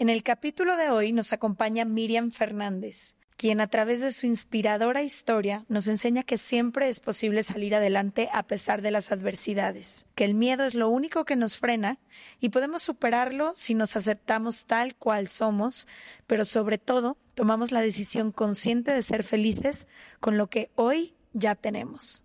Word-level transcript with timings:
En 0.00 0.08
el 0.08 0.22
capítulo 0.22 0.78
de 0.78 0.88
hoy 0.88 1.12
nos 1.12 1.34
acompaña 1.34 1.84
Miriam 1.84 2.30
Fernández, 2.30 3.16
quien 3.36 3.60
a 3.60 3.66
través 3.66 4.00
de 4.00 4.12
su 4.12 4.24
inspiradora 4.24 5.02
historia 5.02 5.66
nos 5.68 5.88
enseña 5.88 6.22
que 6.22 6.38
siempre 6.38 6.88
es 6.88 7.00
posible 7.00 7.42
salir 7.42 7.74
adelante 7.74 8.30
a 8.32 8.44
pesar 8.44 8.80
de 8.80 8.92
las 8.92 9.12
adversidades, 9.12 10.06
que 10.14 10.24
el 10.24 10.32
miedo 10.32 10.64
es 10.64 10.74
lo 10.74 10.88
único 10.88 11.26
que 11.26 11.36
nos 11.36 11.58
frena 11.58 11.98
y 12.40 12.48
podemos 12.48 12.82
superarlo 12.82 13.52
si 13.54 13.74
nos 13.74 13.94
aceptamos 13.94 14.64
tal 14.64 14.94
cual 14.94 15.28
somos, 15.28 15.86
pero 16.26 16.46
sobre 16.46 16.78
todo 16.78 17.18
tomamos 17.34 17.70
la 17.70 17.82
decisión 17.82 18.32
consciente 18.32 18.94
de 18.94 19.02
ser 19.02 19.22
felices 19.22 19.86
con 20.18 20.38
lo 20.38 20.46
que 20.46 20.70
hoy 20.76 21.12
ya 21.34 21.56
tenemos. 21.56 22.24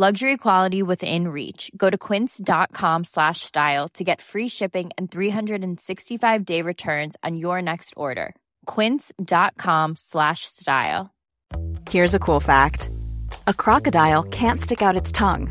Luxury 0.00 0.36
quality 0.36 0.80
within 0.80 1.26
reach. 1.26 1.72
Go 1.76 1.90
to 1.90 1.98
quince.com 1.98 3.02
slash 3.02 3.40
style 3.40 3.88
to 3.94 4.04
get 4.04 4.20
free 4.20 4.46
shipping 4.46 4.90
and 4.96 5.10
365 5.10 6.44
day 6.44 6.62
returns 6.62 7.16
on 7.24 7.36
your 7.36 7.60
next 7.60 7.94
order. 7.96 8.36
Quince.com 8.66 9.96
slash 9.96 10.44
style. 10.44 11.12
Here's 11.90 12.14
a 12.14 12.20
cool 12.20 12.38
fact 12.38 12.90
a 13.48 13.52
crocodile 13.52 14.22
can't 14.22 14.60
stick 14.60 14.82
out 14.82 14.94
its 14.94 15.10
tongue. 15.10 15.50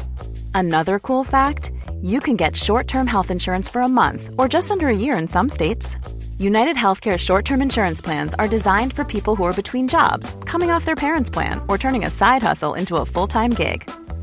Another 0.55 0.97
cool 0.99 1.25
fact 1.25 1.71
you 2.01 2.21
can 2.21 2.37
get 2.37 2.55
short 2.55 2.87
term 2.87 3.05
health 3.05 3.31
insurance 3.31 3.67
for 3.67 3.81
a 3.81 3.89
month 3.89 4.29
or 4.37 4.47
just 4.47 4.71
under 4.71 4.87
a 4.87 4.95
year 4.95 5.17
in 5.17 5.27
some 5.27 5.49
states. 5.49 5.97
United 6.37 6.77
Healthcare 6.77 7.17
short 7.17 7.43
term 7.43 7.61
insurance 7.61 8.01
plans 8.01 8.33
are 8.35 8.47
designed 8.47 8.93
for 8.93 9.03
people 9.03 9.35
who 9.35 9.43
are 9.43 9.61
between 9.61 9.89
jobs, 9.89 10.37
coming 10.45 10.71
off 10.71 10.85
their 10.85 11.03
parents' 11.05 11.29
plan, 11.29 11.59
or 11.67 11.77
turning 11.77 12.05
a 12.05 12.09
side 12.09 12.41
hustle 12.41 12.75
into 12.75 12.95
a 12.95 13.05
full 13.05 13.27
time 13.27 13.51
gig 13.51 13.83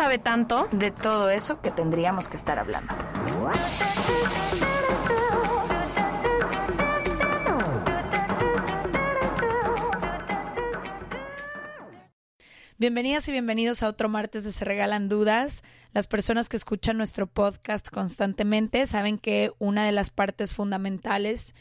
sabe 0.00 0.16
tanto 0.16 0.66
de 0.72 0.90
todo 0.90 1.28
eso 1.28 1.60
que 1.60 1.70
tendríamos 1.70 2.26
que 2.26 2.38
estar 2.38 2.58
hablando. 2.58 2.94
Bienvenidas 12.78 13.28
y 13.28 13.32
bienvenidos 13.32 13.82
a 13.82 13.88
otro 13.88 14.08
martes 14.08 14.44
de 14.44 14.52
Se 14.52 14.64
Regalan 14.64 15.10
Dudas. 15.10 15.62
Las 15.92 16.06
personas 16.06 16.48
que 16.48 16.56
escuchan 16.56 16.96
nuestro 16.96 17.26
podcast 17.26 17.90
constantemente 17.90 18.86
saben 18.86 19.18
que 19.18 19.52
una 19.58 19.84
de 19.84 19.92
las 19.92 20.08
partes 20.08 20.54
fundamentales 20.54 21.54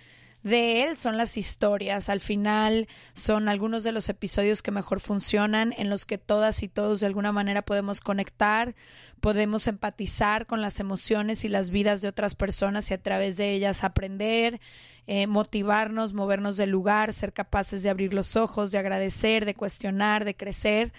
de 0.44 0.84
él 0.84 0.98
son 0.98 1.18
las 1.18 1.38
historias. 1.38 2.10
Al 2.10 2.22
final 2.22 2.88
son 3.14 3.50
algunos 3.50 3.84
de 3.84 3.92
los 3.92 4.10
episodios 4.10 4.62
que 4.62 4.72
mejor 4.72 5.00
funcionan, 5.00 5.74
en 5.78 5.90
los 5.90 6.06
que 6.06 6.18
todas 6.18 6.64
y 6.64 6.68
todos 6.68 7.00
de 7.00 7.08
alguna 7.08 7.32
manera 7.32 7.62
podemos 7.62 8.02
conectar, 8.02 8.76
podemos 9.20 9.68
empatizar 9.68 10.46
con 10.46 10.62
las 10.62 10.80
emociones 10.80 11.44
y 11.44 11.50
las 11.50 11.70
vidas 11.72 12.02
de 12.02 12.08
otras 12.08 12.36
personas 12.36 12.90
y 12.90 12.94
a 12.94 13.02
través 13.02 13.38
de 13.38 13.54
ellas 13.54 13.84
aprender, 13.84 14.62
eh, 15.08 15.28
motivarnos, 15.28 16.14
movernos 16.14 16.56
del 16.56 16.70
lugar, 16.70 17.14
ser 17.14 17.34
capaces 17.34 17.84
de 17.84 17.90
abrir 17.90 18.14
los 18.14 18.36
ojos, 18.36 18.72
de 18.72 18.78
agradecer, 18.78 19.46
de 19.46 19.56
cuestionar, 19.56 20.24
de 20.24 20.36
crecer. 20.36 20.94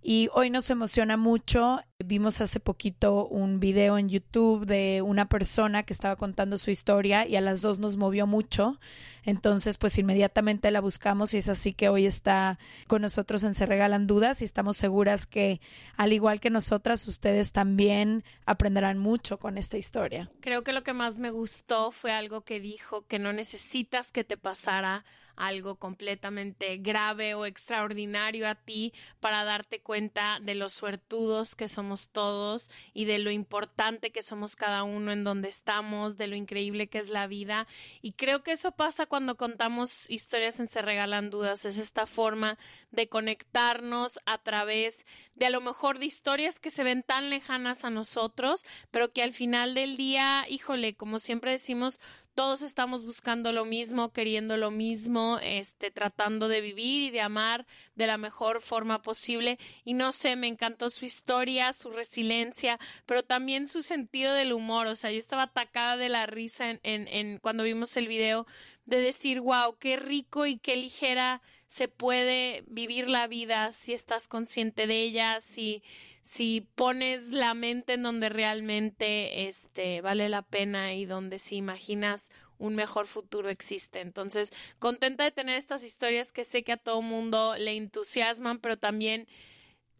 Y 0.00 0.28
hoy 0.32 0.48
nos 0.48 0.70
emociona 0.70 1.16
mucho. 1.16 1.80
Vimos 1.98 2.40
hace 2.40 2.60
poquito 2.60 3.26
un 3.26 3.58
video 3.58 3.98
en 3.98 4.08
YouTube 4.08 4.64
de 4.64 5.02
una 5.02 5.28
persona 5.28 5.82
que 5.82 5.92
estaba 5.92 6.14
contando 6.16 6.56
su 6.56 6.70
historia 6.70 7.26
y 7.26 7.34
a 7.34 7.40
las 7.40 7.60
dos 7.62 7.80
nos 7.80 7.96
movió 7.96 8.26
mucho. 8.26 8.78
Entonces, 9.24 9.76
pues 9.76 9.98
inmediatamente 9.98 10.70
la 10.70 10.80
buscamos 10.80 11.34
y 11.34 11.38
es 11.38 11.48
así 11.48 11.74
que 11.74 11.88
hoy 11.88 12.06
está 12.06 12.58
con 12.86 13.02
nosotros 13.02 13.42
en 13.42 13.54
Se 13.54 13.66
Regalan 13.66 14.06
Dudas 14.06 14.40
y 14.40 14.44
estamos 14.44 14.76
seguras 14.76 15.26
que, 15.26 15.60
al 15.96 16.12
igual 16.12 16.40
que 16.40 16.50
nosotras, 16.50 17.06
ustedes 17.08 17.50
también 17.52 18.24
aprenderán 18.46 18.98
mucho 18.98 19.38
con 19.38 19.58
esta 19.58 19.76
historia. 19.76 20.30
Creo 20.40 20.62
que 20.62 20.72
lo 20.72 20.84
que 20.84 20.92
más 20.92 21.18
me 21.18 21.30
gustó 21.30 21.90
fue 21.90 22.12
algo 22.12 22.42
que 22.42 22.60
dijo 22.60 23.04
que 23.06 23.18
no 23.18 23.32
necesitas 23.32 24.12
que 24.12 24.24
te 24.24 24.36
pasara 24.36 25.04
algo 25.38 25.76
completamente 25.76 26.76
grave 26.78 27.34
o 27.34 27.46
extraordinario 27.46 28.48
a 28.48 28.56
ti 28.56 28.92
para 29.20 29.44
darte 29.44 29.80
cuenta 29.80 30.38
de 30.42 30.54
los 30.54 30.72
suertudos 30.72 31.54
que 31.54 31.68
somos 31.68 32.10
todos 32.10 32.70
y 32.92 33.04
de 33.04 33.18
lo 33.18 33.30
importante 33.30 34.10
que 34.10 34.22
somos 34.22 34.56
cada 34.56 34.82
uno 34.82 35.12
en 35.12 35.24
donde 35.24 35.48
estamos, 35.48 36.18
de 36.18 36.26
lo 36.26 36.36
increíble 36.36 36.88
que 36.88 36.98
es 36.98 37.08
la 37.08 37.26
vida. 37.26 37.66
Y 38.02 38.12
creo 38.12 38.42
que 38.42 38.52
eso 38.52 38.72
pasa 38.72 39.06
cuando 39.06 39.36
contamos 39.36 40.10
historias 40.10 40.60
en 40.60 40.66
Se 40.66 40.82
Regalan 40.82 41.30
Dudas, 41.30 41.64
es 41.64 41.78
esta 41.78 42.06
forma 42.06 42.58
de 42.90 43.08
conectarnos 43.08 44.18
a 44.26 44.38
través 44.38 45.06
de 45.34 45.46
a 45.46 45.50
lo 45.50 45.60
mejor 45.60 45.98
de 45.98 46.06
historias 46.06 46.58
que 46.58 46.70
se 46.70 46.82
ven 46.82 47.02
tan 47.02 47.30
lejanas 47.30 47.84
a 47.84 47.90
nosotros, 47.90 48.64
pero 48.90 49.12
que 49.12 49.22
al 49.22 49.32
final 49.32 49.74
del 49.74 49.96
día, 49.96 50.44
híjole, 50.48 50.94
como 50.94 51.18
siempre 51.18 51.52
decimos, 51.52 52.00
todos 52.38 52.62
estamos 52.62 53.04
buscando 53.04 53.50
lo 53.50 53.64
mismo, 53.64 54.12
queriendo 54.12 54.56
lo 54.56 54.70
mismo, 54.70 55.40
este, 55.42 55.90
tratando 55.90 56.46
de 56.46 56.60
vivir 56.60 57.02
y 57.02 57.10
de 57.10 57.20
amar 57.20 57.66
de 57.96 58.06
la 58.06 58.16
mejor 58.16 58.62
forma 58.62 59.02
posible. 59.02 59.58
Y 59.84 59.94
no 59.94 60.12
sé, 60.12 60.36
me 60.36 60.46
encantó 60.46 60.88
su 60.88 61.04
historia, 61.04 61.72
su 61.72 61.90
resiliencia, 61.90 62.78
pero 63.06 63.24
también 63.24 63.66
su 63.66 63.82
sentido 63.82 64.34
del 64.34 64.52
humor. 64.52 64.86
O 64.86 64.94
sea, 64.94 65.10
yo 65.10 65.18
estaba 65.18 65.42
atacada 65.42 65.96
de 65.96 66.10
la 66.10 66.26
risa 66.26 66.70
en, 66.70 66.78
en, 66.84 67.08
en 67.08 67.38
cuando 67.38 67.64
vimos 67.64 67.96
el 67.96 68.06
video 68.06 68.46
de 68.86 69.00
decir, 69.00 69.40
wow, 69.40 69.76
qué 69.76 69.96
rico 69.96 70.46
y 70.46 70.58
qué 70.58 70.76
ligera 70.76 71.42
se 71.66 71.88
puede 71.88 72.62
vivir 72.68 73.10
la 73.10 73.26
vida 73.26 73.72
si 73.72 73.94
estás 73.94 74.28
consciente 74.28 74.86
de 74.86 75.02
ella, 75.02 75.40
si, 75.40 75.82
si 76.28 76.68
pones 76.74 77.32
la 77.32 77.54
mente 77.54 77.94
en 77.94 78.02
donde 78.02 78.28
realmente 78.28 79.48
este, 79.48 80.02
vale 80.02 80.28
la 80.28 80.42
pena 80.42 80.92
y 80.92 81.06
donde 81.06 81.38
si 81.38 81.56
imaginas 81.56 82.32
un 82.58 82.74
mejor 82.74 83.06
futuro 83.06 83.48
existe. 83.48 84.02
Entonces, 84.02 84.52
contenta 84.78 85.24
de 85.24 85.30
tener 85.30 85.56
estas 85.56 85.82
historias 85.82 86.30
que 86.30 86.44
sé 86.44 86.64
que 86.64 86.72
a 86.72 86.76
todo 86.76 87.00
mundo 87.00 87.54
le 87.56 87.78
entusiasman, 87.78 88.58
pero 88.58 88.76
también 88.76 89.26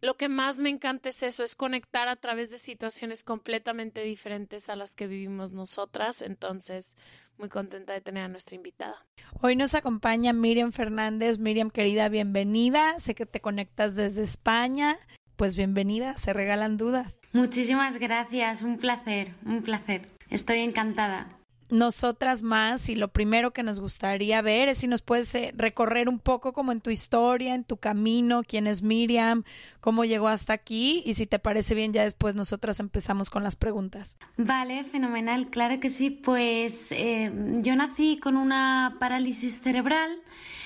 lo 0.01 0.17
que 0.17 0.29
más 0.29 0.57
me 0.57 0.69
encanta 0.69 1.09
es 1.09 1.23
eso, 1.23 1.43
es 1.43 1.55
conectar 1.55 2.07
a 2.07 2.15
través 2.15 2.51
de 2.51 2.59
situaciones 2.59 3.23
completamente 3.23 4.03
diferentes 4.03 4.69
a 4.69 4.75
las 4.75 4.93
que 4.93 5.07
vivimos 5.07 5.51
nosotras. 5.51 6.21
Entonces, 6.21 6.95
muy 7.39 7.49
contenta 7.49 7.93
de 7.93 8.01
tener 8.01 8.25
a 8.25 8.27
nuestra 8.27 8.55
invitada. 8.55 9.03
Hoy 9.41 9.55
nos 9.55 9.73
acompaña 9.73 10.31
Miriam 10.31 10.73
Fernández. 10.73 11.39
Miriam, 11.39 11.71
querida, 11.71 12.07
bienvenida. 12.07 12.99
Sé 12.99 13.15
que 13.15 13.25
te 13.25 13.41
conectas 13.41 13.95
desde 13.95 14.21
España. 14.21 14.99
Pues 15.39 15.55
bienvenida, 15.55 16.17
se 16.17 16.33
regalan 16.33 16.75
dudas. 16.75 17.21
Muchísimas 17.31 17.97
gracias, 17.97 18.61
un 18.61 18.77
placer, 18.77 19.31
un 19.45 19.61
placer. 19.61 20.01
Estoy 20.29 20.59
encantada. 20.59 21.29
nosotras 21.69 22.41
más 22.41 22.89
y 22.89 22.95
lo 22.95 23.07
primero 23.07 23.51
que 23.51 23.63
nos 23.63 23.79
gustaría 23.79 24.41
ver 24.41 24.67
es 24.67 24.79
si 24.79 24.87
nos 24.87 25.01
puedes 25.01 25.33
eh, 25.35 25.53
recorrer 25.55 26.09
un 26.09 26.19
poco 26.19 26.51
como 26.51 26.73
en 26.73 26.81
tu 26.81 26.89
historia, 26.89 27.55
en 27.55 27.63
tu 27.63 27.77
camino, 27.77 28.41
quién 28.45 28.67
es 28.67 28.81
Miriam, 28.81 29.43
cómo 29.79 30.03
llegó 30.03 30.27
hasta 30.27 30.51
aquí 30.51 31.03
y 31.05 31.13
si 31.13 31.25
te 31.25 31.39
parece 31.39 31.73
bien 31.73 31.93
ya 31.93 32.03
después 32.03 32.35
nosotras 32.35 32.81
empezamos 32.81 33.29
con 33.29 33.41
las 33.41 33.55
preguntas. 33.55 34.17
Vale, 34.35 34.83
fenomenal, 34.83 35.49
claro 35.51 35.79
que 35.79 35.89
sí. 35.89 36.09
Pues 36.09 36.91
eh, 36.91 37.31
yo 37.61 37.77
nací 37.77 38.17
con 38.17 38.35
una 38.35 38.97
parálisis 38.99 39.61
cerebral 39.61 40.11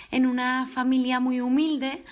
en 0.09 0.25
una 0.25 0.65
familia 0.65 1.19
muy 1.19 1.41
humilde. 1.41 2.03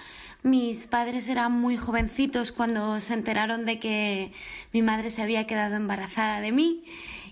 Mis 0.43 0.87
padres 0.87 1.29
eran 1.29 1.51
muy 1.51 1.77
jovencitos 1.77 2.51
cuando 2.51 2.99
se 2.99 3.13
enteraron 3.13 3.65
de 3.65 3.79
que 3.79 4.31
mi 4.73 4.81
madre 4.81 5.11
se 5.11 5.21
había 5.21 5.45
quedado 5.45 5.75
embarazada 5.75 6.41
de 6.41 6.51
mí. 6.51 6.83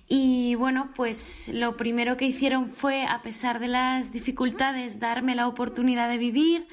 Y 0.07 0.55
bueno, 0.55 0.89
pues 0.95 1.51
lo 1.53 1.77
primero 1.77 2.17
que 2.17 2.25
hicieron 2.25 2.69
fue, 2.69 3.05
a 3.05 3.21
pesar 3.21 3.59
de 3.59 3.67
las 3.67 4.11
dificultades, 4.11 4.99
darme 4.99 5.35
la 5.35 5.47
oportunidad 5.47 6.09
de 6.09 6.17
vivir, 6.17 6.67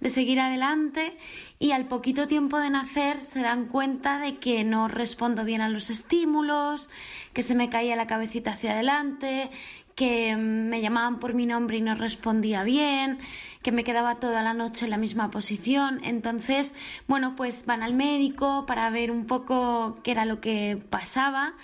de 0.00 0.10
seguir 0.10 0.40
adelante 0.40 1.16
y 1.58 1.70
al 1.70 1.86
poquito 1.86 2.26
tiempo 2.26 2.58
de 2.58 2.68
nacer 2.68 3.20
se 3.20 3.40
dan 3.40 3.66
cuenta 3.66 4.18
de 4.18 4.38
que 4.38 4.64
no 4.64 4.88
respondo 4.88 5.44
bien 5.44 5.60
a 5.60 5.68
los 5.68 5.90
estímulos, 5.90 6.90
que 7.32 7.42
se 7.42 7.54
me 7.54 7.70
caía 7.70 7.96
la 7.96 8.06
cabecita 8.06 8.52
hacia 8.52 8.72
adelante, 8.72 9.50
que 9.94 10.36
me 10.36 10.80
llamaban 10.80 11.18
por 11.18 11.34
mi 11.34 11.46
nombre 11.46 11.76
y 11.76 11.80
no 11.82 11.94
respondía 11.94 12.62
bien, 12.62 13.18
que 13.62 13.72
me 13.72 13.84
quedaba 13.84 14.16
toda 14.16 14.42
la 14.42 14.54
noche 14.54 14.86
en 14.86 14.90
la 14.90 14.96
misma 14.96 15.30
posición. 15.30 16.00
Entonces, 16.02 16.74
bueno, 17.08 17.34
pues 17.36 17.66
van 17.66 17.82
al 17.82 17.94
médico 17.94 18.64
para 18.66 18.88
ver 18.90 19.10
un 19.10 19.26
poco 19.26 19.98
qué 20.02 20.12
era 20.12 20.24
lo 20.24 20.40
que 20.40 20.82
pasaba 20.90 21.54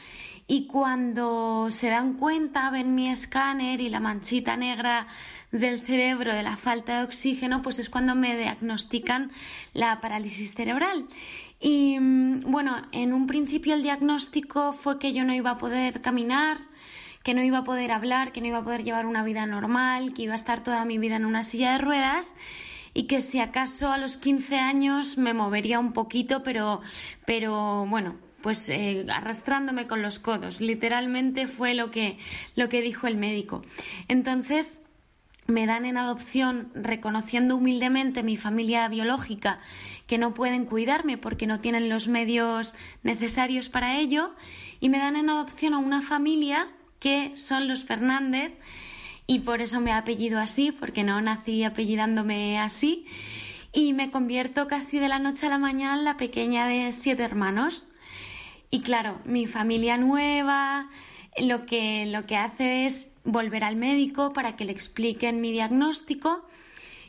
y 0.51 0.67
cuando 0.67 1.71
se 1.71 1.91
dan 1.91 2.15
cuenta, 2.15 2.71
ven 2.71 2.95
mi 2.95 3.11
escáner 3.11 3.83
y 3.83 3.91
la 3.91 4.01
manchita 4.01 4.57
negra 4.57 5.07
del 5.53 5.79
cerebro 5.81 6.35
de 6.35 6.43
la 6.43 6.57
falta 6.57 6.99
de 6.99 7.05
oxígeno, 7.05 7.61
pues 7.61 7.79
es 7.79 7.91
cuando 7.91 8.15
me 8.15 8.35
diagnostican 8.35 9.31
la 9.75 10.01
parálisis 10.01 10.55
cerebral. 10.55 11.07
Y 11.61 12.01
mm, 12.01 12.51
bueno, 12.51 12.77
en 12.93 13.13
un 13.13 13.27
principio 13.27 13.75
el 13.75 13.83
diagnóstico 13.83 14.73
fue 14.73 14.99
que 14.99 15.13
yo 15.13 15.23
no 15.23 15.35
iba 15.35 15.51
a 15.51 15.59
poder 15.59 16.01
caminar, 16.01 16.57
que 17.29 17.35
no 17.35 17.43
iba 17.43 17.59
a 17.59 17.65
poder 17.65 17.93
hablar, 17.93 18.33
que 18.33 18.41
no 18.41 18.47
iba 18.47 18.57
a 18.57 18.65
poder 18.65 18.85
llevar 18.85 19.05
una 19.05 19.23
vida 19.23 19.45
normal, 19.45 20.15
que 20.15 20.23
iba 20.23 20.33
a 20.33 20.35
estar 20.35 20.63
toda 20.63 20.87
mi 20.87 20.97
vida 20.97 21.17
en 21.17 21.27
una 21.27 21.43
silla 21.43 21.73
de 21.73 21.77
ruedas 21.77 22.35
y 22.95 23.03
que 23.03 23.21
si 23.21 23.39
acaso 23.39 23.93
a 23.93 23.99
los 23.99 24.17
15 24.17 24.57
años 24.57 25.19
me 25.19 25.35
movería 25.35 25.79
un 25.79 25.93
poquito, 25.93 26.43
pero, 26.43 26.81
pero 27.27 27.85
bueno, 27.85 28.17
pues 28.41 28.71
eh, 28.71 29.05
arrastrándome 29.13 29.87
con 29.87 30.01
los 30.01 30.19
codos. 30.19 30.63
Literalmente 30.63 31.47
fue 31.47 31.75
lo 31.75 31.91
que, 31.91 32.17
lo 32.57 32.71
que 32.71 32.81
dijo 32.81 33.07
el 33.07 33.19
médico. 33.19 33.63
Entonces 34.09 34.81
me 35.47 35.67
dan 35.67 35.85
en 35.85 35.99
adopción 35.99 36.71
reconociendo 36.75 37.57
humildemente 37.57 38.23
mi 38.23 38.39
familia 38.39 38.89
biológica 38.89 39.59
que 40.07 40.17
no 40.17 40.33
pueden 40.33 40.65
cuidarme 40.65 41.19
porque 41.19 41.47
no 41.47 41.61
tienen 41.61 41.91
los 41.91 42.09
medios 42.09 42.75
necesarios 43.03 43.69
para 43.69 43.99
ello 43.99 44.35
y 44.81 44.89
me 44.89 44.97
dan 44.97 45.15
en 45.15 45.29
adopción 45.29 45.75
a 45.75 45.79
una 45.79 46.01
familia 46.01 46.69
que 46.99 47.35
son 47.37 47.69
los 47.69 47.85
Fernández 47.85 48.53
y 49.27 49.41
por 49.41 49.61
eso 49.61 49.81
me 49.81 49.93
apellido 49.93 50.39
así 50.39 50.73
porque 50.73 51.05
no 51.05 51.21
nací 51.21 51.65
apellidándome 51.65 52.59
así 52.59 53.07
y 53.73 53.93
me 53.93 54.11
convierto 54.11 54.67
casi 54.67 54.99
de 54.99 55.09
la 55.09 55.19
noche 55.19 55.47
a 55.47 55.51
la 55.51 55.59
mañana 55.59 55.99
en 55.99 56.05
la 56.05 56.17
pequeña 56.17 56.67
de 56.67 56.91
siete 56.93 57.23
hermanos. 57.23 57.89
Y 58.71 58.81
claro, 58.81 59.21
mi 59.25 59.47
familia 59.47 59.97
nueva 59.99 60.89
lo 61.41 61.67
que, 61.67 62.07
lo 62.07 62.27
que 62.27 62.37
hace 62.37 62.87
es 62.87 63.15
volver 63.25 63.65
al 63.65 63.77
médico 63.77 64.33
para 64.33 64.57
que 64.57 64.65
le 64.65 64.73
expliquen 64.73 65.41
mi 65.41 65.53
diagnóstico 65.53 66.45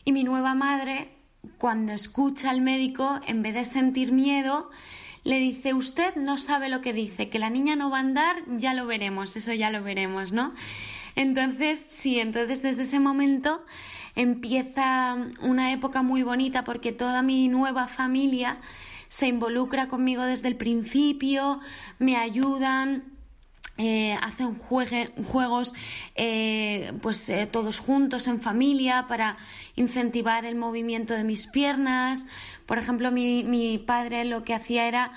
y 0.06 0.12
mi 0.12 0.24
nueva 0.24 0.53
madre, 0.53 1.09
cuando 1.57 1.94
escucha 1.94 2.50
al 2.50 2.62
médico, 2.62 3.19
en 3.25 3.41
vez 3.41 3.53
de 3.53 3.65
sentir 3.65 4.12
miedo, 4.12 4.69
le 5.30 5.38
dice, 5.38 5.76
usted 5.76 6.16
no 6.16 6.40
sabe 6.40 6.70
lo 6.70 6.81
que 6.81 6.92
dice, 6.92 7.30
que 7.30 7.38
la 7.38 7.52
niña 7.52 7.76
no 7.76 7.92
va 7.92 7.98
a 7.98 8.00
andar, 8.00 8.38
ya 8.58 8.74
lo 8.74 8.88
veremos, 8.88 9.36
eso 9.36 9.54
ya 9.54 9.70
lo 9.70 9.84
veremos, 9.84 10.31
¿no? 10.31 10.56
Entonces, 11.16 11.78
sí, 11.88 12.20
entonces 12.20 12.64
desde 12.64 12.81
ese 12.81 13.00
momento 13.00 13.64
empieza 14.16 15.18
una 15.44 15.72
época 15.72 16.02
muy 16.02 16.24
bonita 16.24 16.64
porque 16.64 16.92
toda 16.94 17.22
mi 17.22 17.48
nueva 17.48 17.86
familia 17.86 18.58
se 19.08 19.28
involucra 19.28 19.88
conmigo 19.88 20.24
desde 20.24 20.48
el 20.48 20.56
principio, 20.56 21.60
me 22.00 22.16
ayudan, 22.16 23.04
eh, 23.81 24.14
hacen 24.22 24.56
juegos 24.56 25.74
eh, 26.16 26.92
pues 27.02 27.30
eh, 27.30 27.48
todos 27.50 27.80
juntos 27.80 28.28
en 28.28 28.42
familia 28.42 29.06
para 29.08 29.38
incentivar 29.78 30.44
el 30.44 30.56
movimiento 30.56 31.14
de 31.14 31.24
mis 31.24 31.48
piernas. 31.48 32.28
Por 32.66 32.78
ejemplo, 32.78 33.10
mi, 33.10 33.46
mi 33.46 33.78
padre 33.78 34.26
lo 34.26 34.44
que 34.44 34.54
hacía 34.54 34.86
era 34.86 35.14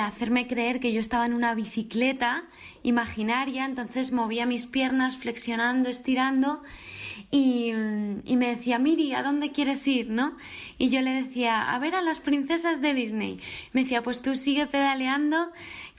hacerme 0.00 0.48
creer 0.48 0.80
que 0.80 0.92
yo 0.92 1.00
estaba 1.00 1.26
en 1.26 1.32
una 1.32 1.54
bicicleta 1.54 2.44
imaginaria, 2.82 3.64
entonces 3.64 4.12
movía 4.12 4.46
mis 4.46 4.66
piernas 4.66 5.16
flexionando, 5.16 5.88
estirando 5.88 6.62
y, 7.30 7.72
me 7.72 8.48
decía, 8.48 8.78
Miri, 8.78 9.14
¿a 9.14 9.22
dónde 9.22 9.52
quieres 9.52 9.86
ir? 9.88 10.10
¿no? 10.10 10.36
Y 10.76 10.90
yo 10.90 11.00
le 11.00 11.14
decía, 11.14 11.72
a 11.72 11.78
ver 11.78 11.94
a 11.94 12.02
las 12.02 12.20
princesas 12.20 12.82
de 12.82 12.92
Disney. 12.92 13.38
Me 13.72 13.82
decía, 13.82 14.02
pues 14.02 14.20
tú 14.20 14.34
sigue 14.34 14.66
pedaleando 14.66 15.50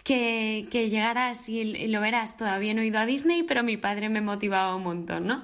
que, 0.03 0.67
que 0.71 0.89
llegarás 0.89 1.47
y, 1.49 1.87
lo 1.87 2.01
verás. 2.01 2.37
Todavía 2.37 2.73
no 2.73 2.81
he 2.81 2.87
ido 2.87 2.99
a 2.99 3.05
Disney, 3.05 3.43
pero 3.43 3.63
mi 3.63 3.77
padre 3.77 4.09
me 4.09 4.21
motivaba 4.21 4.75
un 4.75 4.83
montón, 4.83 5.27
¿no? 5.27 5.43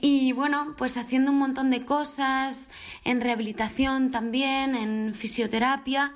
Y 0.00 0.32
bueno, 0.32 0.74
pues 0.76 0.96
haciendo 0.96 1.30
un 1.30 1.38
montón 1.38 1.70
de 1.70 1.84
cosas, 1.84 2.70
en 3.04 3.20
rehabilitación 3.20 4.10
también, 4.10 4.74
en 4.74 5.14
fisioterapia. 5.14 6.12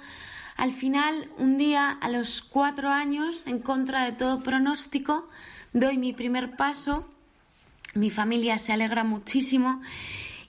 Al 0.56 0.72
final, 0.72 1.28
un 1.38 1.56
día, 1.56 1.90
a 1.90 2.08
los 2.08 2.42
cuatro 2.42 2.90
años, 2.90 3.46
en 3.46 3.58
contra 3.58 4.04
de 4.04 4.12
todo 4.12 4.42
pronóstico, 4.42 5.28
doy 5.72 5.98
mi 5.98 6.12
primer 6.12 6.56
paso 6.56 7.06
mi 7.94 8.10
familia 8.10 8.58
se 8.58 8.72
alegra 8.72 9.04
muchísimo 9.04 9.80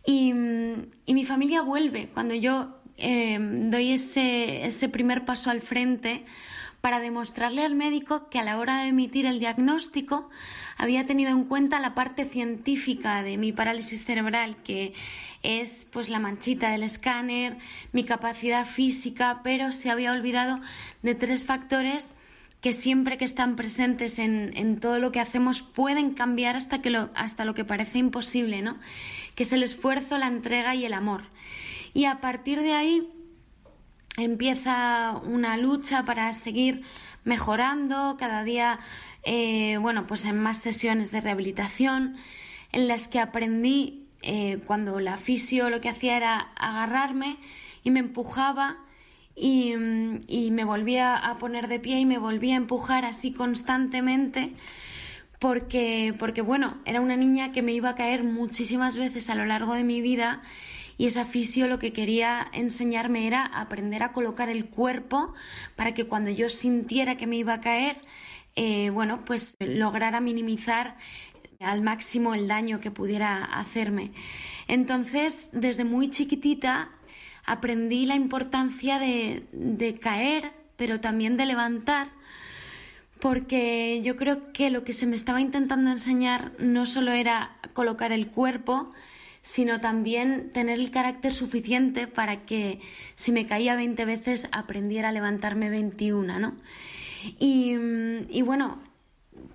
y, 0.05 0.33
mi 0.33 1.25
familia 1.25 1.61
vuelve 1.61 2.09
cuando 2.13 2.33
yo 2.33 2.69
eh, 2.97 3.37
doy 3.39 3.91
ese, 3.91 4.65
ese 4.65 4.89
primer 4.89 5.25
paso 5.25 5.49
al 5.49 5.61
frente 5.61 6.25
para 6.83 6.99
demostrarle 6.99 7.63
al 7.63 7.75
médico 7.75 8.27
que 8.27 8.39
a 8.39 8.43
la 8.43 8.59
hora 8.59 8.81
de 8.81 8.89
emitir 8.89 9.25
el 9.25 9.39
diagnóstico 9.39 10.29
había 10.75 11.05
tenido 11.05 11.31
en 11.31 11.45
cuenta 11.45 11.79
la 11.79 11.95
parte 11.95 12.25
científica 12.25 13.23
de 13.23 13.37
mi 13.37 13.53
parálisis 13.53 14.03
cerebral, 14.03 14.57
que 14.65 14.93
es 15.43 15.87
pues 15.93 16.09
la 16.09 16.19
manchita 16.19 16.71
del 16.71 16.83
escáner, 16.83 17.57
mi 17.93 18.03
capacidad 18.03 18.65
física, 18.67 19.39
pero 19.45 19.71
se 19.71 19.91
había 19.91 20.11
olvidado 20.11 20.59
de 21.03 21.15
tres 21.15 21.45
factores 21.45 22.11
que 22.59 22.73
siempre 22.73 23.17
que 23.17 23.23
están 23.23 23.55
presentes 23.55 24.19
en, 24.19 24.77
todo 24.81 24.99
lo 24.99 25.13
que 25.13 25.21
hacemos 25.21 25.61
pueden 25.61 26.13
cambiar 26.13 26.57
hasta, 26.57 26.81
que 26.81 26.89
lo, 26.89 27.11
hasta 27.15 27.45
lo 27.45 27.53
que 27.53 27.63
parece 27.63 27.99
imposible, 27.99 28.61
¿no? 28.61 28.75
Que 29.35 29.43
es 29.43 29.53
el 29.53 29.63
esfuerzo, 29.63 30.17
la 30.17 30.27
entrega 30.27 30.75
y 30.75 30.83
el 30.83 30.91
amor. 30.91 31.21
Y 31.93 32.05
a 32.05 32.19
partir 32.19 32.61
de 32.61 32.73
ahí 32.73 33.07
empieza 34.17 35.19
una 35.25 35.57
lucha 35.57 36.05
para 36.05 36.31
seguir 36.33 36.83
mejorando 37.23 38.15
cada 38.19 38.43
día, 38.43 38.79
eh, 39.23 39.77
bueno, 39.77 40.05
pues 40.07 40.25
en 40.25 40.39
más 40.39 40.57
sesiones 40.57 41.11
de 41.11 41.21
rehabilitación 41.21 42.17
en 42.71 42.87
las 42.87 43.07
que 43.07 43.19
aprendí 43.19 44.07
eh, 44.21 44.59
cuando 44.65 44.99
la 44.99 45.17
fisio 45.17 45.69
lo 45.69 45.81
que 45.81 45.89
hacía 45.89 46.17
era 46.17 46.37
agarrarme 46.55 47.37
y 47.83 47.91
me 47.91 47.99
empujaba 47.99 48.77
y, 49.35 49.75
me 49.75 50.63
volvía 50.63 51.15
a 51.15 51.37
poner 51.37 51.67
de 51.67 51.79
pie 51.79 51.99
y 51.99 52.05
me 52.05 52.19
volvía 52.19 52.53
a 52.53 52.57
empujar 52.57 53.03
así 53.05 53.31
constantemente 53.33 54.53
porque, 55.39 56.13
porque, 56.17 56.41
bueno, 56.41 56.77
era 56.85 57.01
una 57.01 57.17
niña 57.17 57.51
que 57.51 57.61
me 57.61 57.73
iba 57.73 57.89
a 57.89 57.95
caer 57.95 58.23
muchísimas 58.23 58.97
veces 58.97 59.29
a 59.29 59.35
lo 59.35 59.45
largo 59.45 59.73
de 59.73 59.83
mi 59.83 59.99
vida 60.01 60.41
y 60.97 61.05
esa 61.05 61.25
fisio 61.25 61.67
lo 61.67 61.79
que 61.79 61.91
quería 61.91 62.47
enseñarme 62.53 63.27
era 63.27 63.45
aprender 63.45 64.03
a 64.03 64.11
colocar 64.11 64.49
el 64.49 64.65
cuerpo 64.65 65.33
para 65.75 65.93
que 65.93 66.05
cuando 66.05 66.29
yo 66.29 66.49
sintiera 66.49 67.17
que 67.17 67.27
me 67.27 67.37
iba 67.37 67.53
a 67.53 67.61
caer, 67.61 67.97
eh, 68.55 68.89
bueno, 68.91 69.25
pues 69.25 69.57
lograra 69.59 70.19
minimizar 70.19 70.97
al 71.59 71.81
máximo 71.81 72.35
el 72.35 72.47
daño 72.47 72.79
que 72.79 72.91
pudiera 72.91 73.43
hacerme. 73.43 74.11
Entonces, 74.67 75.49
desde 75.53 75.85
muy 75.85 76.09
chiquitita 76.09 76.89
aprendí 77.45 78.05
la 78.05 78.15
importancia 78.15 78.99
de, 78.99 79.99
caer, 80.01 80.51
pero 80.77 80.99
también 80.99 81.37
de 81.37 81.45
levantar, 81.45 82.07
porque 83.19 84.01
yo 84.03 84.15
creo 84.15 84.51
que 84.53 84.69
lo 84.69 84.83
que 84.83 84.93
se 84.93 85.07
me 85.07 85.15
estaba 85.15 85.41
intentando 85.41 85.91
enseñar 85.91 86.51
no 86.59 86.85
solo 86.85 87.11
era 87.11 87.55
colocar 87.73 88.11
el 88.11 88.27
cuerpo, 88.27 88.91
sino 89.43 89.79
también 89.81 90.51
tener 90.51 90.79
el 90.79 90.89
carácter 90.89 91.33
suficiente 91.33 92.07
para 92.07 92.45
que 92.45 92.79
si 93.13 93.31
me 93.31 93.45
caía 93.45 93.75
20 93.75 94.05
veces 94.05 94.47
aprendiera 94.51 95.09
a 95.09 95.11
levantarme 95.11 95.69
21, 95.69 96.39
¿no? 96.39 96.55
Y, 97.39 97.75
y 98.29 98.41
bueno, 98.41 98.81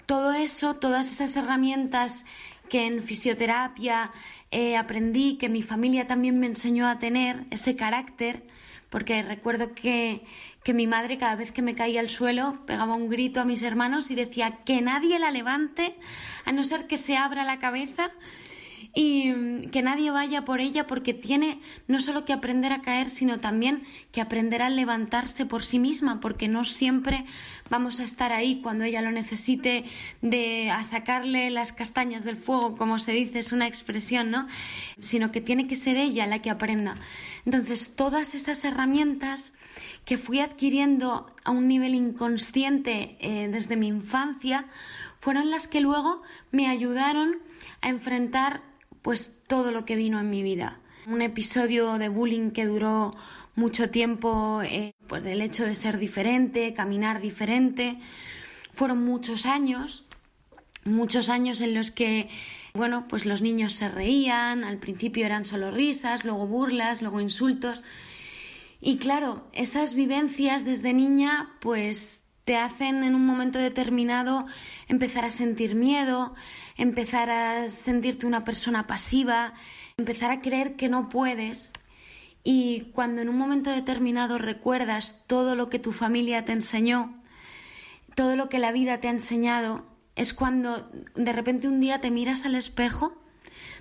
todo 0.06 0.32
eso, 0.32 0.76
todas 0.76 1.10
esas 1.10 1.36
herramientas 1.36 2.26
que 2.68 2.86
en 2.86 3.02
fisioterapia 3.02 4.12
eh, 4.50 4.76
aprendí, 4.76 5.38
que 5.38 5.48
mi 5.48 5.62
familia 5.62 6.06
también 6.06 6.38
me 6.38 6.46
enseñó 6.46 6.86
a 6.86 6.98
tener, 6.98 7.44
ese 7.50 7.74
carácter, 7.74 8.42
porque 8.90 9.22
recuerdo 9.22 9.74
que, 9.74 10.22
que 10.64 10.74
mi 10.74 10.86
madre 10.86 11.16
cada 11.16 11.34
vez 11.34 11.50
que 11.50 11.62
me 11.62 11.74
caía 11.74 12.00
al 12.00 12.10
suelo 12.10 12.58
pegaba 12.66 12.94
un 12.94 13.08
grito 13.08 13.40
a 13.40 13.46
mis 13.46 13.62
hermanos 13.62 14.10
y 14.10 14.14
decía 14.14 14.58
que 14.66 14.82
nadie 14.82 15.18
la 15.18 15.30
levante, 15.30 15.94
a 16.44 16.52
no 16.52 16.62
ser 16.64 16.86
que 16.86 16.98
se 16.98 17.16
abra 17.16 17.44
la 17.44 17.58
cabeza 17.58 18.10
y 18.94 19.32
mm, 19.32 19.70
que 19.70 19.82
nadie 19.82 20.10
vaya 20.10 20.44
por 20.44 20.60
ella 20.60 20.86
porque 20.86 21.14
tiene 21.14 21.60
no 21.86 22.00
solo 22.00 22.24
que 22.24 22.32
aprender 22.32 22.72
a 22.72 22.80
caer, 22.80 23.10
sino 23.10 23.40
también 23.40 23.84
que 24.12 24.20
aprender 24.20 24.62
a 24.62 24.70
levantarse 24.70 25.46
por 25.46 25.62
sí 25.62 25.78
misma, 25.78 26.20
porque 26.20 26.48
no 26.48 26.64
siempre 26.64 27.24
vamos 27.70 28.00
a 28.00 28.04
estar 28.04 28.32
ahí 28.32 28.60
cuando 28.62 28.84
ella 28.84 29.02
lo 29.02 29.10
necesite 29.10 29.84
de 30.22 30.70
a 30.70 30.82
sacarle 30.84 31.50
las 31.50 31.72
castañas 31.72 32.24
del 32.24 32.36
fuego, 32.36 32.76
como 32.76 32.98
se 32.98 33.12
dice, 33.12 33.38
es 33.38 33.52
una 33.52 33.66
expresión, 33.66 34.30
¿no? 34.30 34.48
Sino 35.00 35.30
que 35.32 35.40
tiene 35.40 35.66
que 35.66 35.76
ser 35.76 35.96
ella 35.96 36.26
la 36.26 36.40
que 36.40 36.50
aprenda. 36.50 36.94
Entonces, 37.44 37.94
todas 37.96 38.34
esas 38.34 38.64
herramientas 38.64 39.54
que 40.04 40.18
fui 40.18 40.40
adquiriendo 40.40 41.34
a 41.44 41.50
un 41.50 41.68
nivel 41.68 41.94
inconsciente 41.94 43.16
eh, 43.20 43.48
desde 43.50 43.76
mi 43.76 43.88
infancia 43.88 44.66
fueron 45.20 45.50
las 45.50 45.68
que 45.68 45.80
luego 45.80 46.22
me 46.50 46.68
ayudaron 46.68 47.38
a 47.80 47.88
enfrentar 47.88 48.62
pues 49.02 49.36
todo 49.46 49.70
lo 49.70 49.84
que 49.84 49.96
vino 49.96 50.20
en 50.20 50.30
mi 50.30 50.42
vida. 50.42 50.80
Un 51.06 51.22
episodio 51.22 51.98
de 51.98 52.08
bullying 52.08 52.50
que 52.50 52.66
duró 52.66 53.14
mucho 53.54 53.90
tiempo, 53.90 54.62
eh, 54.62 54.94
pues 55.06 55.24
el 55.24 55.42
hecho 55.42 55.64
de 55.64 55.74
ser 55.74 55.98
diferente, 55.98 56.74
caminar 56.74 57.20
diferente. 57.20 57.98
Fueron 58.72 59.04
muchos 59.04 59.46
años, 59.46 60.06
muchos 60.84 61.28
años 61.28 61.60
en 61.60 61.74
los 61.74 61.90
que, 61.90 62.28
bueno, 62.74 63.06
pues 63.08 63.26
los 63.26 63.42
niños 63.42 63.72
se 63.72 63.88
reían, 63.88 64.64
al 64.64 64.78
principio 64.78 65.26
eran 65.26 65.44
solo 65.44 65.70
risas, 65.70 66.24
luego 66.24 66.46
burlas, 66.46 67.02
luego 67.02 67.20
insultos. 67.20 67.82
Y 68.80 68.98
claro, 68.98 69.48
esas 69.52 69.94
vivencias 69.94 70.64
desde 70.64 70.92
niña, 70.92 71.50
pues 71.60 72.28
te 72.44 72.56
hacen 72.56 73.04
en 73.04 73.14
un 73.14 73.26
momento 73.26 73.58
determinado 73.58 74.46
empezar 74.86 75.24
a 75.24 75.30
sentir 75.30 75.74
miedo, 75.74 76.34
empezar 76.78 77.28
a 77.28 77.68
sentirte 77.68 78.24
una 78.24 78.44
persona 78.44 78.86
pasiva, 78.86 79.52
empezar 79.98 80.30
a 80.30 80.40
creer 80.40 80.76
que 80.76 80.88
no 80.88 81.10
puedes. 81.10 81.72
Y 82.44 82.92
cuando 82.92 83.20
en 83.20 83.28
un 83.28 83.36
momento 83.36 83.70
determinado 83.70 84.38
recuerdas 84.38 85.22
todo 85.26 85.54
lo 85.54 85.68
que 85.68 85.78
tu 85.78 85.92
familia 85.92 86.46
te 86.46 86.52
enseñó, 86.52 87.20
todo 88.14 88.36
lo 88.36 88.48
que 88.48 88.58
la 88.58 88.72
vida 88.72 89.00
te 89.00 89.08
ha 89.08 89.10
enseñado, 89.10 89.84
es 90.16 90.32
cuando 90.32 90.90
de 91.14 91.32
repente 91.32 91.68
un 91.68 91.80
día 91.80 92.00
te 92.00 92.10
miras 92.10 92.46
al 92.46 92.54
espejo, 92.54 93.20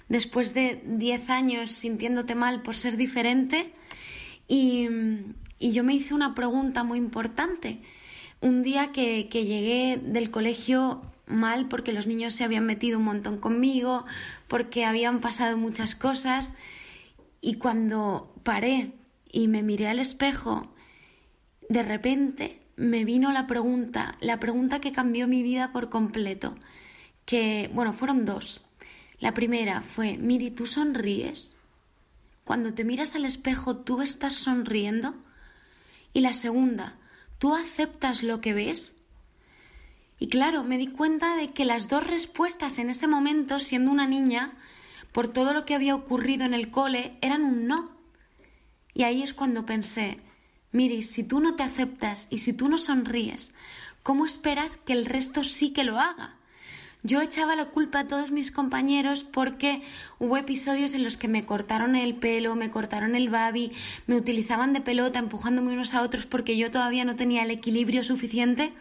después 0.09 0.53
de 0.53 0.81
10 0.85 1.29
años 1.29 1.71
sintiéndote 1.71 2.35
mal 2.35 2.61
por 2.61 2.75
ser 2.75 2.97
diferente, 2.97 3.71
y, 4.47 4.87
y 5.59 5.71
yo 5.71 5.83
me 5.83 5.93
hice 5.93 6.13
una 6.13 6.33
pregunta 6.33 6.83
muy 6.83 6.97
importante 6.97 7.81
un 8.41 8.61
día 8.63 8.91
que, 8.91 9.29
que 9.29 9.45
llegué 9.45 9.99
del 10.01 10.29
colegio 10.29 11.01
mal 11.27 11.67
porque 11.67 11.93
los 11.93 12.07
niños 12.07 12.33
se 12.33 12.43
habían 12.43 12.65
metido 12.65 12.97
un 12.97 13.05
montón 13.05 13.37
conmigo, 13.39 14.05
porque 14.47 14.85
habían 14.85 15.19
pasado 15.21 15.57
muchas 15.57 15.95
cosas 15.95 16.53
y 17.41 17.55
cuando 17.55 18.33
paré 18.43 18.93
y 19.31 19.47
me 19.47 19.63
miré 19.63 19.87
al 19.87 19.99
espejo, 19.99 20.73
de 21.69 21.83
repente 21.83 22.61
me 22.75 23.05
vino 23.05 23.31
la 23.31 23.47
pregunta, 23.47 24.17
la 24.21 24.39
pregunta 24.39 24.79
que 24.79 24.91
cambió 24.91 25.27
mi 25.27 25.43
vida 25.43 25.71
por 25.71 25.89
completo, 25.89 26.55
que, 27.25 27.69
bueno, 27.73 27.93
fueron 27.93 28.25
dos. 28.25 28.65
La 29.19 29.33
primera 29.33 29.81
fue, 29.81 30.17
Miri, 30.17 30.51
¿tú 30.51 30.67
sonríes? 30.67 31.55
Cuando 32.43 32.73
te 32.73 32.83
miras 32.83 33.15
al 33.15 33.25
espejo, 33.25 33.77
¿tú 33.77 34.01
estás 34.01 34.33
sonriendo? 34.33 35.15
Y 36.13 36.21
la 36.21 36.33
segunda, 36.33 36.97
¿Tú 37.37 37.53
aceptas 37.53 38.23
lo 38.23 38.41
que 38.41 38.53
ves? 38.53 38.99
Y 40.19 40.29
claro, 40.29 40.63
me 40.63 40.77
di 40.77 40.87
cuenta 40.87 41.35
de 41.35 41.49
que 41.49 41.65
las 41.65 41.89
dos 41.89 42.05
respuestas 42.05 42.79
en 42.79 42.89
ese 42.89 43.07
momento, 43.07 43.59
siendo 43.59 43.91
una 43.91 44.07
niña, 44.07 44.53
por 45.11 45.27
todo 45.27 45.53
lo 45.53 45.65
que 45.65 45.75
había 45.75 45.95
ocurrido 45.95 46.45
en 46.45 46.53
el 46.53 46.69
cole, 46.71 47.17
eran 47.21 47.43
un 47.43 47.67
no. 47.67 47.91
Y 48.93 49.03
ahí 49.03 49.21
es 49.21 49.33
cuando 49.33 49.65
pensé, 49.65 50.19
Miri, 50.71 51.03
si 51.03 51.23
tú 51.23 51.39
no 51.39 51.55
te 51.55 51.63
aceptas 51.63 52.27
y 52.31 52.39
si 52.39 52.53
tú 52.53 52.67
no 52.67 52.77
sonríes, 52.77 53.53
¿cómo 54.03 54.25
esperas 54.25 54.77
que 54.77 54.93
el 54.93 55.05
resto 55.05 55.43
sí 55.43 55.71
que 55.71 55.83
lo 55.83 55.99
haga? 55.99 56.35
Yo 57.03 57.21
echaba 57.21 57.55
la 57.55 57.65
culpa 57.65 57.99
a 57.99 58.07
todos 58.07 58.31
mis 58.31 58.51
compañeros 58.51 59.23
porque 59.23 59.81
hubo 60.19 60.35
episodios 60.35 60.93
en 60.93 61.03
los 61.03 61.15
que 61.15 61.27
me 61.27 61.45
cortaron 61.45 61.95
el 61.95 62.15
pelo, 62.15 62.55
me 62.55 62.71
cortaron 62.71 63.15
el 63.15 63.29
babi, 63.29 63.71
me 64.07 64.15
utilizaban 64.15 64.73
de 64.73 64.81
pelota 64.81 65.19
empujándome 65.19 65.73
unos 65.73 65.93
a 65.93 66.01
otros 66.01 66.25
porque 66.25 66.57
yo 66.57 66.71
todavía 66.71 67.05
no 67.05 67.15
tenía 67.15 67.43
el 67.43 67.51
equilibrio 67.51 68.03
suficiente, 68.03 68.73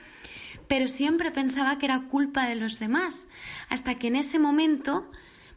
pero 0.69 0.89
siempre 0.89 1.31
pensaba 1.31 1.79
que 1.79 1.87
era 1.87 2.09
culpa 2.09 2.47
de 2.47 2.57
los 2.57 2.79
demás, 2.79 3.29
hasta 3.69 3.97
que 3.97 4.09
en 4.09 4.17
ese 4.17 4.39
momento 4.39 5.11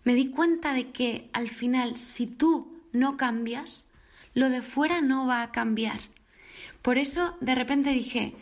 me 0.03 0.15
di 0.15 0.29
cuenta 0.29 0.73
de 0.73 0.91
que 0.91 1.29
al 1.33 1.49
final 1.49 1.97
si 1.97 2.27
tú 2.27 2.81
no 2.91 3.17
cambias, 3.17 3.87
lo 4.33 4.49
de 4.49 4.61
fuera 4.61 5.01
no 5.01 5.27
va 5.27 5.41
a 5.41 5.51
cambiar. 5.51 5.99
Por 6.81 6.97
eso 6.97 7.37
de 7.41 7.55
repente 7.55 7.89
dije, 7.89 8.33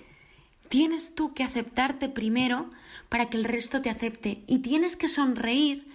tienes 0.69 1.15
tú 1.15 1.33
que 1.33 1.43
aceptarte 1.43 2.09
primero 2.09 2.69
para 3.09 3.29
que 3.29 3.37
el 3.37 3.45
resto 3.45 3.81
te 3.81 3.89
acepte 3.89 4.43
y 4.47 4.59
tienes 4.59 4.95
que 4.95 5.07
sonreír 5.07 5.87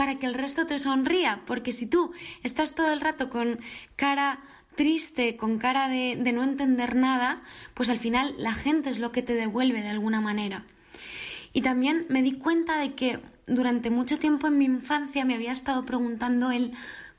para 0.00 0.18
que 0.18 0.24
el 0.24 0.32
resto 0.32 0.64
te 0.64 0.78
sonría, 0.78 1.42
porque 1.46 1.72
si 1.72 1.86
tú 1.86 2.12
estás 2.42 2.74
todo 2.74 2.90
el 2.90 3.02
rato 3.02 3.28
con 3.28 3.60
cara 3.96 4.40
triste, 4.74 5.36
con 5.36 5.58
cara 5.58 5.88
de, 5.88 6.16
no 6.32 6.42
entender 6.42 6.96
nada, 6.96 7.42
pues 7.74 7.88
al 7.90 7.98
final 7.98 8.34
la 8.38 8.52
gente 8.52 8.90
es 8.90 8.98
lo 8.98 9.12
que 9.12 9.22
te 9.22 9.34
devuelve 9.34 9.82
de 9.82 9.90
alguna 9.90 10.20
manera. 10.20 10.64
Y 11.52 11.62
también 11.62 12.06
me 12.08 12.22
di 12.22 12.32
cuenta 12.32 12.78
de 12.78 12.94
que 12.94 13.20
durante 13.46 13.90
mucho 13.90 14.18
tiempo 14.18 14.46
en 14.46 14.58
mi 14.58 14.64
infancia 14.64 15.24
me 15.24 15.34
había 15.34 15.52
estado 15.52 15.84
preguntando 15.84 16.50
el 16.50 16.72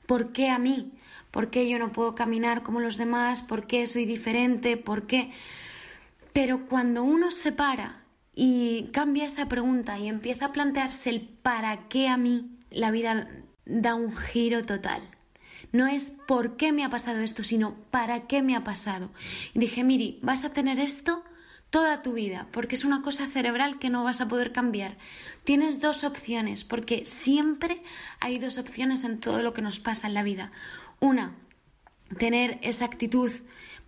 ¿por 0.05 0.31
qué 0.31 0.49
a 0.49 0.57
mí? 0.57 0.91
¿Por 1.31 1.49
qué 1.49 1.69
yo 1.69 1.79
no 1.79 1.91
puedo 1.91 2.15
caminar 2.15 2.63
como 2.63 2.79
los 2.79 2.97
demás? 2.97 3.41
¿Por 3.41 3.67
qué 3.67 3.87
soy 3.87 4.05
diferente? 4.05 4.77
¿Por 4.77 5.07
qué? 5.07 5.31
Pero 6.33 6.67
cuando 6.67 7.03
uno 7.03 7.31
se 7.31 7.51
para 7.51 8.03
y 8.33 8.89
cambia 8.93 9.25
esa 9.25 9.47
pregunta 9.47 9.99
y 9.99 10.07
empieza 10.07 10.47
a 10.47 10.51
plantearse 10.53 11.09
el 11.09 11.21
para 11.21 11.87
qué 11.89 12.07
a 12.07 12.17
mí, 12.17 12.49
la 12.69 12.91
vida 12.91 13.27
da 13.65 13.95
un 13.95 14.15
giro 14.15 14.61
total. 14.63 15.01
No 15.71 15.87
es 15.87 16.11
por 16.27 16.57
qué 16.57 16.71
me 16.71 16.83
ha 16.83 16.89
pasado 16.89 17.21
esto, 17.21 17.43
sino 17.43 17.75
para 17.91 18.27
qué 18.27 18.41
me 18.41 18.55
ha 18.55 18.63
pasado. 18.63 19.09
Y 19.53 19.59
dije, 19.59 19.83
Miri, 19.83 20.19
vas 20.21 20.43
a 20.43 20.53
tener 20.53 20.79
esto 20.79 21.23
toda 21.69 22.01
tu 22.01 22.13
vida, 22.13 22.47
porque 22.51 22.75
es 22.75 22.83
una 22.83 23.01
cosa 23.01 23.27
cerebral 23.27 23.79
que 23.79 23.89
no 23.89 24.03
vas 24.03 24.19
a 24.19 24.27
poder 24.27 24.51
cambiar. 24.51 24.97
Tienes 25.45 25.79
dos 25.79 26.03
opciones, 26.03 26.65
porque 26.65 27.05
siempre 27.05 27.81
hay 28.19 28.37
dos 28.37 28.57
opciones 28.57 29.05
en 29.05 29.19
todo 29.19 29.41
lo 29.41 29.53
que 29.53 29.61
nos 29.61 29.79
pasa 29.79 30.07
en 30.07 30.13
la 30.13 30.23
vida. 30.23 30.51
Una, 30.99 31.33
tener 32.17 32.59
esa 32.61 32.85
actitud 32.85 33.31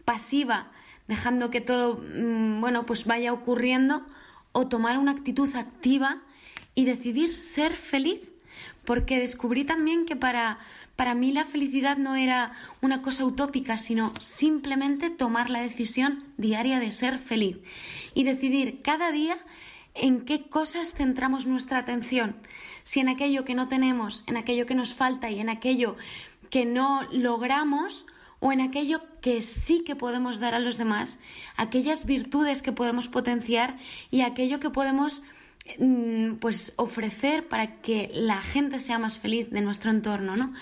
pasiva, 0.05 0.71
dejando 1.09 1.49
que 1.49 1.59
todo, 1.59 1.97
mm, 1.97 2.61
bueno, 2.61 2.85
pues 2.85 3.05
vaya 3.05 3.33
ocurriendo, 3.33 4.05
o 4.53 4.67
tomar 4.67 4.97
una 4.97 5.11
actitud 5.11 5.53
activa 5.55 6.21
y 6.75 6.85
decidir 6.85 7.35
ser 7.35 7.73
feliz, 7.73 8.21
porque 8.85 9.19
descubrí 9.19 9.65
también 9.65 10.05
que 10.05 10.15
para, 10.15 10.59
para 10.95 11.15
mí 11.15 11.31
la 11.31 11.45
felicidad 11.45 11.97
no 11.97 12.15
era 12.15 12.51
una 12.81 13.01
cosa 13.01 13.25
utópica, 13.25 13.77
sino 13.77 14.13
simplemente 14.19 15.09
tomar 15.09 15.49
la 15.49 15.61
decisión 15.61 16.23
diaria 16.37 16.79
de 16.79 16.91
ser 16.91 17.17
feliz 17.17 17.57
y 18.13 18.23
decidir 18.23 18.81
cada 18.81 19.11
día 19.11 19.37
en 19.95 20.25
qué 20.25 20.47
cosas 20.47 20.93
centramos 20.93 21.45
nuestra 21.45 21.79
atención, 21.79 22.35
si 22.83 22.99
en 22.99 23.09
aquello 23.09 23.45
que 23.45 23.55
no 23.55 23.67
tenemos, 23.67 24.23
en 24.27 24.37
aquello 24.37 24.65
que 24.65 24.75
nos 24.75 24.93
falta 24.93 25.29
y 25.29 25.39
en 25.39 25.49
aquello 25.49 25.95
que 26.49 26.65
no 26.65 27.01
logramos 27.11 28.05
o 28.39 28.51
en 28.51 28.61
aquello 28.61 29.01
que 29.21 29.41
sí 29.41 29.83
que 29.85 29.95
podemos 29.95 30.39
dar 30.39 30.53
a 30.53 30.59
los 30.59 30.77
demás, 30.77 31.21
aquellas 31.55 32.05
virtudes 32.05 32.61
que 32.61 32.71
podemos 32.71 33.07
potenciar 33.07 33.77
y 34.11 34.21
aquello 34.21 34.59
que 34.59 34.69
podemos 34.69 35.23
pues 36.39 36.73
ofrecer 36.75 37.47
para 37.47 37.81
que 37.81 38.09
la 38.13 38.41
gente 38.41 38.79
sea 38.79 38.99
más 38.99 39.17
feliz 39.17 39.49
de 39.49 39.61
nuestro 39.61 39.91
entorno, 39.91 40.35
¿no? 40.35 40.53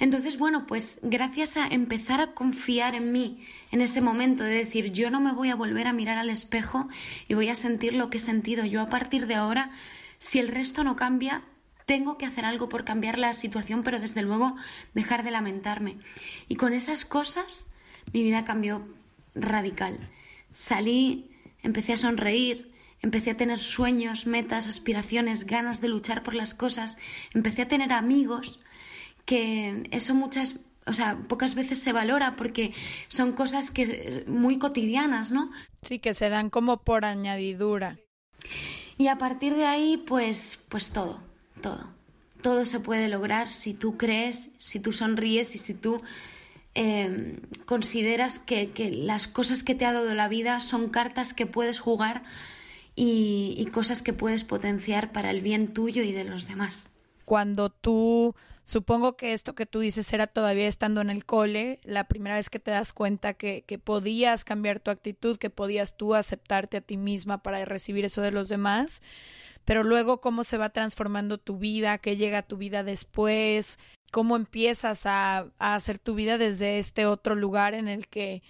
Entonces, 0.00 0.38
bueno, 0.38 0.66
pues 0.66 0.98
gracias 1.02 1.56
a 1.56 1.66
empezar 1.68 2.20
a 2.20 2.32
confiar 2.32 2.94
en 2.94 3.12
mí 3.12 3.44
en 3.70 3.80
ese 3.80 4.00
momento 4.00 4.42
de 4.42 4.54
decir, 4.54 4.92
yo 4.92 5.10
no 5.10 5.20
me 5.20 5.32
voy 5.32 5.50
a 5.50 5.54
volver 5.54 5.86
a 5.86 5.92
mirar 5.92 6.18
al 6.18 6.30
espejo 6.30 6.88
y 7.28 7.34
voy 7.34 7.48
a 7.48 7.54
sentir 7.54 7.94
lo 7.94 8.10
que 8.10 8.16
he 8.16 8.20
sentido. 8.20 8.64
Yo 8.64 8.80
a 8.80 8.88
partir 8.88 9.26
de 9.26 9.34
ahora, 9.34 9.70
si 10.18 10.38
el 10.38 10.48
resto 10.48 10.84
no 10.84 10.96
cambia, 10.96 11.42
tengo 11.86 12.18
que 12.18 12.26
hacer 12.26 12.44
algo 12.44 12.68
por 12.68 12.84
cambiar 12.84 13.18
la 13.18 13.34
situación, 13.34 13.82
pero 13.82 14.00
desde 14.00 14.22
luego 14.22 14.56
dejar 14.94 15.22
de 15.22 15.30
lamentarme. 15.30 15.98
Y 16.48 16.56
con 16.56 16.72
esas 16.72 17.04
cosas 17.04 17.68
mi 18.12 18.22
vida 18.22 18.44
cambió 18.44 18.86
radical. 19.34 19.98
Salí, 20.52 21.30
empecé 21.62 21.92
a 21.92 21.96
sonreír, 21.96 22.69
empecé 23.02 23.30
a 23.30 23.36
tener 23.36 23.58
sueños, 23.58 24.26
metas, 24.26 24.68
aspiraciones, 24.68 25.46
ganas 25.46 25.80
de 25.80 25.88
luchar 25.88 26.22
por 26.22 26.34
las 26.34 26.54
cosas, 26.54 26.98
empecé 27.32 27.62
a 27.62 27.68
tener 27.68 27.92
amigos, 27.92 28.60
que 29.24 29.88
eso 29.90 30.14
muchas, 30.14 30.60
o 30.86 30.92
sea, 30.92 31.16
pocas 31.28 31.54
veces 31.54 31.82
se 31.82 31.92
valora 31.92 32.36
porque 32.36 32.74
son 33.08 33.32
cosas 33.32 33.70
que 33.70 34.24
muy 34.26 34.58
cotidianas, 34.58 35.30
¿no? 35.30 35.50
Sí, 35.82 35.98
que 35.98 36.14
se 36.14 36.28
dan 36.28 36.50
como 36.50 36.82
por 36.82 37.04
añadidura. 37.04 37.98
Y 38.98 39.08
a 39.08 39.16
partir 39.16 39.54
de 39.56 39.66
ahí, 39.66 39.96
pues, 39.96 40.60
pues 40.68 40.90
todo, 40.90 41.22
todo. 41.62 41.88
Todo 42.42 42.64
se 42.64 42.80
puede 42.80 43.08
lograr 43.08 43.48
si 43.48 43.74
tú 43.74 43.96
crees, 43.96 44.52
si 44.58 44.80
tú 44.80 44.92
sonríes 44.92 45.54
y 45.54 45.58
si 45.58 45.74
tú 45.74 46.02
em, 46.74 47.36
consideras 47.66 48.38
que, 48.38 48.70
que 48.70 48.90
las 48.90 49.26
cosas 49.26 49.62
que 49.62 49.74
te 49.74 49.84
ha 49.84 49.92
dado 49.92 50.12
la 50.14 50.28
vida 50.28 50.60
son 50.60 50.88
cartas 50.88 51.34
que 51.34 51.46
puedes 51.46 51.80
jugar 51.80 52.22
y, 53.02 53.66
cosas 53.72 54.02
que 54.02 54.12
puedes 54.12 54.44
potenciar 54.44 55.10
para 55.10 55.30
el 55.30 55.40
bien 55.40 55.72
tuyo 55.72 56.02
y 56.02 56.12
de 56.12 56.24
los 56.24 56.46
demás. 56.46 56.90
Cuando 57.24 57.70
tú, 57.70 58.34
supongo 58.62 59.16
que 59.16 59.32
esto 59.32 59.54
que 59.54 59.64
tú 59.64 59.80
dices 59.80 60.12
era 60.12 60.26
todavía 60.26 60.66
estando 60.68 61.00
en 61.00 61.08
el 61.08 61.24
cole, 61.24 61.80
la 61.82 62.08
primera 62.08 62.36
vez 62.36 62.50
que 62.50 62.58
te 62.58 62.72
das 62.72 62.92
cuenta 62.92 63.32
que, 63.32 63.62
que 63.66 63.78
podías 63.78 64.44
cambiar 64.44 64.80
tu 64.80 64.90
actitud, 64.90 65.38
que 65.38 65.48
podías 65.48 65.96
tú 65.96 66.14
aceptarte 66.14 66.76
a 66.76 66.80
ti 66.82 66.98
misma 66.98 67.42
para 67.42 67.64
recibir 67.64 68.04
eso 68.04 68.20
de 68.20 68.32
los 68.32 68.50
demás, 68.50 69.00
pero 69.64 69.82
luego 69.82 70.20
cómo 70.20 70.44
se 70.44 70.58
va 70.58 70.68
transformando 70.68 71.38
tu 71.38 71.56
vida, 71.56 71.96
qué 71.96 72.16
llega 72.16 72.38
a 72.38 72.46
tu 72.46 72.58
vida 72.58 72.84
después, 72.84 73.78
cómo 74.12 74.36
empiezas 74.36 75.06
a, 75.06 75.46
a, 75.58 75.74
hacer 75.74 75.98
tu 75.98 76.14
vida 76.14 76.36
desde 76.36 76.78
este 76.78 77.06
otro 77.06 77.34
lugar 77.34 77.72
en 77.72 77.88
el 77.88 78.08
que 78.08 78.42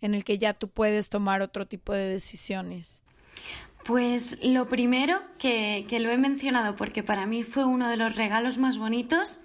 en 0.00 0.14
el 0.14 0.24
que 0.24 0.36
ya 0.36 0.52
tú 0.52 0.68
puedes 0.68 1.08
tomar 1.08 1.40
otro 1.40 1.66
tipo 1.66 1.94
de 1.94 2.08
decisiones. 2.08 3.04
Pues 3.84 4.42
lo 4.42 4.66
primero 4.66 5.20
que, 5.38 5.86
lo 6.00 6.10
he 6.10 6.16
mencionado 6.16 6.74
porque 6.74 7.02
para 7.02 7.26
mí 7.26 7.42
fue 7.42 7.66
uno 7.66 7.88
de 7.90 7.98
los 7.98 8.16
regalos 8.16 8.56
más 8.56 8.78
bonitos 8.78 9.40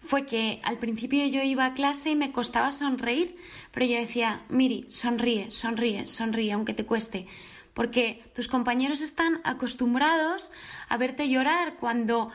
fue 0.00 0.26
que 0.26 0.60
al 0.64 0.78
principio 0.78 1.24
yo 1.26 1.42
iba 1.42 1.66
a 1.66 1.74
clase 1.74 2.10
y 2.10 2.16
me 2.16 2.32
costaba 2.32 2.72
sonreír, 2.72 3.36
pero 3.70 3.86
yo 3.86 3.96
decía, 3.96 4.42
Miri, 4.48 4.86
sonríe, 4.88 5.52
sonríe, 5.52 6.08
sonríe, 6.08 6.52
aunque 6.52 6.74
te 6.74 6.84
cueste, 6.84 7.26
porque 7.74 8.24
tus 8.34 8.48
compañeros 8.48 9.02
están 9.02 9.40
acostumbrados 9.44 10.50
a 10.88 10.96
verte 10.96 11.28
llorar 11.28 11.76
cuando 11.76 12.30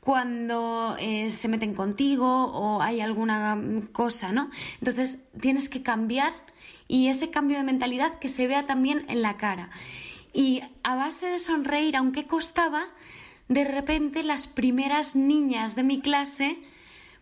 cuando 0.00 0.96
eh, 1.00 1.32
se 1.32 1.48
meten 1.48 1.74
contigo 1.74 2.44
o 2.44 2.80
hay 2.80 3.00
alguna 3.00 3.60
cosa, 3.92 4.32
¿no? 4.32 4.50
Entonces 4.80 5.26
tienes 5.40 5.68
que 5.68 5.82
cambiar 5.82 6.34
y 6.86 7.08
ese 7.08 7.30
cambio 7.30 7.58
de 7.58 7.64
mentalidad 7.64 8.18
que 8.18 8.28
se 8.28 8.46
vea 8.46 8.66
también 8.66 9.04
en 9.08 9.22
la 9.22 9.36
cara. 9.36 9.70
Y 10.32 10.62
a 10.82 10.94
base 10.94 11.26
de 11.26 11.38
sonreír, 11.38 11.96
aunque 11.96 12.26
costaba, 12.26 12.86
de 13.48 13.64
repente 13.64 14.22
las 14.22 14.46
primeras 14.46 15.16
niñas 15.16 15.74
de 15.74 15.82
mi 15.82 16.00
clase 16.00 16.58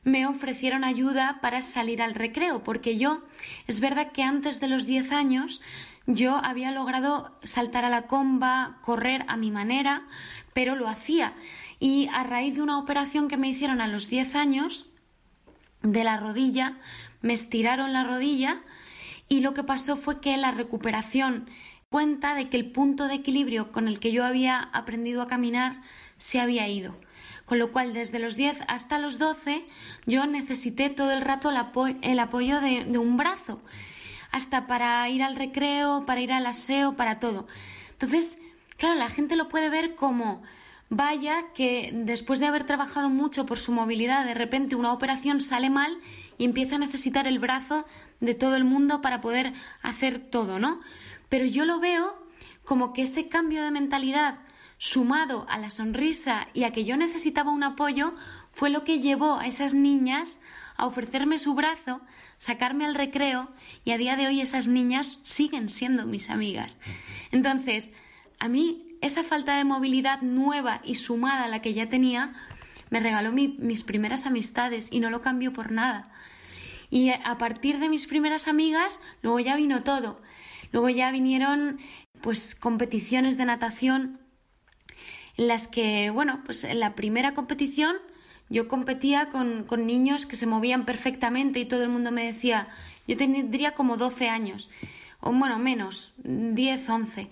me 0.02 0.26
ofrecieron 0.26 0.84
ayuda 0.84 1.38
para 1.40 1.62
salir 1.62 2.00
al 2.00 2.14
recreo, 2.14 2.62
porque 2.62 2.96
yo, 2.96 3.22
es 3.66 3.80
verdad 3.80 4.12
que 4.12 4.22
antes 4.22 4.60
de 4.60 4.68
los 4.68 4.86
10 4.86 5.12
años, 5.12 5.62
yo 6.06 6.36
había 6.36 6.70
logrado 6.70 7.36
saltar 7.42 7.84
a 7.84 7.90
la 7.90 8.06
comba, 8.06 8.78
correr 8.82 9.24
a 9.26 9.36
mi 9.36 9.50
manera, 9.50 10.06
pero 10.52 10.76
lo 10.76 10.88
hacía. 10.88 11.32
Y 11.80 12.08
a 12.12 12.22
raíz 12.22 12.54
de 12.54 12.62
una 12.62 12.78
operación 12.78 13.26
que 13.26 13.36
me 13.36 13.48
hicieron 13.48 13.80
a 13.80 13.88
los 13.88 14.08
10 14.08 14.36
años, 14.36 14.92
de 15.82 16.04
la 16.04 16.16
rodilla, 16.16 16.76
me 17.22 17.32
estiraron 17.32 17.92
la 17.92 18.04
rodilla 18.04 18.60
y 19.28 19.40
lo 19.40 19.54
que 19.54 19.64
pasó 19.64 19.96
fue 19.96 20.20
que 20.20 20.36
la 20.36 20.50
recuperación 20.50 21.48
cuenta 21.90 22.34
de 22.34 22.48
que 22.48 22.56
el 22.56 22.70
punto 22.72 23.06
de 23.06 23.14
equilibrio 23.14 23.70
con 23.70 23.88
el 23.88 24.00
que 24.00 24.12
yo 24.12 24.24
había 24.24 24.60
aprendido 24.72 25.22
a 25.22 25.28
caminar 25.28 25.80
se 26.18 26.40
había 26.40 26.68
ido. 26.68 26.96
Con 27.44 27.58
lo 27.58 27.70
cual, 27.70 27.92
desde 27.92 28.18
los 28.18 28.34
10 28.34 28.58
hasta 28.66 28.98
los 28.98 29.18
12, 29.18 29.64
yo 30.04 30.26
necesité 30.26 30.90
todo 30.90 31.12
el 31.12 31.20
rato 31.20 31.50
el, 32.02 32.18
apoyo 32.18 32.60
de, 32.60 32.84
de 32.84 32.98
un 32.98 33.16
brazo, 33.16 33.62
hasta 34.32 34.66
para 34.66 35.08
ir 35.08 35.22
al 35.22 35.36
recreo, 35.36 36.04
para 36.06 36.20
ir 36.20 36.32
al 36.32 36.46
aseo, 36.46 36.94
para 36.94 37.20
todo. 37.20 37.46
Entonces, 37.92 38.38
claro, 38.76 38.96
la 38.96 39.08
gente 39.08 39.36
lo 39.36 39.48
puede 39.48 39.70
ver 39.70 39.94
como, 39.94 40.42
vaya, 40.88 41.44
que 41.54 41.92
después 41.94 42.40
de 42.40 42.46
haber 42.46 42.64
trabajado 42.64 43.08
mucho 43.08 43.46
por 43.46 43.58
su 43.58 43.70
movilidad, 43.70 44.24
de 44.24 44.34
repente 44.34 44.74
una 44.74 44.92
operación 44.92 45.40
sale 45.40 45.70
mal 45.70 45.96
y 46.38 46.44
empieza 46.44 46.74
a 46.74 46.80
necesitar 46.80 47.28
el 47.28 47.38
brazo 47.38 47.86
de 48.20 48.34
todo 48.34 48.56
el 48.56 48.64
mundo 48.64 49.00
para 49.02 49.20
poder 49.20 49.52
hacer 49.82 50.18
todo, 50.18 50.58
¿no? 50.58 50.80
Pero 51.28 51.44
yo 51.44 51.64
lo 51.64 51.80
veo 51.80 52.16
como 52.64 52.92
que 52.92 53.02
ese 53.02 53.28
cambio 53.28 53.62
de 53.62 53.70
mentalidad 53.70 54.40
sumado 54.78 55.46
a 55.48 55.58
la 55.58 55.70
sonrisa 55.70 56.48
y 56.52 56.64
a 56.64 56.72
que 56.72 56.84
yo 56.84 56.96
necesitaba 56.96 57.50
un 57.50 57.62
apoyo 57.62 58.14
fue 58.52 58.70
lo 58.70 58.84
que 58.84 59.00
llevó 59.00 59.38
a 59.38 59.46
esas 59.46 59.74
niñas 59.74 60.38
a 60.76 60.86
ofrecerme 60.86 61.38
su 61.38 61.54
brazo, 61.54 62.00
sacarme 62.36 62.84
al 62.84 62.94
recreo 62.94 63.50
y 63.84 63.92
a 63.92 63.98
día 63.98 64.16
de 64.16 64.26
hoy 64.26 64.40
esas 64.40 64.66
niñas 64.66 65.18
siguen 65.22 65.68
siendo 65.68 66.06
mis 66.06 66.28
amigas. 66.28 66.80
Entonces, 67.30 67.92
a 68.38 68.48
mí 68.48 68.98
esa 69.00 69.22
falta 69.22 69.56
de 69.56 69.64
movilidad 69.64 70.20
nueva 70.22 70.80
y 70.84 70.96
sumada 70.96 71.44
a 71.44 71.48
la 71.48 71.62
que 71.62 71.74
ya 71.74 71.88
tenía 71.88 72.34
me 72.90 73.00
regaló 73.00 73.32
mis 73.32 73.82
primeras 73.82 74.26
amistades 74.26 74.92
y 74.92 75.00
no 75.00 75.10
lo 75.10 75.20
cambio 75.20 75.52
por 75.52 75.72
nada. 75.72 76.12
Y 76.88 77.10
a 77.10 77.36
partir 77.38 77.78
de 77.78 77.88
mis 77.88 78.06
primeras 78.06 78.46
amigas, 78.46 79.00
luego 79.22 79.40
ya 79.40 79.56
vino 79.56 79.82
todo. 79.82 80.20
Luego 80.76 80.90
ya 80.90 81.10
vinieron 81.10 81.78
pues 82.20 82.54
competiciones 82.54 83.38
de 83.38 83.46
natación 83.46 84.20
en 85.38 85.48
las 85.48 85.68
que, 85.68 86.10
bueno, 86.10 86.42
pues 86.44 86.64
en 86.64 86.80
la 86.80 86.94
primera 86.94 87.32
competición 87.32 87.96
yo 88.50 88.68
competía 88.68 89.30
con, 89.30 89.64
con 89.64 89.86
niños 89.86 90.26
que 90.26 90.36
se 90.36 90.46
movían 90.46 90.84
perfectamente 90.84 91.60
y 91.60 91.64
todo 91.64 91.82
el 91.82 91.88
mundo 91.88 92.12
me 92.12 92.26
decía, 92.26 92.68
yo 93.08 93.16
tendría 93.16 93.72
como 93.72 93.96
12 93.96 94.28
años, 94.28 94.68
o 95.20 95.32
bueno, 95.32 95.58
menos, 95.58 96.12
10, 96.18 96.86
11. 96.86 97.30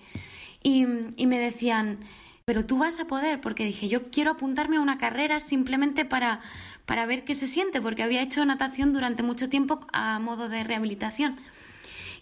Y, 0.63 0.87
y 1.15 1.27
me 1.27 1.37
decían, 1.37 1.99
pero 2.45 2.65
tú 2.65 2.79
vas 2.79 2.99
a 2.99 3.05
poder, 3.05 3.41
porque 3.41 3.63
dije, 3.63 3.89
yo 3.89 4.09
quiero 4.09 4.31
apuntarme 4.31 4.77
a 4.77 4.81
una 4.81 4.97
carrera 4.97 5.39
simplemente 5.39 6.03
para, 6.03 6.41
para 6.87 7.05
ver 7.05 7.23
qué 7.23 7.35
se 7.35 7.45
siente, 7.45 7.79
porque 7.79 8.01
había 8.01 8.23
hecho 8.23 8.43
natación 8.43 8.91
durante 8.91 9.21
mucho 9.21 9.49
tiempo 9.49 9.85
a 9.93 10.17
modo 10.17 10.49
de 10.49 10.63
rehabilitación 10.63 11.37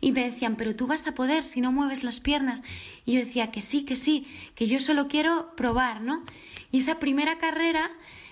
y 0.03 0.11
me 0.11 0.29
decían, 0.29 0.57
pero 0.57 0.75
tú 0.75 0.85
vas 0.85 1.07
a 1.07 1.15
poder 1.15 1.45
si 1.45 1.61
no 1.61 1.71
mueves 1.71 2.03
las 2.03 2.19
piernas. 2.19 2.61
Y 3.05 3.13
yo 3.13 3.19
decía 3.21 3.51
que 3.51 3.61
sí, 3.61 3.85
que 3.85 3.95
sí, 3.95 4.27
que 4.53 4.67
yo 4.67 4.81
solo 4.81 5.07
quiero 5.07 5.55
probar, 5.55 6.01
¿no? 6.01 6.25
Y 6.73 6.79
esa 6.79 6.99
primera 6.99 7.37
carrera 7.37 7.89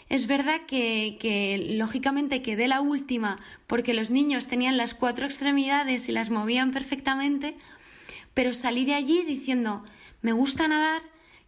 es 0.09 0.27
verdad 0.27 0.65
que, 0.67 1.17
que 1.21 1.75
lógicamente 1.77 2.41
quedé 2.41 2.67
la 2.67 2.81
última 2.81 3.39
porque 3.67 3.93
los 3.93 4.09
niños 4.09 4.47
tenían 4.47 4.75
las 4.75 4.93
cuatro 4.93 5.23
extremidades 5.23 6.09
y 6.09 6.11
las 6.11 6.29
movían 6.29 6.71
perfectamente, 6.71 7.55
pero 8.33 8.51
salí 8.51 8.83
de 8.83 8.95
allí 8.95 9.23
diciendo, 9.23 9.85
me 10.21 10.33
gusta 10.33 10.67
nadar, 10.67 11.01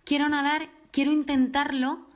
quiero 0.06 0.30
nadar, 0.30 0.70
quiero 0.92 1.12
intentarlo 1.12 2.08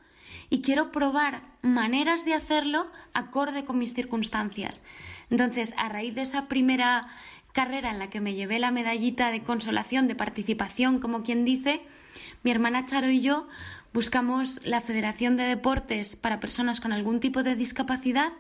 y 0.50 0.62
quiero 0.62 0.94
probar 0.94 1.42
maneras 1.62 2.24
de 2.24 2.36
hacerlo 2.36 2.88
acorde 3.14 3.66
con 3.66 3.78
mis 3.78 3.94
circunstancias. 3.94 4.86
Entonces, 5.30 5.74
a 5.76 5.90
raíz 5.90 6.16
de 6.16 6.22
esa 6.22 6.48
primera 6.48 7.10
carrera 7.58 7.90
en 7.90 7.98
la 7.98 8.12
que 8.12 8.22
me 8.22 8.36
llevé 8.36 8.60
la 8.60 8.70
medallita 8.70 9.32
de 9.32 9.42
consolación, 9.42 10.08
de 10.08 10.14
participación, 10.14 11.00
como 11.00 11.24
quien 11.24 11.44
dice, 11.44 11.82
mi 12.44 12.52
hermana 12.52 12.86
Charo 12.86 13.10
y 13.10 13.20
yo 13.20 13.48
buscamos 13.94 14.62
la 14.64 14.80
Federación 14.80 15.38
de 15.38 15.46
Deportes 15.46 16.16
para 16.16 16.40
personas 16.40 16.80
con 16.80 16.94
algún 16.94 17.20
tipo 17.20 17.42
de 17.42 17.56
discapacidad 17.56 18.32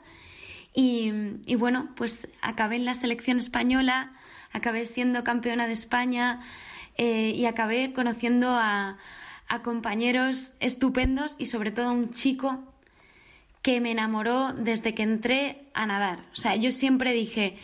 y, 0.71 1.11
bueno, 1.55 1.89
pues 1.95 2.29
acabé 2.43 2.75
en 2.75 2.85
la 2.85 2.93
selección 2.93 3.39
española, 3.39 4.11
acabé 4.51 4.85
siendo 4.85 5.23
campeona 5.23 5.65
de 5.65 5.73
España 5.73 6.41
eh, 6.95 7.33
y 7.35 7.47
acabé 7.47 7.93
conociendo 7.93 8.51
a, 8.51 8.99
a 9.47 9.63
compañeros 9.63 10.53
estupendos 10.59 11.35
y 11.39 11.47
sobre 11.47 11.71
todo 11.71 11.87
a 11.87 11.91
un 11.91 12.11
chico 12.11 12.63
que 13.63 13.81
me 13.81 13.89
enamoró 13.89 14.53
desde 14.53 14.93
que 14.93 15.01
entré 15.01 15.63
a 15.73 15.87
nadar. 15.87 16.19
O 16.33 16.35
sea, 16.35 16.55
yo 16.55 16.69
siempre 16.69 17.13
dije, 17.13 17.57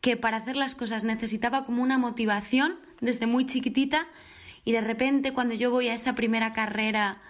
que 0.00 0.16
para 0.16 0.38
hacer 0.38 0.56
las 0.56 0.74
cosas 0.74 1.04
necesitaba 1.04 1.64
como 1.64 1.82
una 1.82 1.98
motivación 1.98 2.78
desde 3.00 3.26
muy 3.26 3.46
chiquitita 3.46 4.06
y 4.64 4.72
de 4.72 4.80
repente 4.80 5.32
cuando 5.32 5.54
yo 5.54 5.70
voy 5.70 5.88
a 5.88 5.94
esa 5.94 6.14
primera 6.14 6.52
carrera 6.52 7.20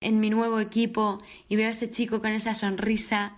en 0.00 0.20
mi 0.20 0.30
nuevo 0.30 0.60
equipo 0.60 1.22
y 1.48 1.56
veo 1.56 1.68
a 1.68 1.70
ese 1.70 1.90
chico 1.90 2.20
con 2.20 2.32
esa 2.32 2.54
sonrisa, 2.54 3.36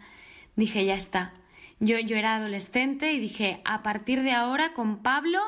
dije, 0.57 0.85
ya 0.85 0.95
está. 0.95 1.33
Yo, 1.81 1.99
yo 1.99 2.17
era 2.17 2.37
adolescente 2.37 3.13
y 3.13 3.21
dije, 3.21 3.61
a 3.65 3.83
partir 3.83 4.23
de 4.23 4.33
ahora 4.33 4.73
con 4.73 5.03
Pablo 5.03 5.41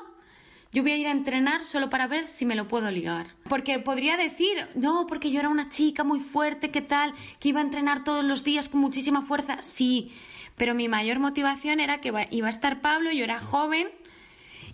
yo 0.72 0.83
voy 0.83 0.92
a 0.92 0.96
ir 0.99 1.07
a 1.07 1.12
entrenar 1.12 1.62
solo 1.64 1.88
para 1.88 2.07
ver 2.07 2.27
si 2.27 2.44
me 2.44 2.55
lo 2.55 2.68
puedo 2.68 2.90
ligar. 2.90 3.29
Porque 3.49 3.79
podría 3.79 4.16
decir, 4.16 4.68
no, 4.75 5.07
porque 5.07 5.31
yo 5.31 5.40
era 5.40 5.49
una 5.49 5.70
chica 5.70 6.05
muy 6.05 6.20
fuerte, 6.20 6.70
¿qué 6.70 6.83
tal? 6.83 7.14
Que 7.40 7.49
iba 7.49 7.61
a 7.61 7.64
entrenar 7.64 8.05
todos 8.05 8.25
los 8.25 8.44
días 8.44 8.68
con 8.68 8.81
muchísima 8.81 9.22
fuerza. 9.22 9.62
Sí, 9.62 10.12
pero 10.57 10.75
mi 10.75 10.88
mayor 10.88 11.19
motivación 11.19 11.81
era 11.81 12.01
que 12.01 12.12
iba 12.31 12.47
a 12.47 12.51
estar 12.51 12.81
Pablo, 12.81 13.12
yo 13.12 13.25
era 13.25 13.38
joven 13.38 13.88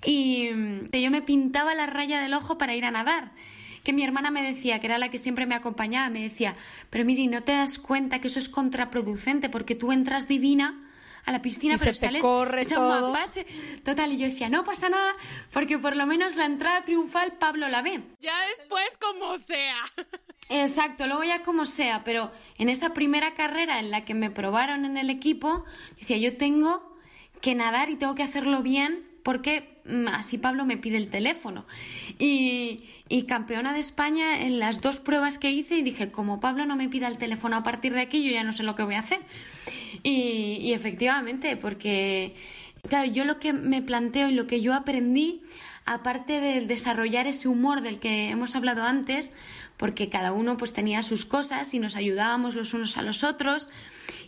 y 0.05 0.51
yo 0.93 1.11
me 1.11 1.23
pintaba 1.23 1.75
la 1.75 1.87
raya 1.87 2.21
del 2.21 2.35
ojo 2.35 2.59
para 2.59 2.75
ir 2.75 2.85
a 2.85 2.91
nadar. 2.91 3.33
que 3.83 3.93
mi 3.93 4.05
hermana 4.05 4.31
me 4.31 4.43
decía, 4.43 4.79
que 4.79 4.87
era 4.87 4.99
la 4.99 5.11
que 5.11 5.19
siempre 5.19 5.45
me 5.45 5.57
acompañaba, 5.57 6.09
me 6.09 6.23
decía, 6.23 6.55
pero 6.89 7.05
Miri, 7.05 7.27
¿no 7.27 7.43
te 7.43 7.53
das 7.53 7.79
cuenta 7.79 8.21
que 8.21 8.29
eso 8.29 8.39
es 8.39 8.49
contraproducente? 8.49 9.49
Porque 9.49 9.75
tú 9.75 9.91
entras 9.91 10.29
divina 10.29 10.92
a 11.25 11.33
la 11.33 11.43
piscina, 11.43 11.77
pero 11.79 11.95
se 11.95 12.01
sales 12.01 12.23
corre 12.23 12.63
hecha 12.63 12.77
todo. 12.77 13.07
un 13.07 13.13
mapache. 13.13 13.47
Total, 13.85 14.13
y 14.13 14.17
yo 14.19 14.27
decía, 14.27 14.49
no 14.49 14.65
pasa 14.65 14.89
nada, 14.89 15.13
porque 15.53 15.79
por 15.79 15.97
lo 15.97 16.07
menos 16.07 16.37
la 16.37 16.47
entrada 16.47 16.85
triunfal 16.85 17.33
Pablo 17.39 17.69
la 17.69 17.83
ve. 17.83 18.01
Ya 18.21 18.35
después 18.57 18.99
como 18.99 19.39
sea. 19.39 19.83
Exacto, 20.49 21.07
luego 21.07 21.25
ya 21.25 21.43
como 21.43 21.65
sea, 21.65 22.05
pero 22.05 22.31
en 22.59 22.69
esa 22.69 22.93
primera 22.93 23.35
carrera 23.35 23.79
en 23.79 23.91
la 23.91 24.05
que 24.05 24.15
me 24.15 24.31
probaron 24.31 24.85
en 24.85 24.99
el 24.99 25.09
equipo, 25.09 25.65
decía, 25.99 26.19
yo 26.19 26.37
tengo 26.37 26.97
que 27.41 27.55
nadar 27.55 27.91
y 27.91 27.97
tengo 27.97 28.15
que 28.15 28.23
hacerlo 28.23 28.63
bien 28.63 29.09
porque 29.23 29.81
mm, 29.85 30.09
así 30.09 30.39
Pablo 30.39 30.65
me 30.65 30.77
pide 30.77 30.97
el 30.97 31.09
teléfono. 31.09 31.65
Y, 32.19 32.85
y 33.09 33.25
campeona 33.25 33.73
de 33.73 33.79
España 33.79 34.43
en 34.43 34.59
las 34.59 34.81
dos 34.81 35.01
pruebas 35.01 35.39
que 35.39 35.51
hice 35.51 35.77
y 35.77 35.83
dije, 35.83 36.11
como 36.11 36.41
Pablo 36.41 36.67
no 36.67 36.77
me 36.77 36.89
pida 36.89 37.09
el 37.09 37.19
teléfono 37.19 37.57
a 37.57 37.63
partir 37.63 37.93
de 37.93 38.01
aquí, 38.01 38.25
yo 38.25 38.33
ya 38.33 38.45
no 38.45 38.53
sé 38.53 38.63
lo 38.63 38.75
que 38.75 38.83
voy 38.83 38.97
a 38.97 39.01
hacer. 39.01 39.21
Y, 40.03 40.59
y 40.61 40.73
efectivamente, 40.73 41.57
porque, 41.57 42.35
claro, 42.89 43.11
yo 43.11 43.25
lo 43.25 43.39
que 43.39 43.53
me 43.53 43.83
planteo 43.83 44.29
y 44.29 44.33
lo 44.33 44.47
que 44.47 44.61
yo 44.61 44.75
aprendí, 44.75 45.43
aparte 45.85 46.41
de 46.41 46.61
desarrollar 46.67 47.27
ese 47.27 47.49
humor 47.49 47.83
del 47.83 47.99
que 47.99 48.31
hemos 48.31 48.55
hablado 48.57 48.83
antes, 48.83 49.33
porque 49.77 50.09
cada 50.09 50.33
uno 50.33 50.57
pues 50.57 50.73
tenía 50.73 51.03
sus 51.03 51.25
cosas 51.25 51.75
y 51.75 51.79
nos 51.79 51.97
ayudábamos 51.97 52.55
los 52.55 52.75
unos 52.75 52.97
a 52.97 53.03
los 53.03 53.25
otros, 53.25 53.69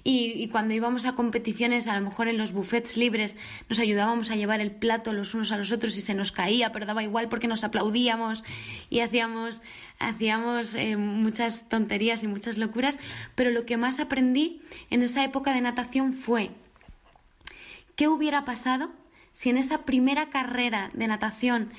y, 0.06 0.48
cuando 0.48 0.74
íbamos 0.74 1.06
a 1.06 1.14
competiciones, 1.14 1.88
a 1.88 1.98
lo 1.98 2.04
mejor 2.04 2.28
en 2.28 2.36
los 2.36 2.52
buffets 2.52 2.98
libres, 2.98 3.36
nos 3.70 3.78
ayudábamos 3.78 4.30
a 4.30 4.36
llevar 4.36 4.60
el 4.60 4.70
plato 4.70 5.14
los 5.14 5.32
unos 5.32 5.50
a 5.50 5.56
los 5.56 5.72
otros 5.72 5.96
y 5.96 6.02
se 6.02 6.12
nos 6.12 6.30
caía, 6.30 6.72
pero 6.72 6.84
daba 6.84 7.02
igual 7.02 7.30
porque 7.30 7.48
nos 7.48 7.64
aplaudíamos 7.64 8.44
y 8.90 9.00
hacíamos, 9.00 9.62
hacíamos 9.98 10.74
eh, 10.74 10.98
muchas 10.98 11.70
tonterías 11.70 12.22
y 12.22 12.26
muchas 12.26 12.58
locuras. 12.58 12.98
Pero 13.34 13.50
lo 13.50 13.64
que 13.64 13.78
más 13.78 13.98
aprendí 13.98 14.60
en 14.90 15.02
esa 15.02 15.24
época 15.24 15.54
de 15.54 15.62
natación 15.62 16.12
fue 16.12 16.50
qué 17.96 18.08
hubiera 18.08 18.44
pasado 18.44 18.90
si 19.32 19.48
en 19.48 19.56
esa 19.56 19.86
primera 19.86 20.28
carrera 20.28 20.90
de 20.92 21.06
natación 21.06 21.70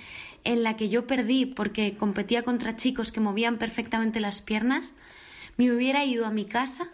en 0.46 0.64
la 0.64 0.78
que 0.78 0.88
yo 0.88 1.08
perdí 1.08 1.46
porque 1.46 1.98
competía 1.98 2.44
contra 2.44 2.78
chicos 2.78 3.12
que 3.12 3.20
movían 3.20 3.58
perfectamente 3.58 4.20
las 4.22 4.42
piernas, 4.42 4.96
me 5.58 5.72
hubiera 5.72 6.06
ido 6.06 6.26
a 6.26 6.32
mi 6.32 6.46
casa 6.46 6.88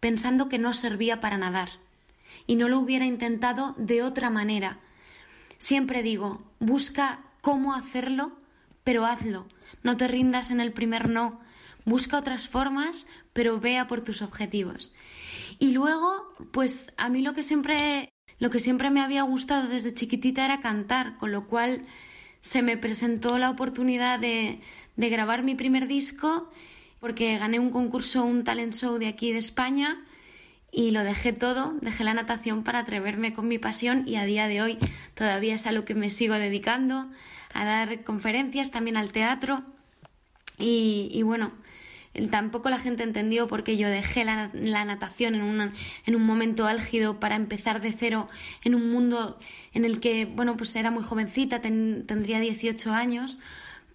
pensando 0.00 0.48
que 0.48 0.58
no 0.58 0.72
servía 0.72 1.20
para 1.20 1.38
nadar 1.38 1.68
y 2.46 2.56
no 2.56 2.68
lo 2.68 2.78
hubiera 2.78 3.06
intentado 3.06 3.74
de 3.78 4.02
otra 4.02 4.30
manera. 4.30 4.78
Siempre 5.58 6.02
digo, 6.02 6.42
busca 6.58 7.20
cómo 7.40 7.74
hacerlo, 7.74 8.32
pero 8.82 9.06
hazlo. 9.06 9.46
No 9.82 9.96
te 9.96 10.08
rindas 10.08 10.50
en 10.50 10.60
el 10.60 10.72
primer 10.72 11.08
no. 11.08 11.40
Busca 11.84 12.18
otras 12.18 12.48
formas, 12.48 13.06
pero 13.32 13.60
vea 13.60 13.86
por 13.86 14.00
tus 14.00 14.22
objetivos. 14.22 14.92
Y 15.58 15.72
luego, 15.72 16.34
pues 16.52 16.92
a 16.96 17.08
mí 17.08 17.22
lo 17.22 17.34
que 17.34 17.42
siempre 17.42 18.10
lo 18.38 18.50
que 18.50 18.58
siempre 18.58 18.90
me 18.90 19.00
había 19.00 19.22
gustado 19.22 19.68
desde 19.68 19.94
chiquitita 19.94 20.44
era 20.44 20.60
cantar, 20.60 21.16
con 21.18 21.30
lo 21.30 21.46
cual 21.46 21.86
se 22.44 22.60
me 22.60 22.76
presentó 22.76 23.38
la 23.38 23.48
oportunidad 23.48 24.18
de, 24.18 24.60
grabar 24.96 25.42
mi 25.42 25.54
primer 25.54 25.88
disco 25.88 26.50
porque 27.00 27.38
gané 27.38 27.58
un 27.58 27.70
concurso, 27.70 28.22
un 28.22 28.44
talent 28.44 28.74
show 28.74 28.98
de 28.98 29.08
aquí 29.08 29.32
de 29.32 29.38
España 29.38 30.04
y 30.70 30.90
lo 30.90 31.02
dejé 31.04 31.32
todo, 31.32 31.72
dejé 31.80 32.04
la 32.04 32.12
natación 32.12 32.62
para 32.62 32.80
atreverme 32.80 33.32
con 33.32 33.48
mi 33.48 33.58
pasión 33.58 34.06
y 34.06 34.16
a 34.16 34.26
día 34.26 34.46
de 34.46 34.60
hoy 34.60 34.78
todavía 35.14 35.54
es 35.54 35.66
a 35.66 35.72
lo 35.72 35.86
que 35.86 35.94
me 35.94 36.10
sigo 36.10 36.34
dedicando, 36.34 37.08
a 37.54 37.64
dar 37.64 38.04
conferencias, 38.04 38.70
también 38.70 38.98
al 38.98 39.10
teatro 39.10 39.62
y 40.58 41.22
bueno, 41.22 41.50
tampoco 42.30 42.70
la 42.70 42.78
gente 42.78 43.02
entendió 43.02 43.48
por 43.48 43.64
qué 43.64 43.76
yo 43.76 43.88
dejé 43.88 44.24
la, 44.24 44.50
la 44.52 44.84
natación 44.84 45.34
en, 45.34 45.42
una, 45.42 45.72
en 46.06 46.14
un 46.14 46.22
momento 46.22 46.66
álgido 46.66 47.18
para 47.18 47.36
empezar 47.36 47.80
de 47.80 47.92
cero 47.92 48.28
en 48.62 48.74
un 48.74 48.90
mundo 48.90 49.38
en 49.72 49.84
el 49.84 50.00
que, 50.00 50.24
bueno, 50.24 50.56
pues 50.56 50.74
era 50.76 50.90
muy 50.90 51.02
jovencita, 51.02 51.60
ten, 51.60 52.04
tendría 52.06 52.40
18 52.40 52.92
años, 52.92 53.40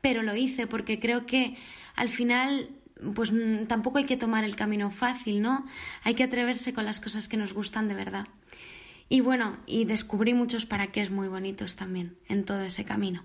pero 0.02 0.22
lo 0.22 0.36
hice 0.36 0.68
porque 0.68 1.00
creo 1.00 1.26
que 1.26 1.58
al 1.96 2.10
final 2.10 2.70
pues 3.16 3.32
tampoco 3.68 3.98
hay 3.98 4.06
que 4.06 4.18
tomar 4.18 4.44
el 4.44 4.56
camino 4.56 4.92
fácil, 4.92 5.42
¿no? 5.42 5.66
Hay 6.04 6.16
que 6.16 6.24
atreverse 6.24 6.74
con 6.74 6.86
las 6.86 7.00
cosas 7.00 7.30
que 7.30 7.38
nos 7.38 7.54
gustan 7.54 7.88
de 7.88 7.96
verdad. 7.96 8.28
Y 9.12 9.22
bueno, 9.22 9.58
y 9.66 9.86
descubrí 9.86 10.36
muchos 10.36 10.68
para 10.68 10.88
qué 10.88 11.02
es 11.02 11.10
muy 11.10 11.28
bonitos 11.28 11.76
también 11.76 12.16
en 12.28 12.46
todo 12.46 12.62
ese 12.62 12.86
camino. 12.86 13.24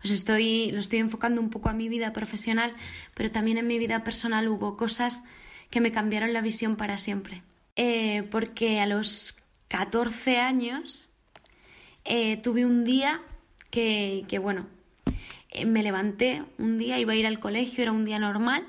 Pues 0.00 0.10
estoy, 0.10 0.70
lo 0.70 0.80
estoy 0.80 0.98
enfocando 0.98 1.42
un 1.42 1.50
poco 1.50 1.68
a 1.68 1.74
mi 1.74 1.90
vida 1.90 2.14
profesional, 2.14 2.74
pero 3.14 3.30
también 3.30 3.58
en 3.58 3.66
mi 3.66 3.78
vida 3.78 4.02
personal 4.02 4.48
hubo 4.48 4.78
cosas 4.78 5.24
que 5.68 5.82
me 5.82 5.92
cambiaron 5.92 6.32
la 6.32 6.40
visión 6.40 6.76
para 6.76 6.96
siempre. 6.96 7.42
Eh, 7.76 8.26
porque 8.30 8.80
a 8.80 8.86
los 8.86 9.36
14 9.68 10.38
años 10.38 11.10
eh, 12.06 12.38
tuve 12.38 12.64
un 12.64 12.84
día 12.84 13.20
que, 13.70 14.24
que 14.28 14.38
bueno, 14.38 14.66
eh, 15.50 15.66
me 15.66 15.82
levanté 15.82 16.44
un 16.56 16.78
día, 16.78 16.98
iba 16.98 17.12
a 17.12 17.16
ir 17.16 17.26
al 17.26 17.40
colegio, 17.40 17.82
era 17.82 17.92
un 17.92 18.06
día 18.06 18.18
normal, 18.18 18.66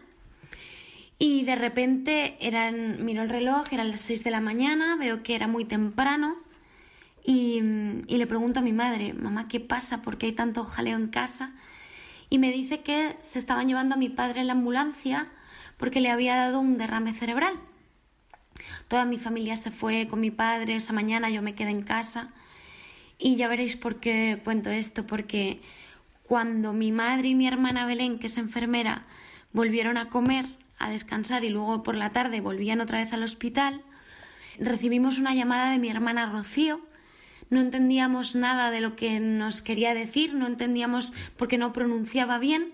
y 1.18 1.46
de 1.46 1.56
repente 1.56 2.36
eran, 2.42 3.06
miro 3.06 3.24
el 3.24 3.30
reloj, 3.30 3.72
eran 3.72 3.90
las 3.90 4.02
6 4.02 4.26
de 4.26 4.32
la 4.32 4.42
mañana, 4.42 4.98
veo 4.98 5.24
que 5.24 5.34
era 5.34 5.48
muy 5.48 5.64
temprano 5.64 6.36
y, 7.30 7.62
le 8.08 8.26
pregunto 8.26 8.62
a 8.62 8.64
mi 8.64 8.72
madre, 8.72 9.14
mamá, 9.14 9.50
¿qué 9.50 9.60
pasa? 9.60 10.02
¿Por 10.02 10.18
qué 10.18 10.28
hay 10.28 10.32
tanto 10.32 10.64
jaleo 10.64 10.96
en 10.96 11.10
casa? 11.10 11.52
Y 12.30 12.40
me 12.40 12.54
dice 12.54 12.80
que 12.80 13.18
se 13.20 13.38
estaban 13.38 13.68
llevando 13.68 13.96
a 13.96 13.98
mi 13.98 14.08
padre 14.08 14.40
en 14.40 14.48
la 14.48 14.54
ambulancia 14.54 15.28
porque 15.76 16.00
le 16.00 16.10
había 16.10 16.38
dado 16.38 16.62
un 16.62 16.78
derrame 16.78 17.14
cerebral. 17.14 17.56
Toda 18.88 19.04
mi 19.04 19.20
familia 19.20 19.58
se 19.58 19.72
fue 19.72 20.08
con 20.08 20.22
mi 20.22 20.32
padre 20.32 20.78
esa 20.78 20.94
mañana, 20.94 21.30
yo 21.30 21.42
me 21.42 21.54
quedé 21.54 21.72
en 21.72 21.84
casa. 21.84 22.30
Y 23.20 23.36
ya 23.36 23.50
veréis 23.50 23.76
por 23.76 24.00
qué 24.00 24.40
cuento 24.42 24.70
esto, 24.70 25.06
porque 25.06 25.62
cuando 26.24 26.72
mi 26.72 26.94
madre 26.94 27.28
y 27.28 27.36
mi 27.36 27.46
hermana 27.46 27.86
Belén, 27.86 28.20
que 28.20 28.28
es 28.28 28.38
enfermera, 28.38 29.06
volvieron 29.52 29.98
a 29.98 30.08
comer, 30.08 30.46
a 30.80 30.90
descansar 30.90 31.44
y 31.44 31.50
luego 31.50 31.84
por 31.84 31.96
la 31.96 32.12
tarde 32.12 32.40
volvían 32.40 32.80
otra 32.80 33.00
vez 33.00 33.12
al 33.12 33.24
hospital, 33.24 33.82
recibimos 34.60 35.18
una 35.18 35.36
llamada 35.36 35.72
de 35.72 35.78
mi 35.78 35.90
hermana 35.90 36.32
Rocío. 36.32 36.80
No 37.50 37.60
entendíamos 37.60 38.36
nada 38.36 38.72
de 38.72 38.82
lo 38.82 38.96
que 38.96 39.20
nos 39.20 39.62
quería 39.62 39.94
decir, 39.94 40.34
no 40.34 40.48
entendíamos 40.48 41.14
porque 41.38 41.58
no 41.58 41.74
pronunciaba 41.74 42.40
bien. 42.40 42.74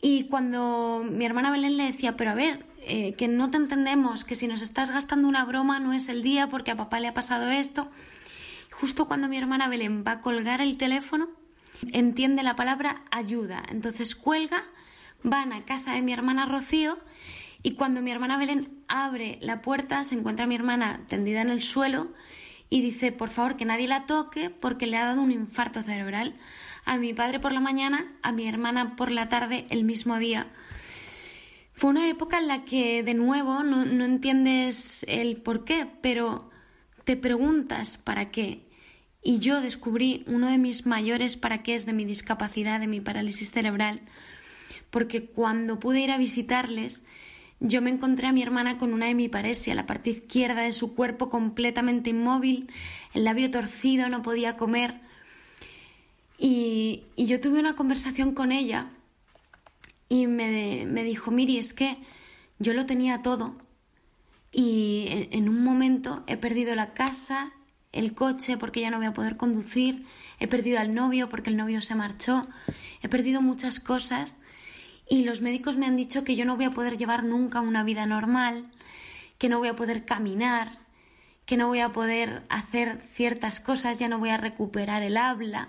Y 0.00 0.24
cuando 0.24 1.04
mi 1.08 1.24
hermana 1.24 1.50
Belén 1.50 1.76
le 1.76 1.84
decía, 1.84 2.16
pero 2.16 2.30
a 2.30 2.34
ver, 2.34 2.66
eh, 2.86 3.14
que 3.14 3.28
no 3.28 3.50
te 3.50 3.56
entendemos, 3.56 4.24
que 4.24 4.34
si 4.34 4.46
nos 4.46 4.60
estás 4.62 4.90
gastando 4.90 5.26
una 5.26 5.44
broma 5.44 5.80
no 5.80 5.92
es 5.92 6.08
el 6.08 6.22
día 6.22 6.48
porque 6.48 6.70
a 6.70 6.76
papá 6.76 7.00
le 7.00 7.08
ha 7.08 7.14
pasado 7.14 7.48
esto. 7.48 7.90
Justo 8.70 9.06
cuando 9.06 9.28
mi 9.28 9.38
hermana 9.38 9.68
Belén 9.68 10.04
va 10.06 10.12
a 10.12 10.20
colgar 10.20 10.60
el 10.60 10.76
teléfono, 10.76 11.28
entiende 11.92 12.42
la 12.42 12.56
palabra 12.56 13.02
ayuda. 13.10 13.62
Entonces 13.70 14.14
cuelga 14.14 14.64
van 15.22 15.52
a 15.52 15.64
casa 15.64 15.92
de 15.94 16.02
mi 16.02 16.12
hermana 16.12 16.46
Rocío 16.46 16.98
y 17.62 17.72
cuando 17.72 18.02
mi 18.02 18.10
hermana 18.10 18.36
Belén 18.36 18.84
abre 18.88 19.38
la 19.40 19.62
puerta 19.62 20.04
se 20.04 20.14
encuentra 20.14 20.46
mi 20.46 20.54
hermana 20.54 21.00
tendida 21.08 21.40
en 21.40 21.48
el 21.48 21.62
suelo 21.62 22.08
y 22.70 22.80
dice 22.80 23.12
por 23.12 23.30
favor 23.30 23.56
que 23.56 23.64
nadie 23.64 23.88
la 23.88 24.06
toque 24.06 24.50
porque 24.50 24.86
le 24.86 24.96
ha 24.96 25.04
dado 25.04 25.22
un 25.22 25.32
infarto 25.32 25.82
cerebral 25.82 26.34
a 26.84 26.96
mi 26.96 27.14
padre 27.14 27.40
por 27.40 27.52
la 27.52 27.60
mañana, 27.60 28.12
a 28.22 28.32
mi 28.32 28.46
hermana 28.46 28.96
por 28.96 29.10
la 29.10 29.28
tarde 29.28 29.66
el 29.70 29.84
mismo 29.84 30.18
día. 30.18 30.48
Fue 31.72 31.90
una 31.90 32.08
época 32.08 32.38
en 32.38 32.48
la 32.48 32.64
que 32.64 33.02
de 33.02 33.14
nuevo 33.14 33.62
no, 33.62 33.84
no 33.84 34.04
entiendes 34.04 35.04
el 35.08 35.38
por 35.38 35.64
qué, 35.64 35.86
pero 36.02 36.50
te 37.04 37.16
preguntas 37.16 37.98
para 37.98 38.30
qué. 38.30 38.62
Y 39.22 39.38
yo 39.38 39.60
descubrí 39.60 40.22
uno 40.26 40.48
de 40.48 40.58
mis 40.58 40.86
mayores 40.86 41.36
para 41.36 41.62
qué 41.62 41.74
es 41.74 41.86
de 41.86 41.94
mi 41.94 42.04
discapacidad, 42.04 42.78
de 42.78 42.86
mi 42.86 43.00
parálisis 43.00 43.50
cerebral, 43.50 44.02
porque 44.90 45.24
cuando 45.24 45.80
pude 45.80 46.00
ir 46.00 46.10
a 46.10 46.18
visitarles, 46.18 47.06
yo 47.60 47.80
me 47.80 47.90
encontré 47.90 48.26
a 48.26 48.32
mi 48.32 48.42
hermana 48.42 48.78
con 48.78 48.92
una 48.92 49.08
hemiparesia, 49.08 49.74
la 49.74 49.86
parte 49.86 50.10
izquierda 50.10 50.62
de 50.62 50.72
su 50.72 50.94
cuerpo 50.94 51.30
completamente 51.30 52.10
inmóvil, 52.10 52.70
el 53.14 53.24
labio 53.24 53.50
torcido, 53.50 54.08
no 54.08 54.22
podía 54.22 54.56
comer. 54.56 55.00
Y, 56.38 57.04
yo 57.16 57.40
tuve 57.40 57.60
una 57.60 57.76
conversación 57.76 58.34
con 58.34 58.52
ella 58.52 58.90
y 60.08 60.26
me, 60.26 60.84
me, 60.86 61.04
dijo, 61.04 61.30
Miri, 61.30 61.58
es 61.58 61.72
que 61.72 61.96
yo 62.58 62.74
lo 62.74 62.86
tenía 62.86 63.22
todo 63.22 63.56
y 64.52 65.06
en, 65.08 65.28
en 65.32 65.48
un 65.48 65.64
momento 65.64 66.22
he 66.26 66.36
perdido 66.36 66.74
la 66.74 66.92
casa, 66.92 67.52
el 67.92 68.14
coche 68.14 68.56
porque 68.56 68.80
ya 68.80 68.90
no 68.90 68.98
voy 68.98 69.06
a 69.06 69.12
poder 69.12 69.36
conducir, 69.36 70.04
he 70.38 70.48
perdido 70.48 70.80
al 70.80 70.92
novio 70.92 71.28
porque 71.28 71.50
el 71.50 71.56
novio 71.56 71.80
se 71.80 71.94
marchó, 71.94 72.46
he 73.00 73.08
perdido 73.08 73.40
muchas 73.40 73.80
cosas 73.80 74.38
y 75.08 75.24
los 75.24 75.40
médicos 75.40 75.76
me 75.76 75.86
han 75.86 75.96
dicho 75.96 76.24
que 76.24 76.36
yo 76.36 76.44
no 76.44 76.56
voy 76.56 76.64
a 76.64 76.70
poder 76.70 76.96
llevar 76.96 77.24
nunca 77.24 77.60
una 77.60 77.84
vida 77.84 78.06
normal, 78.06 78.66
que 79.38 79.48
no 79.48 79.58
voy 79.58 79.68
a 79.68 79.76
poder 79.76 80.04
caminar, 80.04 80.78
que 81.46 81.56
no 81.56 81.68
voy 81.68 81.80
a 81.80 81.92
poder 81.92 82.42
hacer 82.48 83.02
ciertas 83.14 83.60
cosas, 83.60 83.98
ya 83.98 84.08
no 84.08 84.18
voy 84.18 84.30
a 84.30 84.38
recuperar 84.38 85.02
el 85.02 85.16
habla. 85.16 85.68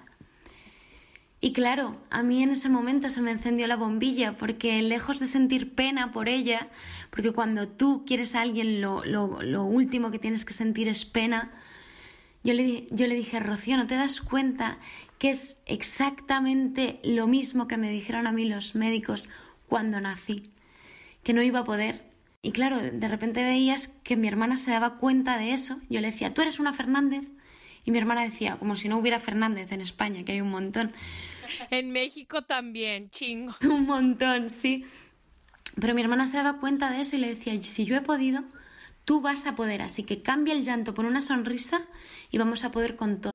Y 1.42 1.52
claro, 1.54 1.98
a 2.10 2.24
mí 2.24 2.42
en 2.42 2.52
ese 2.52 2.70
momento 2.70 3.10
se 3.10 3.22
me 3.22 3.32
encendió 3.32 3.68
la 3.68 3.76
bombilla, 3.76 4.38
porque 4.38 4.82
lejos 4.82 5.20
de 5.20 5.28
sentir 5.28 5.76
pena 5.76 6.12
por 6.12 6.30
ella, 6.30 6.70
porque 7.10 7.32
cuando 7.32 7.68
tú 7.68 8.04
quieres 8.06 8.36
a 8.36 8.42
alguien 8.42 8.82
lo, 8.82 9.04
lo, 9.04 9.64
último 9.66 10.12
que 10.12 10.20
tienes 10.20 10.46
que 10.46 10.54
sentir 10.54 10.88
es 10.88 11.06
pena, 11.06 11.52
yo 12.44 12.54
le, 12.54 12.88
yo 12.90 13.06
le 13.08 13.16
dije, 13.16 13.40
Rocío, 13.40 13.76
¿no 13.76 13.86
te 13.86 13.96
das 13.96 14.22
cuenta 14.22 14.78
que 15.18 15.30
es 15.30 15.62
exactamente 15.66 17.00
lo 17.04 17.28
mismo 17.28 17.68
que 17.68 17.78
me 17.78 17.90
dijeron 17.90 18.28
a 18.28 18.32
mí 18.32 18.46
los 18.46 18.76
médicos 18.76 19.30
cuando 19.68 20.02
nací? 20.02 20.52
Que 21.24 21.34
no 21.34 21.42
iba 21.42 21.60
a 21.60 21.64
poder. 21.64 22.04
Y 22.42 22.52
claro, 22.52 22.78
de 22.78 23.08
repente 23.08 23.44
veías 23.44 23.88
que 23.88 24.16
mi 24.16 24.28
hermana 24.28 24.58
se 24.58 24.72
daba 24.72 24.98
cuenta 24.98 25.38
de 25.38 25.52
eso. 25.52 25.80
Yo 25.90 26.00
le 26.02 26.12
decía, 26.12 26.34
tú 26.34 26.42
eres 26.42 26.60
una 26.60 26.74
Fernández. 26.74 27.26
Y 27.86 27.92
mi 27.92 27.98
hermana 27.98 28.24
decía, 28.24 28.58
como 28.58 28.76
si 28.76 28.90
no 28.90 28.98
hubiera 28.98 29.20
Fernández 29.20 29.72
en 29.72 29.82
España, 29.82 30.24
que 30.24 30.34
hay 30.34 30.42
un 30.42 30.52
montón. 30.52 30.94
En 31.70 31.92
México 31.92 32.42
también, 32.44 33.10
chingo. 33.10 33.54
Un 33.62 33.86
montón, 33.86 34.50
sí. 34.50 34.86
Pero 35.80 35.94
mi 35.94 36.02
hermana 36.02 36.26
se 36.26 36.38
daba 36.38 36.60
cuenta 36.60 36.90
de 36.90 37.02
eso 37.02 37.16
y 37.16 37.20
le 37.20 37.28
decía, 37.28 37.62
si 37.62 37.86
yo 37.86 37.96
he 37.96 38.02
podido, 38.02 38.44
tú 39.06 39.22
vas 39.22 39.46
a 39.46 39.56
poder. 39.56 39.82
Así 39.82 40.04
que 40.04 40.22
cambia 40.22 40.54
el 40.54 40.64
llanto 40.64 40.94
por 40.94 41.06
una 41.06 41.22
sonrisa 41.22 41.82
y 42.32 42.38
vamos 42.38 42.64
a 42.64 42.72
poder 42.72 42.96
con 42.96 43.22
todo. 43.22 43.35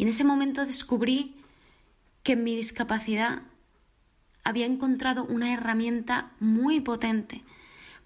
Y 0.00 0.04
en 0.04 0.08
ese 0.08 0.24
momento 0.24 0.64
descubrí 0.64 1.36
que 2.22 2.32
en 2.32 2.42
mi 2.42 2.56
discapacidad 2.56 3.42
había 4.44 4.64
encontrado 4.64 5.24
una 5.24 5.52
herramienta 5.52 6.30
muy 6.40 6.80
potente 6.80 7.44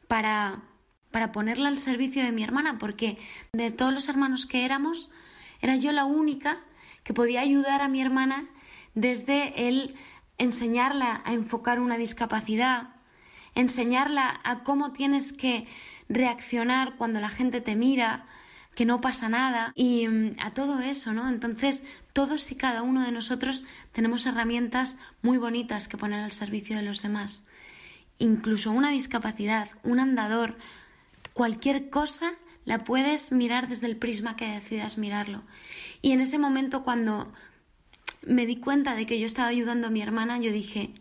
para, 0.09 0.63
para 1.13 1.31
ponerla 1.31 1.69
al 1.69 1.79
servicio 1.79 2.25
de 2.25 2.33
mi 2.33 2.43
hermana, 2.43 2.79
porque 2.81 3.17
de 3.53 3.71
todos 3.71 3.95
los 3.95 4.09
hermanos 4.09 4.45
que 4.47 4.65
éramos, 4.65 5.13
era 5.61 5.77
yo 5.77 5.93
la 5.93 6.05
única 6.05 6.59
que 7.05 7.15
podía 7.15 7.43
ayudar 7.43 7.81
a 7.81 7.87
mi 7.87 8.03
hermana 8.03 8.49
desde 8.97 9.69
el 9.69 9.95
enseñarla 10.37 11.23
a 11.25 11.33
enfocar 11.33 11.79
una 11.79 11.97
discapacidad, 11.97 12.89
enseñarla 13.55 14.41
a 14.43 14.65
cómo 14.65 14.93
tienes 14.93 15.33
que 15.33 15.69
reaccionar 16.09 16.97
cuando 16.97 17.21
la 17.21 17.29
gente 17.29 17.61
te 17.61 17.77
mira, 17.77 18.27
que 18.75 18.85
no 18.85 19.01
pasa 19.01 19.29
nada 19.29 19.73
y 19.75 20.09
mm, 20.09 20.37
a 20.39 20.53
todo 20.53 20.81
eso, 20.81 21.13
¿no? 21.13 21.29
Entonces, 21.29 21.85
todos 22.13 22.51
y 22.53 22.57
cada 22.57 22.83
uno 22.83 23.03
de 23.03 23.13
nosotros 23.13 23.65
tenemos 23.93 24.27
herramientas 24.27 24.99
muy 25.23 25.39
bonitas 25.39 25.89
que 25.89 25.97
poner 25.97 26.21
al 26.21 26.33
servicio 26.33 26.77
de 26.77 26.83
los 26.83 27.03
demás. 27.03 27.47
Incluso 28.19 28.71
una 28.71 28.91
discapacidad, 28.91 29.69
un 29.83 30.01
andador, 30.01 30.57
cualquier 31.33 31.91
cosa 31.91 32.35
la 32.65 32.85
puedes 32.85 33.33
mirar 33.33 33.69
desde 33.69 33.87
el 33.87 33.97
prisma 33.97 34.37
que 34.37 34.49
decidas 34.49 34.99
mirarlo. 34.99 35.43
Y 36.03 36.13
en 36.13 36.21
ese 36.21 36.39
momento 36.39 36.83
cuando 36.83 37.33
me 38.23 38.47
di 38.47 38.57
cuenta 38.57 38.95
de 38.95 39.07
que 39.07 39.19
yo 39.19 39.27
estaba 39.27 39.49
ayudando 39.49 39.89
a 39.89 39.91
mi 39.91 40.01
hermana, 40.01 40.39
yo 40.39 40.51
dije, 40.51 40.95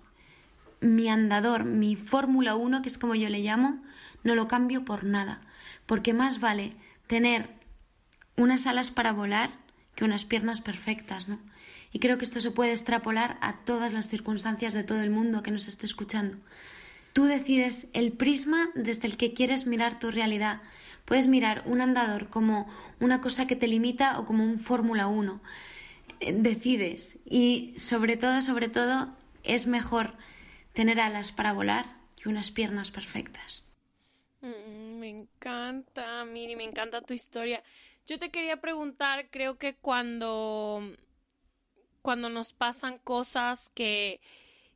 mi 0.82 1.08
andador, 1.10 1.64
mi 1.64 1.96
Fórmula 1.96 2.56
1, 2.56 2.82
que 2.82 2.90
es 2.90 2.98
como 2.98 3.16
yo 3.16 3.30
le 3.30 3.40
llamo, 3.40 3.82
no 4.24 4.36
lo 4.36 4.48
cambio 4.48 4.84
por 4.86 5.04
nada, 5.04 5.42
porque 5.86 6.14
más 6.14 6.40
vale 6.40 6.74
tener 7.08 7.63
unas 8.38 8.68
alas 8.68 8.92
para 8.92 9.14
volar 9.14 9.52
que 9.96 10.06
unas 10.06 10.26
piernas 10.26 10.62
perfectas, 10.62 11.28
¿no? 11.28 11.40
Y 11.92 12.00
creo 12.00 12.18
que 12.18 12.26
esto 12.26 12.40
se 12.40 12.52
puede 12.52 12.72
extrapolar 12.72 13.38
a 13.42 13.58
todas 13.66 13.94
las 13.94 14.10
circunstancias 14.10 14.74
de 14.74 14.84
todo 14.84 15.02
el 15.02 15.12
mundo 15.12 15.44
que 15.44 15.52
nos 15.52 15.68
esté 15.68 15.86
escuchando. 15.86 16.38
Tú 17.14 17.26
decides 17.26 17.88
el 17.94 18.12
prisma 18.12 18.72
desde 18.74 19.08
el 19.08 19.18
que 19.18 19.34
quieres 19.34 19.68
mirar 19.68 20.00
tu 20.00 20.10
realidad. 20.10 20.62
Puedes 21.06 21.28
mirar 21.28 21.62
un 21.68 21.82
andador 21.82 22.30
como 22.30 22.68
una 23.00 23.22
cosa 23.22 23.46
que 23.46 23.56
te 23.56 23.68
limita 23.68 24.20
o 24.20 24.26
como 24.26 24.44
un 24.44 24.58
Fórmula 24.58 25.06
1. 25.06 25.40
Eh, 26.20 26.34
decides. 26.34 27.20
Y 27.26 27.76
sobre 27.78 28.18
todo, 28.18 28.42
sobre 28.42 28.68
todo, 28.68 29.16
es 29.44 29.68
mejor 29.68 30.16
tener 30.74 31.00
alas 31.00 31.32
para 31.32 31.54
volar 31.54 31.86
que 32.16 32.30
unas 32.30 32.50
piernas 32.50 32.90
perfectas. 32.90 33.64
Mm, 34.42 34.98
me 35.00 35.10
encanta, 35.10 36.26
Miri, 36.26 36.56
me 36.56 36.64
encanta 36.64 37.02
tu 37.02 37.14
historia. 37.14 37.62
Yo 38.06 38.20
te 38.20 38.32
quería 38.32 38.60
preguntar, 38.60 39.30
creo 39.30 39.58
que 39.58 39.76
cuando, 39.76 40.82
cuando 42.02 42.30
nos 42.30 42.52
pasan 42.52 42.98
cosas 42.98 43.70
que, 43.70 44.20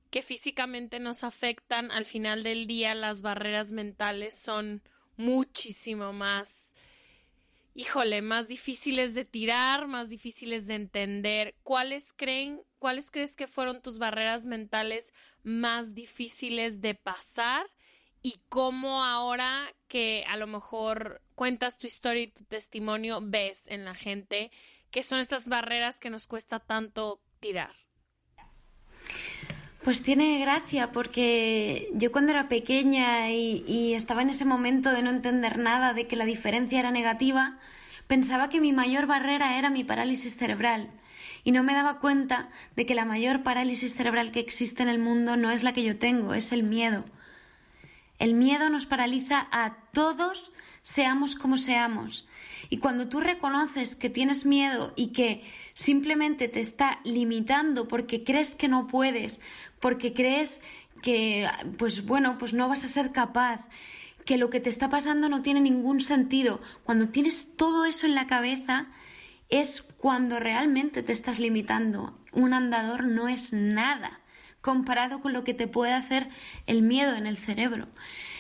que 0.10 0.22
físicamente 0.22 1.00
nos 1.00 1.26
afectan, 1.26 1.92
al 1.92 2.06
final 2.06 2.44
del 2.44 2.68
día 2.68 2.96
las 2.96 3.22
barreras 3.22 3.74
mentales 3.74 4.34
son 4.34 4.82
muchísimo 5.18 6.14
más, 6.14 6.74
híjole, 7.76 8.22
más 8.22 8.48
difíciles 8.48 9.14
de 9.14 9.26
tirar, 9.26 9.88
más 9.88 10.08
difíciles 10.08 10.66
de 10.66 10.76
entender. 10.76 11.54
¿Cuáles 11.64 12.14
creen, 12.14 12.62
cuáles 12.80 13.12
crees 13.12 13.36
que 13.36 13.48
fueron 13.48 13.82
tus 13.82 13.98
barreras 13.98 14.46
mentales 14.46 15.12
más 15.44 15.94
difíciles 15.94 16.80
de 16.80 16.96
pasar? 16.96 17.68
Y 18.28 18.42
cómo 18.50 19.06
ahora 19.06 19.74
que 19.88 20.26
a 20.28 20.36
lo 20.36 20.48
mejor 20.48 21.22
cuentas 21.34 21.78
tu 21.78 21.88
historia 21.88 22.24
y 22.24 22.28
tu 22.28 22.44
testimonio, 22.44 23.20
ves 23.24 23.70
en 23.70 23.86
la 23.86 23.94
gente 23.94 24.52
que 24.92 25.02
son 25.02 25.20
estas 25.20 25.48
barreras 25.48 26.02
que 26.02 26.10
nos 26.10 26.28
cuesta 26.28 26.60
tanto 26.60 27.22
tirar. 27.40 27.72
Pues 29.82 30.04
tiene 30.04 30.42
gracia 30.42 30.92
porque 30.92 31.88
yo 31.94 32.12
cuando 32.12 32.34
era 32.34 32.50
pequeña 32.50 33.32
y, 33.32 33.94
estaba 33.94 34.24
en 34.24 34.32
ese 34.32 34.44
momento 34.44 34.92
de 34.92 35.04
no 35.04 35.10
entender 35.10 35.58
nada, 35.58 35.94
de 35.94 36.08
que 36.08 36.18
la 36.18 36.26
diferencia 36.26 36.80
era 36.80 36.92
negativa, 36.92 37.58
pensaba 38.08 38.50
que 38.50 38.60
mi 38.60 38.74
mayor 38.74 39.06
barrera 39.06 39.58
era 39.58 39.70
mi 39.70 39.86
parálisis 39.86 40.36
cerebral 40.36 40.92
y 41.46 41.54
no 41.54 41.64
me 41.64 41.74
daba 41.74 42.02
cuenta 42.02 42.50
de 42.76 42.86
que 42.86 42.94
la 42.94 43.06
mayor 43.06 43.44
parálisis 43.44 43.96
cerebral 43.96 44.34
que 44.34 44.42
existe 44.42 44.84
en 44.84 44.90
el 44.90 45.00
mundo 45.00 45.38
no 45.38 45.50
es 45.50 45.64
la 45.64 45.74
que 45.74 45.86
yo 45.86 45.98
tengo, 45.98 46.34
es 46.34 46.52
el 46.52 46.64
miedo. 46.64 47.06
El 48.20 48.34
miedo 48.34 48.70
nos 48.70 48.86
paraliza 48.86 49.48
a 49.52 49.78
todos, 49.94 50.54
seamos 50.82 51.36
como 51.36 51.58
seamos. 51.58 52.28
Y 52.70 52.78
cuando 52.78 53.08
tú 53.10 53.20
reconoces 53.20 53.96
que 53.96 54.10
tienes 54.10 54.46
miedo 54.46 54.94
y 54.96 55.08
que 55.14 55.44
simplemente 55.74 56.48
te 56.48 56.60
está 56.60 57.00
limitando 57.04 57.88
porque 57.88 58.24
crees 58.24 58.56
que 58.56 58.68
no 58.68 58.88
puedes, 58.88 59.42
porque 59.80 60.14
crees 60.14 60.62
que, 61.04 61.48
pues 61.78 62.06
bueno, 62.06 62.38
pues 62.40 62.54
no 62.54 62.68
vas 62.68 62.84
a 62.84 62.88
ser 62.88 63.12
capaz, 63.12 63.68
que 64.26 64.38
lo 64.38 64.50
que 64.50 64.60
te 64.60 64.70
está 64.70 64.90
pasando 64.90 65.30
no 65.30 65.42
tiene 65.42 65.62
ningún 65.62 66.02
sentido. 66.02 66.60
Cuando 66.84 67.10
tienes 67.10 67.56
todo 67.56 67.86
eso 67.86 68.08
en 68.08 68.16
la 68.16 68.26
cabeza, 68.26 68.88
es 69.50 69.82
cuando 69.82 70.40
realmente 70.40 71.04
te 71.04 71.14
estás 71.14 71.40
limitando. 71.40 72.18
Un 72.34 72.54
andador 72.54 73.06
no 73.06 73.30
es 73.30 73.54
nada 73.54 74.20
comparado 74.68 75.22
con 75.22 75.32
lo 75.32 75.46
que 75.46 75.54
te 75.54 75.66
puede 75.66 75.94
hacer 75.94 76.28
el 76.66 76.82
miedo 76.82 77.16
en 77.16 77.26
el 77.26 77.38
cerebro. 77.38 77.88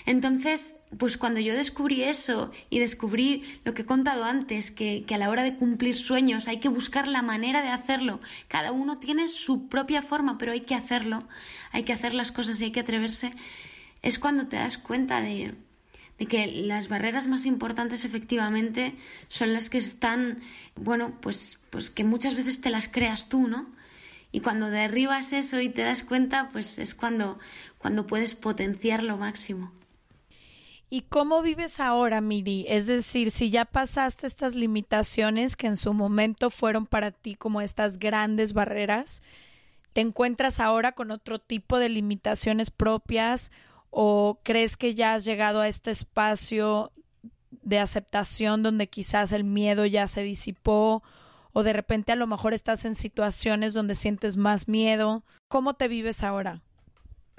Entonces, 0.05 0.75
pues 0.97 1.17
cuando 1.17 1.39
yo 1.39 1.53
descubrí 1.53 2.03
eso 2.03 2.51
y 2.69 2.79
descubrí 2.79 3.43
lo 3.63 3.73
que 3.73 3.83
he 3.83 3.85
contado 3.85 4.25
antes, 4.25 4.69
que, 4.69 5.05
a 5.09 5.17
la 5.17 5.29
hora 5.29 5.43
de 5.43 5.55
cumplir 5.55 5.95
sueños 5.95 6.49
hay 6.49 6.59
que 6.59 6.67
buscar 6.67 7.07
la 7.07 7.21
manera 7.21 7.61
de 7.61 7.69
hacerlo, 7.69 8.19
cada 8.49 8.73
uno 8.73 8.97
tiene 8.97 9.29
su 9.29 9.69
propia 9.69 10.01
forma, 10.01 10.37
pero 10.37 10.51
hay 10.51 10.61
que 10.61 10.75
hacerlo, 10.75 11.23
hay 11.71 11.83
que 11.83 11.93
hacer 11.93 12.13
las 12.13 12.33
cosas 12.33 12.59
y 12.59 12.65
hay 12.65 12.71
que 12.71 12.81
atreverse, 12.81 13.31
es 14.01 14.19
cuando 14.19 14.47
te 14.47 14.57
das 14.57 14.77
cuenta 14.77 15.21
de, 15.21 15.55
de 16.19 16.25
que 16.25 16.45
las 16.45 16.89
barreras 16.89 17.27
más 17.27 17.45
importantes 17.45 18.03
efectivamente 18.03 18.95
son 19.29 19.53
las 19.53 19.69
que 19.69 19.77
están, 19.77 20.41
bueno, 20.75 21.13
pues, 21.21 21.57
pues 21.69 21.89
que 21.89 22.03
muchas 22.03 22.35
veces 22.35 22.59
te 22.59 22.69
las 22.69 22.89
creas 22.89 23.29
tú, 23.29 23.47
¿no? 23.47 23.76
Y 24.31 24.41
cuando 24.41 24.69
derribas 24.69 25.33
eso 25.33 25.59
y 25.59 25.69
te 25.69 25.83
das 25.83 26.03
cuenta, 26.03 26.49
pues 26.51 26.79
es 26.79 26.93
cuando, 26.93 27.39
cuando 27.77 28.07
puedes 28.07 28.35
potenciar 28.35 29.03
lo 29.03 29.17
máximo. 29.17 29.71
¿Y 30.89 31.01
cómo 31.01 31.41
vives 31.41 31.81
ahora, 31.81 32.21
Miri? 32.21 32.65
Es 32.69 32.87
decir, 32.87 33.31
si 33.31 33.49
ya 33.49 33.65
pasaste 33.65 34.25
estas 34.25 34.55
limitaciones 34.55 35.57
que 35.57 35.67
en 35.67 35.75
su 35.75 35.93
momento 35.93 36.49
fueron 36.49 36.85
para 36.85 37.11
ti 37.11 37.35
como 37.35 37.59
estas 37.59 37.99
grandes 37.99 38.53
barreras, 38.53 39.21
¿te 39.91 39.99
encuentras 39.99 40.61
ahora 40.61 40.93
con 40.93 41.11
otro 41.11 41.39
tipo 41.39 41.79
de 41.79 41.89
limitaciones 41.89 42.71
propias 42.71 43.51
o 43.89 44.39
crees 44.43 44.77
que 44.77 44.95
ya 44.95 45.13
has 45.13 45.25
llegado 45.25 45.59
a 45.59 45.67
este 45.67 45.91
espacio 45.91 46.93
de 47.51 47.79
aceptación 47.79 48.63
donde 48.63 48.87
quizás 48.87 49.33
el 49.33 49.43
miedo 49.43 49.85
ya 49.85 50.07
se 50.07 50.23
disipó 50.23 51.03
o 51.57 51.63
de 51.63 51.73
repente 51.73 52.11
a 52.11 52.15
lo 52.15 52.27
mejor 52.27 52.53
estás 52.53 52.85
en 52.85 52.93
situaciones 52.93 53.73
donde 53.73 53.95
sientes 53.95 54.37
más 54.37 54.67
miedo? 54.67 55.23
¿Cómo 55.47 55.73
te 55.73 55.87
vives 55.87 56.23
ahora? 56.23 56.61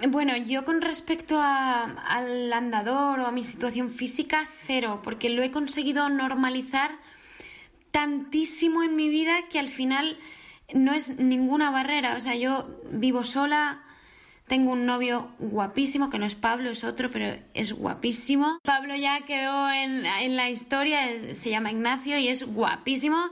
Bueno, 0.09 0.37
yo 0.37 0.65
con 0.65 0.81
respecto 0.81 1.41
al 1.41 2.53
andador 2.53 3.21
o 3.21 3.27
a 3.27 3.31
mi 3.31 3.45
situación 3.45 3.91
física, 3.91 4.45
cero, 4.51 5.03
porque 5.05 5.31
lo 5.31 5.41
he 5.43 5.53
conseguido 5.53 6.09
normalizar 6.09 6.91
tantísimo 7.93 8.83
en 8.83 8.97
mi 8.97 9.09
vida 9.09 9.37
que 9.49 9.61
al 9.61 9.69
final 9.69 10.19
no 10.75 10.95
es 10.95 11.21
ninguna 11.21 11.71
barrera. 11.71 12.17
O 12.17 12.21
sea, 12.21 12.35
yo 12.35 12.81
vivo 12.91 13.23
sola, 13.23 13.85
tengo 14.49 14.73
un 14.73 14.87
novio 14.87 15.29
guapísimo, 15.39 16.11
que 16.11 16.19
no 16.19 16.27
es 16.27 16.35
Pablo, 16.35 16.71
es 16.71 16.83
otro, 16.83 17.11
pero 17.11 17.41
es 17.55 17.73
guapísimo. 17.73 18.59
Pablo 18.65 18.97
ya 18.97 19.21
quedó 19.21 19.71
en, 19.71 20.05
en, 20.07 20.37
la 20.37 20.51
historia, 20.51 21.35
se 21.35 21.51
llama 21.51 21.71
Ignacio 21.71 22.19
y 22.19 22.29
es 22.29 22.45
guapísimo. 22.45 23.31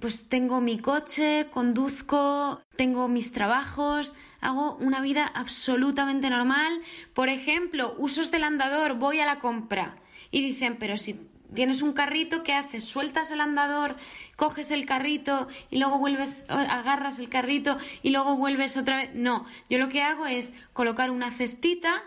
Pues 0.00 0.28
tengo 0.28 0.60
mi 0.60 0.78
coche, 0.78 1.46
conduzco, 1.50 2.60
tengo 2.76 3.08
mis 3.08 3.32
trabajos, 3.32 4.14
hago 4.40 4.76
una 4.76 5.00
vida 5.00 5.26
absolutamente 5.26 6.30
normal. 6.30 6.80
Por 7.14 7.28
ejemplo, 7.28 7.94
usos 7.98 8.30
del 8.30 8.44
andador, 8.44 8.94
voy 8.94 9.20
a 9.20 9.26
la 9.26 9.40
compra 9.40 9.96
y 10.30 10.42
dicen, 10.42 10.76
pero 10.78 10.96
si 10.98 11.18
tienes 11.54 11.82
un 11.82 11.92
carrito, 11.92 12.42
¿qué 12.42 12.52
haces? 12.52 12.84
Sueltas 12.84 13.30
el 13.30 13.40
andador, 13.40 13.96
coges 14.36 14.70
el 14.70 14.86
carrito 14.86 15.48
y 15.70 15.78
luego 15.78 15.98
vuelves, 15.98 16.46
agarras 16.48 17.18
el 17.18 17.28
carrito 17.28 17.78
y 18.02 18.10
luego 18.10 18.36
vuelves 18.36 18.76
otra 18.76 18.96
vez. 18.96 19.10
No, 19.14 19.46
yo 19.68 19.78
lo 19.78 19.88
que 19.88 20.02
hago 20.02 20.26
es 20.26 20.54
colocar 20.72 21.10
una 21.10 21.32
cestita 21.32 22.02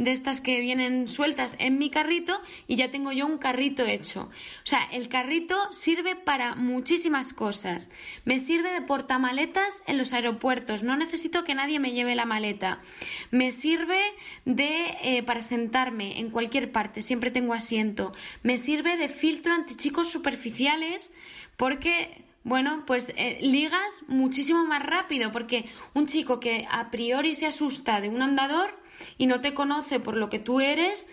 de 0.00 0.12
estas 0.12 0.40
que 0.40 0.60
vienen 0.60 1.08
sueltas 1.08 1.56
en 1.58 1.76
mi 1.76 1.90
carrito 1.90 2.40
y 2.66 2.76
ya 2.76 2.90
tengo 2.90 3.12
yo 3.12 3.26
un 3.26 3.36
carrito 3.36 3.84
hecho. 3.84 4.22
O 4.22 4.66
sea, 4.66 4.82
el 4.92 5.10
carrito 5.10 5.70
sirve 5.74 6.16
para 6.16 6.54
muchísimas 6.54 7.34
cosas. 7.34 7.90
Me 8.24 8.38
sirve 8.38 8.72
de 8.72 8.80
portamaletas 8.80 9.82
en 9.86 9.98
los 9.98 10.14
aeropuertos. 10.14 10.82
No 10.82 10.96
necesito 10.96 11.44
que 11.44 11.54
nadie 11.54 11.80
me 11.80 11.92
lleve 11.92 12.14
la 12.14 12.24
maleta. 12.24 12.80
Me 13.30 13.52
sirve 13.52 14.00
de 14.46 14.96
eh, 15.02 15.22
para 15.22 15.42
sentarme 15.42 16.18
en 16.18 16.30
cualquier 16.30 16.72
parte. 16.72 17.02
Siempre 17.02 17.30
tengo 17.30 17.52
asiento. 17.52 18.14
Me 18.42 18.56
sirve 18.56 18.96
de 18.96 19.10
filtro 19.10 19.54
antichicos 19.54 20.10
superficiales 20.10 21.12
porque 21.58 22.24
bueno, 22.42 22.84
pues 22.86 23.12
eh, 23.18 23.38
ligas 23.42 24.02
muchísimo 24.08 24.64
más 24.64 24.82
rápido 24.82 25.30
porque 25.30 25.66
un 25.92 26.06
chico 26.06 26.40
que 26.40 26.66
a 26.70 26.90
priori 26.90 27.34
se 27.34 27.46
asusta 27.46 28.00
de 28.00 28.08
un 28.08 28.22
andador 28.22 28.80
y 29.18 29.26
no 29.26 29.40
te 29.40 29.54
conoce 29.54 30.00
por 30.00 30.16
lo 30.16 30.28
que 30.30 30.38
tú 30.38 30.60
eres, 30.60 31.08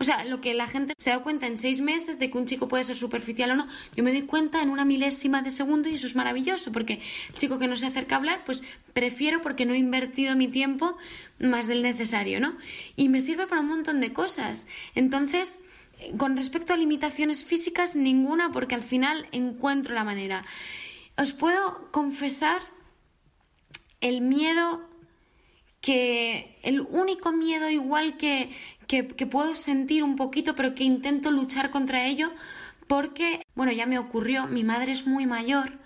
o 0.00 0.04
sea, 0.04 0.24
lo 0.24 0.40
que 0.40 0.54
la 0.54 0.66
gente 0.66 0.94
se 0.96 1.10
da 1.10 1.22
cuenta 1.22 1.46
en 1.46 1.58
seis 1.58 1.82
meses 1.82 2.18
de 2.18 2.30
que 2.30 2.38
un 2.38 2.46
chico 2.46 2.68
puede 2.68 2.84
ser 2.84 2.96
superficial 2.96 3.50
o 3.50 3.56
no, 3.56 3.68
yo 3.94 4.02
me 4.02 4.12
doy 4.12 4.22
cuenta 4.22 4.62
en 4.62 4.70
una 4.70 4.86
milésima 4.86 5.42
de 5.42 5.50
segundo 5.50 5.90
y 5.90 5.94
eso 5.94 6.06
es 6.06 6.16
maravilloso, 6.16 6.72
porque 6.72 7.02
el 7.28 7.34
chico 7.34 7.58
que 7.58 7.68
no 7.68 7.76
se 7.76 7.86
acerca 7.86 8.14
a 8.14 8.18
hablar, 8.18 8.42
pues 8.46 8.62
prefiero 8.94 9.42
porque 9.42 9.66
no 9.66 9.74
he 9.74 9.78
invertido 9.78 10.34
mi 10.36 10.48
tiempo 10.48 10.96
más 11.38 11.66
del 11.66 11.82
necesario, 11.82 12.40
¿no? 12.40 12.56
Y 12.96 13.10
me 13.10 13.20
sirve 13.20 13.46
para 13.46 13.60
un 13.60 13.68
montón 13.68 14.00
de 14.00 14.14
cosas. 14.14 14.66
Entonces, 14.94 15.60
con 16.16 16.34
respecto 16.34 16.72
a 16.72 16.78
limitaciones 16.78 17.44
físicas, 17.44 17.94
ninguna, 17.94 18.52
porque 18.52 18.74
al 18.74 18.82
final 18.82 19.28
encuentro 19.32 19.94
la 19.94 20.04
manera. 20.04 20.46
Os 21.18 21.34
puedo 21.34 21.90
confesar 21.92 22.62
el 24.00 24.22
miedo 24.22 24.88
que 25.80 26.58
el 26.62 26.80
único 26.80 27.32
miedo 27.32 27.70
igual 27.70 28.16
que, 28.16 28.50
que, 28.86 29.02
puedo 29.04 29.54
sentir 29.54 30.02
un 30.02 30.16
poquito, 30.16 30.54
pero 30.54 30.74
que 30.74 30.84
intento 30.84 31.30
luchar 31.30 31.70
contra 31.70 32.06
ello, 32.06 32.32
porque, 32.86 33.46
bueno, 33.54 33.72
ya 33.72 33.86
me 33.86 33.98
ocurrió, 33.98 34.46
mi 34.46 34.64
madre 34.64 34.92
es 34.92 35.06
muy 35.06 35.26
mayor, 35.26 35.78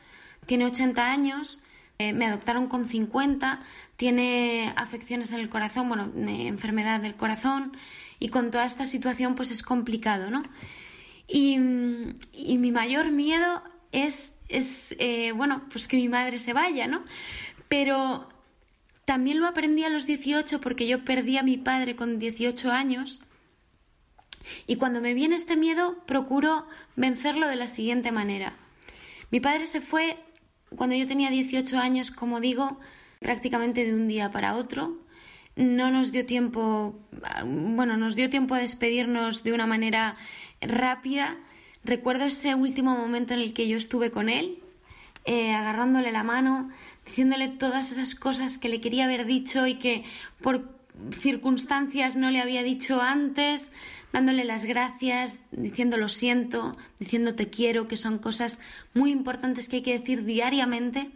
tiene 0.46 0.66
80 0.66 1.10
años, 1.10 1.62
eh, 1.98 2.12
me 2.12 2.26
adoptaron 2.26 2.66
con 2.66 2.88
50, 2.88 3.60
tiene 3.96 4.72
afecciones 4.76 5.32
en 5.32 5.40
el 5.40 5.48
corazón, 5.48 5.88
bueno, 5.88 6.10
enfermedad 6.16 7.00
del 7.00 7.14
corazón, 7.14 7.76
y 8.18 8.28
con 8.28 8.50
toda 8.50 8.64
esta 8.64 8.86
situación 8.86 9.34
pues 9.34 9.50
es 9.50 9.62
complicado, 9.62 10.30
¿no? 10.30 10.42
Y, 11.28 11.56
y 12.32 12.58
mi 12.58 12.72
mayor 12.72 13.10
miedo 13.10 13.62
es, 13.92 14.38
es 14.48 14.94
eh, 14.98 15.32
bueno, 15.32 15.62
pues 15.70 15.88
que 15.88 15.96
mi 15.96 16.08
madre 16.08 16.38
se 16.38 16.52
vaya, 16.52 16.86
¿no? 16.86 17.04
Pero 17.68 18.28
también 19.04 19.40
lo 19.40 19.46
aprendí 19.46 19.84
a 19.84 19.88
los 19.88 20.06
18 20.06 20.60
porque 20.60 20.86
yo 20.86 21.04
perdí 21.04 21.36
a 21.36 21.42
mi 21.42 21.56
padre 21.56 21.96
con 21.96 22.18
18 22.18 22.70
años. 22.70 23.22
Y 24.66 24.76
cuando 24.76 25.00
me 25.00 25.14
viene 25.14 25.36
este 25.36 25.56
miedo, 25.56 25.96
procuro 26.06 26.66
vencerlo 26.96 27.48
de 27.48 27.56
la 27.56 27.66
siguiente 27.66 28.12
manera. 28.12 28.54
Mi 29.30 29.40
padre 29.40 29.66
se 29.66 29.80
fue 29.80 30.18
cuando 30.76 30.96
yo 30.96 31.06
tenía 31.06 31.30
18 31.30 31.78
años, 31.78 32.10
como 32.10 32.40
digo, 32.40 32.78
prácticamente 33.20 33.84
de 33.84 33.94
un 33.94 34.08
día 34.08 34.30
para 34.30 34.54
otro. 34.54 34.98
No 35.56 35.90
nos 35.90 36.10
dio 36.10 36.26
tiempo, 36.26 36.98
bueno, 37.46 37.96
nos 37.96 38.16
dio 38.16 38.28
tiempo 38.28 38.54
a 38.54 38.58
despedirnos 38.58 39.44
de 39.44 39.52
una 39.52 39.66
manera 39.66 40.16
rápida. 40.60 41.36
Recuerdo 41.84 42.24
ese 42.24 42.54
último 42.54 42.96
momento 42.96 43.34
en 43.34 43.40
el 43.40 43.54
que 43.54 43.68
yo 43.68 43.76
estuve 43.76 44.10
con 44.10 44.28
él, 44.28 44.58
eh, 45.24 45.54
agarrándole 45.54 46.10
la 46.10 46.24
mano, 46.24 46.70
diciéndole 47.06 47.48
todas 47.48 47.92
esas 47.92 48.14
cosas 48.14 48.58
que 48.58 48.68
le 48.68 48.80
quería 48.80 49.04
haber 49.04 49.26
dicho 49.26 49.66
y 49.66 49.76
que 49.76 50.04
por 50.40 50.74
circunstancias 51.18 52.16
no 52.16 52.30
le 52.30 52.40
había 52.40 52.62
dicho 52.62 53.00
antes, 53.00 53.72
dándole 54.12 54.44
las 54.44 54.64
gracias, 54.64 55.40
diciendo 55.50 55.96
lo 55.96 56.08
siento, 56.08 56.76
diciendo 57.00 57.34
te 57.34 57.50
quiero, 57.50 57.88
que 57.88 57.96
son 57.96 58.18
cosas 58.18 58.60
muy 58.94 59.10
importantes 59.10 59.68
que 59.68 59.76
hay 59.76 59.82
que 59.82 59.98
decir 59.98 60.24
diariamente. 60.24 61.10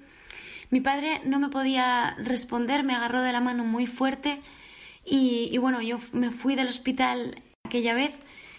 Mi 0.71 0.81
padre 0.81 1.23
no 1.25 1.39
me 1.39 1.49
podía 1.49 2.17
responder, 2.19 2.83
me 2.83 2.95
agarró 2.95 3.23
de 3.23 3.33
la 3.33 3.41
mano 3.41 3.65
muy 3.65 3.87
fuerte 3.87 4.41
y, 5.05 5.57
bueno, 5.59 5.81
yo 5.81 5.99
me 6.13 6.31
fui 6.31 6.55
del 6.55 6.69
hospital 6.69 7.43
aquella 7.65 7.95
vez 7.95 8.19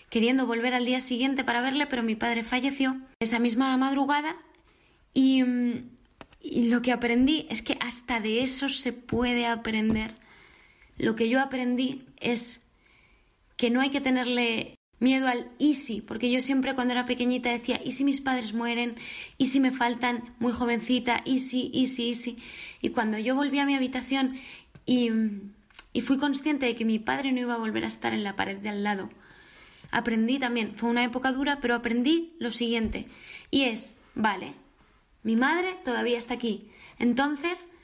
queriendo 0.10 0.48
volver 0.48 0.74
al 0.74 0.86
día 0.86 1.02
siguiente 1.02 1.44
para 1.44 1.62
verle, 1.62 1.86
pero 1.86 2.02
mi 2.02 2.16
padre 2.16 2.44
falleció 2.44 2.98
esa 3.20 3.38
misma 3.38 3.76
madrugada 3.78 4.36
y, 5.14 5.44
y 6.42 6.68
lo 6.68 6.82
que 6.82 6.92
aprendí 6.92 7.48
es 7.50 7.62
que 7.62 7.78
hasta 7.82 8.20
de 8.20 8.44
eso 8.44 8.70
se 8.70 8.94
puede 8.94 9.46
aprender. 9.46 10.16
Lo 10.98 11.16
que 11.16 11.30
yo 11.30 11.42
aprendí 11.42 12.06
es 12.18 12.68
que 13.58 13.70
no 13.70 13.82
hay 13.82 13.90
que 13.90 14.02
tenerle 14.02 14.76
miedo 15.00 15.28
al 15.28 15.50
easy, 15.60 16.02
porque 16.02 16.30
yo 16.32 16.42
siempre 16.42 16.76
cuando 16.76 16.94
era 16.94 17.06
pequeñita 17.06 17.50
decía, 17.50 17.80
¿y 17.84 17.94
si 17.94 18.04
mis 18.04 18.22
padres 18.22 18.54
mueren? 18.54 18.96
¿Y 19.38 19.48
si 19.48 19.60
me 19.60 19.72
faltan 19.72 20.36
muy 20.40 20.52
jovencita? 20.52 21.22
¿Y 21.26 21.36
easy, 21.36 21.72
easy? 21.74 22.38
Y 22.82 22.90
cuando 22.90 23.18
yo 23.18 23.36
volví 23.36 23.60
a 23.60 23.66
mi 23.66 23.76
habitación 23.76 24.38
y, 24.86 25.12
y 25.94 26.02
fui 26.02 26.18
consciente 26.18 26.66
de 26.66 26.76
que 26.76 26.86
mi 26.86 27.00
padre 27.00 27.32
no 27.32 27.40
iba 27.40 27.54
a 27.54 27.60
volver 27.60 27.86
a 27.86 27.88
estar 27.88 28.14
en 28.14 28.24
la 28.24 28.36
pared 28.36 28.58
de 28.58 28.70
al 28.70 28.84
lado, 28.84 29.10
aprendí 29.92 30.40
también, 30.40 30.76
fue 30.76 30.90
una 30.90 31.04
época 31.04 31.32
dura, 31.32 31.60
pero 31.62 31.76
aprendí 31.76 32.34
lo 32.40 32.52
siguiente, 32.52 33.08
y 33.52 33.64
es, 33.64 33.98
vale, 34.16 34.54
mi 35.24 35.36
madre 35.36 35.78
todavía 35.84 36.18
está 36.18 36.36
aquí. 36.36 36.70
Entonces, 36.98 37.78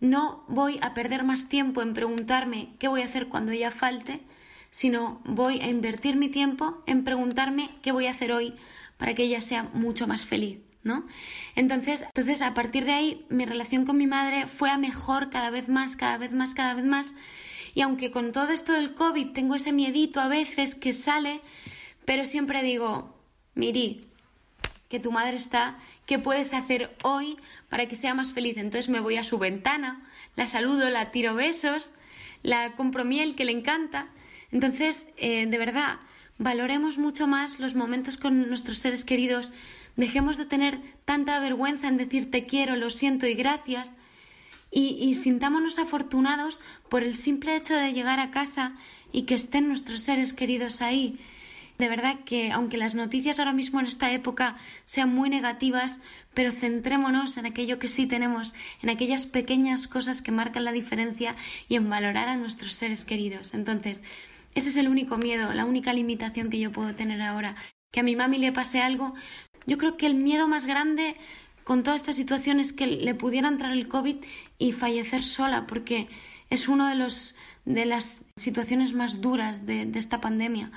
no 0.00 0.44
voy 0.48 0.78
a 0.82 0.94
perder 0.94 1.24
más 1.24 1.48
tiempo 1.48 1.82
en 1.82 1.94
preguntarme 1.94 2.72
qué 2.78 2.88
voy 2.88 3.02
a 3.02 3.06
hacer 3.06 3.28
cuando 3.28 3.52
ella 3.52 3.70
falte, 3.70 4.20
sino 4.70 5.20
voy 5.24 5.60
a 5.60 5.68
invertir 5.68 6.16
mi 6.16 6.28
tiempo 6.28 6.82
en 6.86 7.04
preguntarme 7.04 7.70
qué 7.82 7.92
voy 7.92 8.06
a 8.06 8.12
hacer 8.12 8.32
hoy 8.32 8.54
para 8.96 9.14
que 9.14 9.24
ella 9.24 9.40
sea 9.40 9.64
mucho 9.74 10.06
más 10.06 10.26
feliz, 10.26 10.58
¿no? 10.82 11.04
Entonces, 11.54 12.02
entonces 12.02 12.42
a 12.42 12.54
partir 12.54 12.84
de 12.84 12.92
ahí 12.92 13.26
mi 13.28 13.44
relación 13.44 13.86
con 13.86 13.96
mi 13.96 14.06
madre 14.06 14.46
fue 14.46 14.70
a 14.70 14.78
mejor 14.78 15.30
cada 15.30 15.50
vez 15.50 15.68
más, 15.68 15.96
cada 15.96 16.18
vez 16.18 16.32
más, 16.32 16.54
cada 16.54 16.74
vez 16.74 16.84
más. 16.84 17.14
Y 17.74 17.82
aunque 17.82 18.10
con 18.10 18.32
todo 18.32 18.50
esto 18.50 18.72
del 18.72 18.94
COVID 18.94 19.32
tengo 19.32 19.54
ese 19.54 19.72
miedito 19.72 20.20
a 20.20 20.28
veces 20.28 20.74
que 20.74 20.92
sale, 20.92 21.40
pero 22.04 22.24
siempre 22.24 22.62
digo, 22.62 23.14
Miri, 23.54 24.06
que 24.88 25.00
tu 25.00 25.12
madre 25.12 25.36
está 25.36 25.78
¿Qué 26.08 26.18
puedes 26.18 26.54
hacer 26.54 26.96
hoy 27.02 27.36
para 27.68 27.86
que 27.86 27.94
sea 27.94 28.14
más 28.14 28.32
feliz? 28.32 28.56
Entonces 28.56 28.88
me 28.88 29.00
voy 29.00 29.18
a 29.18 29.24
su 29.24 29.36
ventana, 29.36 30.08
la 30.36 30.46
saludo, 30.46 30.88
la 30.88 31.10
tiro 31.10 31.34
besos, 31.34 31.90
la 32.42 32.76
compro 32.76 33.04
miel 33.04 33.36
que 33.36 33.44
le 33.44 33.52
encanta. 33.52 34.08
Entonces, 34.50 35.12
eh, 35.18 35.44
de 35.44 35.58
verdad, 35.58 35.98
valoremos 36.38 36.96
mucho 36.96 37.26
más 37.26 37.60
los 37.60 37.74
momentos 37.74 38.16
con 38.16 38.48
nuestros 38.48 38.78
seres 38.78 39.04
queridos, 39.04 39.52
dejemos 39.96 40.38
de 40.38 40.46
tener 40.46 40.80
tanta 41.04 41.38
vergüenza 41.40 41.88
en 41.88 41.98
decir 41.98 42.30
te 42.30 42.46
quiero, 42.46 42.74
lo 42.74 42.88
siento 42.88 43.26
y 43.26 43.34
gracias, 43.34 43.92
y, 44.70 44.96
y 44.98 45.12
sintámonos 45.12 45.78
afortunados 45.78 46.62
por 46.88 47.02
el 47.02 47.16
simple 47.16 47.54
hecho 47.54 47.74
de 47.74 47.92
llegar 47.92 48.18
a 48.18 48.30
casa 48.30 48.72
y 49.12 49.24
que 49.24 49.34
estén 49.34 49.68
nuestros 49.68 50.00
seres 50.00 50.32
queridos 50.32 50.80
ahí 50.80 51.20
de 51.78 51.88
verdad 51.88 52.16
que 52.24 52.50
aunque 52.50 52.76
las 52.76 52.96
noticias 52.96 53.38
ahora 53.38 53.52
mismo 53.52 53.78
en 53.78 53.86
esta 53.86 54.12
época 54.12 54.56
sean 54.84 55.14
muy 55.14 55.30
negativas, 55.30 56.00
pero 56.34 56.50
centrémonos 56.50 57.36
en 57.38 57.46
aquello 57.46 57.78
que 57.78 57.86
sí 57.86 58.06
tenemos, 58.06 58.52
en 58.82 58.90
aquellas 58.90 59.26
pequeñas 59.26 59.86
cosas 59.86 60.20
que 60.20 60.32
marcan 60.32 60.64
la 60.64 60.72
diferencia 60.72 61.36
y 61.68 61.76
en 61.76 61.88
valorar 61.88 62.28
a 62.28 62.36
nuestros 62.36 62.72
seres 62.72 63.04
queridos. 63.04 63.54
Entonces, 63.54 64.02
ese 64.56 64.70
es 64.70 64.76
el 64.76 64.88
único 64.88 65.18
miedo, 65.18 65.52
la 65.54 65.64
única 65.64 65.92
limitación 65.92 66.50
que 66.50 66.58
yo 66.58 66.72
puedo 66.72 66.94
tener 66.96 67.22
ahora. 67.22 67.54
Que 67.92 68.00
a 68.00 68.02
mi 68.02 68.16
mami 68.16 68.38
le 68.38 68.52
pase 68.52 68.82
algo. 68.82 69.14
Yo 69.66 69.78
creo 69.78 69.96
que 69.96 70.06
el 70.06 70.16
miedo 70.16 70.48
más 70.48 70.66
grande 70.66 71.16
con 71.62 71.84
toda 71.84 71.96
esta 71.96 72.12
situación 72.12 72.58
es 72.58 72.72
que 72.72 72.88
le 72.88 73.14
pudiera 73.14 73.46
entrar 73.46 73.70
el 73.70 73.86
COVID 73.86 74.16
y 74.58 74.72
fallecer 74.72 75.22
sola, 75.22 75.66
porque 75.66 76.08
es 76.50 76.66
una 76.66 76.92
de, 76.92 77.12
de 77.66 77.86
las 77.86 78.12
situaciones 78.36 78.94
más 78.94 79.20
duras 79.20 79.64
de 79.64 79.90
esta 79.94 80.20
pandemia 80.20 80.72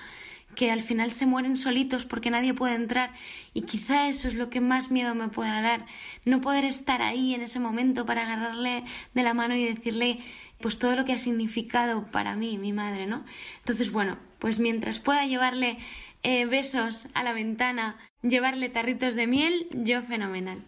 que 0.55 0.71
al 0.71 0.81
final 0.81 1.13
se 1.13 1.25
mueren 1.25 1.57
solitos 1.57 2.05
porque 2.05 2.29
nadie 2.29 2.53
puede 2.53 2.75
entrar 2.75 3.13
y 3.53 3.63
quizá 3.63 4.07
eso 4.07 4.27
es 4.27 4.35
lo 4.35 4.49
que 4.49 4.61
más 4.61 4.91
miedo 4.91 5.15
me 5.15 5.29
pueda 5.29 5.61
dar, 5.61 5.85
no 6.25 6.41
poder 6.41 6.65
estar 6.65 7.01
ahí 7.01 7.33
en 7.33 7.41
ese 7.41 7.59
momento 7.59 8.05
para 8.05 8.23
agarrarle 8.23 8.83
de 9.13 9.23
la 9.23 9.33
mano 9.33 9.55
y 9.55 9.65
decirle 9.65 10.19
pues 10.59 10.77
todo 10.77 10.95
lo 10.95 11.05
que 11.05 11.13
ha 11.13 11.17
significado 11.17 12.05
para 12.11 12.35
mí, 12.35 12.57
mi 12.57 12.71
madre, 12.71 13.07
¿no? 13.07 13.25
Entonces, 13.59 13.91
bueno, 13.91 14.19
pues 14.39 14.59
mientras 14.59 14.99
pueda 14.99 15.25
llevarle 15.25 15.79
eh, 16.23 16.45
besos 16.45 17.07
a 17.13 17.23
la 17.23 17.33
ventana, 17.33 17.97
llevarle 18.21 18.69
tarritos 18.69 19.15
de 19.15 19.27
miel, 19.27 19.67
yo 19.71 20.03
fenomenal. 20.03 20.63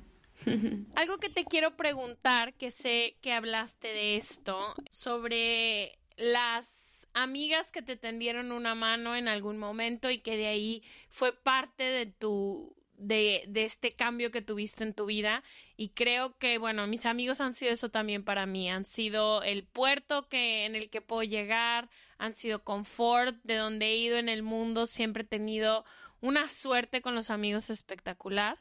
Algo 0.95 1.17
que 1.19 1.29
te 1.29 1.45
quiero 1.45 1.77
preguntar, 1.77 2.53
que 2.55 2.71
sé 2.71 3.17
que 3.21 3.33
hablaste 3.33 3.89
de 3.89 4.17
esto, 4.17 4.73
sobre 4.91 5.97
las 6.17 6.92
amigas 7.13 7.71
que 7.71 7.81
te 7.81 7.95
tendieron 7.95 8.51
una 8.51 8.75
mano 8.75 9.15
en 9.15 9.27
algún 9.27 9.57
momento 9.57 10.09
y 10.09 10.19
que 10.19 10.37
de 10.37 10.47
ahí 10.47 10.83
fue 11.09 11.33
parte 11.33 11.83
de 11.83 12.05
tu 12.05 12.75
de, 12.97 13.43
de, 13.47 13.63
este 13.63 13.91
cambio 13.91 14.31
que 14.31 14.41
tuviste 14.41 14.83
en 14.83 14.93
tu 14.93 15.05
vida. 15.05 15.43
Y 15.75 15.89
creo 15.89 16.37
que 16.37 16.57
bueno 16.57 16.87
mis 16.87 17.05
amigos 17.05 17.41
han 17.41 17.53
sido 17.53 17.71
eso 17.71 17.89
también 17.89 18.23
para 18.23 18.45
mí. 18.45 18.69
Han 18.69 18.85
sido 18.85 19.43
el 19.43 19.63
puerto 19.63 20.27
que 20.29 20.65
en 20.65 20.75
el 20.75 20.89
que 20.89 21.01
puedo 21.01 21.23
llegar 21.23 21.89
han 22.17 22.33
sido 22.33 22.63
confort 22.63 23.35
de 23.43 23.55
donde 23.55 23.87
he 23.87 23.97
ido 23.97 24.17
en 24.17 24.29
el 24.29 24.43
mundo. 24.43 24.85
Siempre 24.85 25.23
he 25.23 25.27
tenido 25.27 25.83
una 26.21 26.49
suerte 26.49 27.01
con 27.01 27.15
los 27.15 27.29
amigos 27.29 27.69
espectacular. 27.69 28.57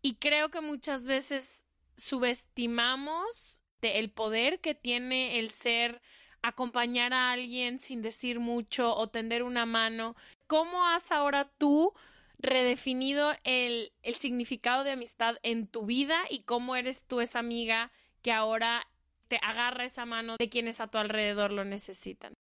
Y 0.00 0.14
creo 0.14 0.50
que 0.50 0.60
muchas 0.60 1.06
veces 1.06 1.66
subestimamos 1.96 3.62
el 3.82 4.10
poder 4.10 4.60
que 4.60 4.74
tiene 4.74 5.38
el 5.38 5.50
ser 5.50 6.00
acompañar 6.42 7.12
a 7.14 7.32
alguien 7.32 7.78
sin 7.78 8.02
decir 8.02 8.40
mucho 8.40 8.94
o 8.94 9.08
tender 9.08 9.42
una 9.42 9.66
mano. 9.66 10.16
¿Cómo 10.46 10.86
has 10.86 11.12
ahora 11.12 11.50
tú 11.58 11.92
redefinido 12.38 13.32
el, 13.44 13.92
el 14.02 14.14
significado 14.16 14.84
de 14.84 14.92
amistad 14.92 15.36
en 15.42 15.66
tu 15.66 15.86
vida 15.86 16.18
y 16.28 16.40
cómo 16.40 16.76
eres 16.76 17.04
tú 17.04 17.20
esa 17.20 17.38
amiga 17.38 17.92
que 18.20 18.32
ahora 18.32 18.86
te 19.28 19.38
agarra 19.42 19.84
esa 19.84 20.04
mano 20.04 20.36
de 20.36 20.48
quienes 20.48 20.80
a 20.80 20.88
tu 20.88 20.98
alrededor 20.98 21.52
lo 21.52 21.64
necesitan? 21.64 22.34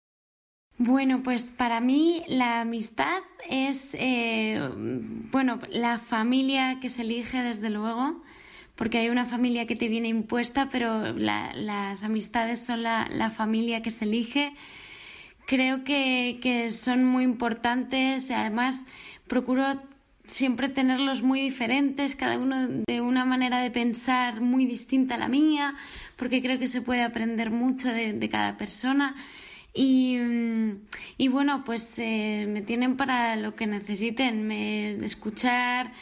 Bueno, 0.79 1.23
pues 1.23 1.45
para 1.45 1.81
mí 1.81 2.25
la 2.27 2.63
amistad 2.63 3.21
es, 3.49 3.95
eh, 4.01 4.59
bueno, 5.31 5.61
la 5.69 5.99
familia 5.99 6.79
que 6.81 6.89
se 6.89 7.03
elige 7.03 7.43
desde 7.43 7.69
luego 7.69 8.23
porque 8.81 8.97
hay 8.97 9.11
una 9.11 9.27
familia 9.27 9.67
que 9.67 9.77
te 9.77 9.89
viene 9.89 10.09
impuesta, 10.09 10.71
pero 10.73 11.13
las 11.13 12.03
amistades 12.03 12.65
son 12.65 12.83
la, 12.83 13.31
familia 13.31 13.83
que 13.83 13.91
se 13.91 14.07
elige. 14.07 14.55
Creo 15.47 15.85
que, 15.85 16.67
son 16.71 17.05
muy 17.05 17.25
importantes, 17.25 18.31
además 18.31 18.87
procuro 19.27 19.83
siempre 20.27 20.71
tenerlos 20.71 21.21
muy 21.21 21.43
diferentes, 21.43 22.17
cada 22.17 22.39
uno 22.39 22.69
de 22.89 23.03
una 23.03 23.27
manera 23.27 23.61
de 23.61 23.71
pensar 23.71 24.41
muy 24.41 24.65
distinta 24.65 25.17
a 25.17 25.19
la 25.19 25.29
mía, 25.29 25.75
porque 26.17 26.41
creo 26.41 26.59
que 26.59 26.67
se 26.67 26.81
puede 26.81 27.03
aprender 27.03 27.51
mucho 27.51 27.89
de, 27.89 28.29
cada 28.31 28.57
persona. 28.57 29.15
Y, 29.75 30.17
bueno, 31.29 31.65
pues 31.67 31.99
eh, 31.99 32.47
me 32.49 32.63
tienen 32.63 32.97
para 32.97 33.37
lo 33.37 33.55
que 33.55 33.67
necesiten, 33.67 34.47
me, 34.47 34.93
escuchar, 35.05 35.93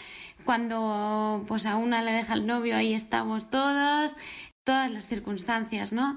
cuando 0.49 1.45
pues 1.47 1.67
a 1.67 1.77
una 1.77 2.01
le 2.01 2.11
deja 2.11 2.33
el 2.33 2.47
novio, 2.47 2.75
ahí 2.75 2.95
estamos 2.95 3.51
todos, 3.51 4.17
todas 4.65 4.91
las 4.91 5.07
circunstancias, 5.07 5.93
¿no? 5.93 6.17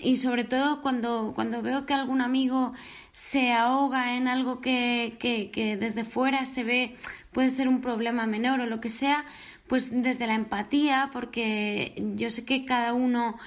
y 0.00 0.16
sobre 0.16 0.42
todo 0.42 0.82
cuando, 0.82 1.30
cuando 1.32 1.62
veo 1.62 1.86
que 1.86 1.94
algún 1.94 2.20
amigo 2.20 2.72
se 3.12 3.52
ahoga 3.52 4.16
en 4.16 4.26
algo 4.26 4.60
que, 4.60 5.14
que, 5.20 5.52
que 5.52 5.76
desde 5.76 6.02
fuera 6.02 6.44
se 6.44 6.64
ve 6.64 6.96
puede 7.30 7.50
ser 7.50 7.68
un 7.68 7.80
problema 7.80 8.26
menor 8.26 8.58
o 8.58 8.66
lo 8.66 8.80
que 8.80 8.88
sea, 8.88 9.24
pues 9.68 10.02
desde 10.02 10.26
la 10.26 10.34
empatía, 10.34 11.10
porque 11.12 11.94
yo 12.16 12.30
sé 12.30 12.44
que 12.44 12.64
cada 12.64 12.94
uno 12.94 13.38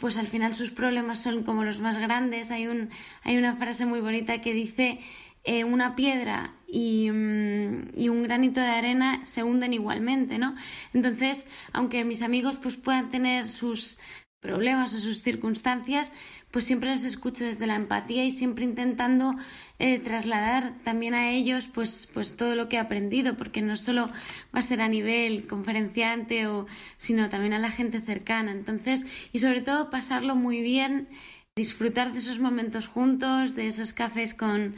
pues 0.00 0.18
al 0.18 0.26
final 0.26 0.56
sus 0.56 0.72
problemas 0.72 1.22
son 1.22 1.44
como 1.44 1.62
los 1.62 1.80
más 1.80 1.96
grandes. 1.98 2.50
Hay, 2.50 2.66
un, 2.66 2.90
hay 3.22 3.36
una 3.36 3.54
frase 3.54 3.86
muy 3.86 4.00
bonita 4.00 4.40
que 4.40 4.52
dice 4.52 4.98
eh, 5.44 5.64
una 5.64 5.94
piedra 5.94 6.54
y, 6.66 7.10
mm, 7.10 7.90
y, 7.96 8.08
un 8.08 8.22
granito 8.22 8.60
de 8.60 8.66
arena 8.68 9.24
se 9.24 9.42
hunden 9.42 9.72
igualmente, 9.72 10.38
¿no? 10.38 10.54
Entonces, 10.92 11.48
aunque 11.72 12.04
mis 12.04 12.22
amigos 12.22 12.56
pues 12.56 12.76
puedan 12.76 13.10
tener 13.10 13.46
sus 13.46 13.98
problemas 14.40 14.92
o 14.94 14.98
sus 14.98 15.22
circunstancias, 15.22 16.12
pues 16.50 16.66
siempre 16.66 16.90
les 16.90 17.04
escucho 17.04 17.44
desde 17.44 17.66
la 17.66 17.74
empatía 17.76 18.24
y 18.24 18.30
siempre 18.30 18.64
intentando 18.64 19.34
eh, 19.78 19.98
trasladar 19.98 20.74
también 20.84 21.14
a 21.14 21.30
ellos 21.30 21.68
pues, 21.72 22.08
pues 22.12 22.36
todo 22.36 22.54
lo 22.54 22.68
que 22.68 22.76
he 22.76 22.78
aprendido, 22.78 23.36
porque 23.36 23.60
no 23.60 23.76
solo 23.76 24.06
va 24.54 24.58
a 24.58 24.62
ser 24.62 24.80
a 24.80 24.88
nivel 24.88 25.46
conferenciante, 25.46 26.46
o, 26.46 26.66
sino 26.96 27.28
también 27.28 27.54
a 27.54 27.58
la 27.58 27.70
gente 27.70 28.00
cercana. 28.00 28.52
Entonces, 28.52 29.06
y 29.32 29.40
sobre 29.40 29.62
todo 29.62 29.90
pasarlo 29.90 30.36
muy 30.36 30.60
bien, 30.62 31.08
disfrutar 31.56 32.12
de 32.12 32.18
esos 32.18 32.38
momentos 32.38 32.86
juntos, 32.86 33.56
de 33.56 33.66
esos 33.66 33.92
cafés 33.92 34.34
con, 34.34 34.76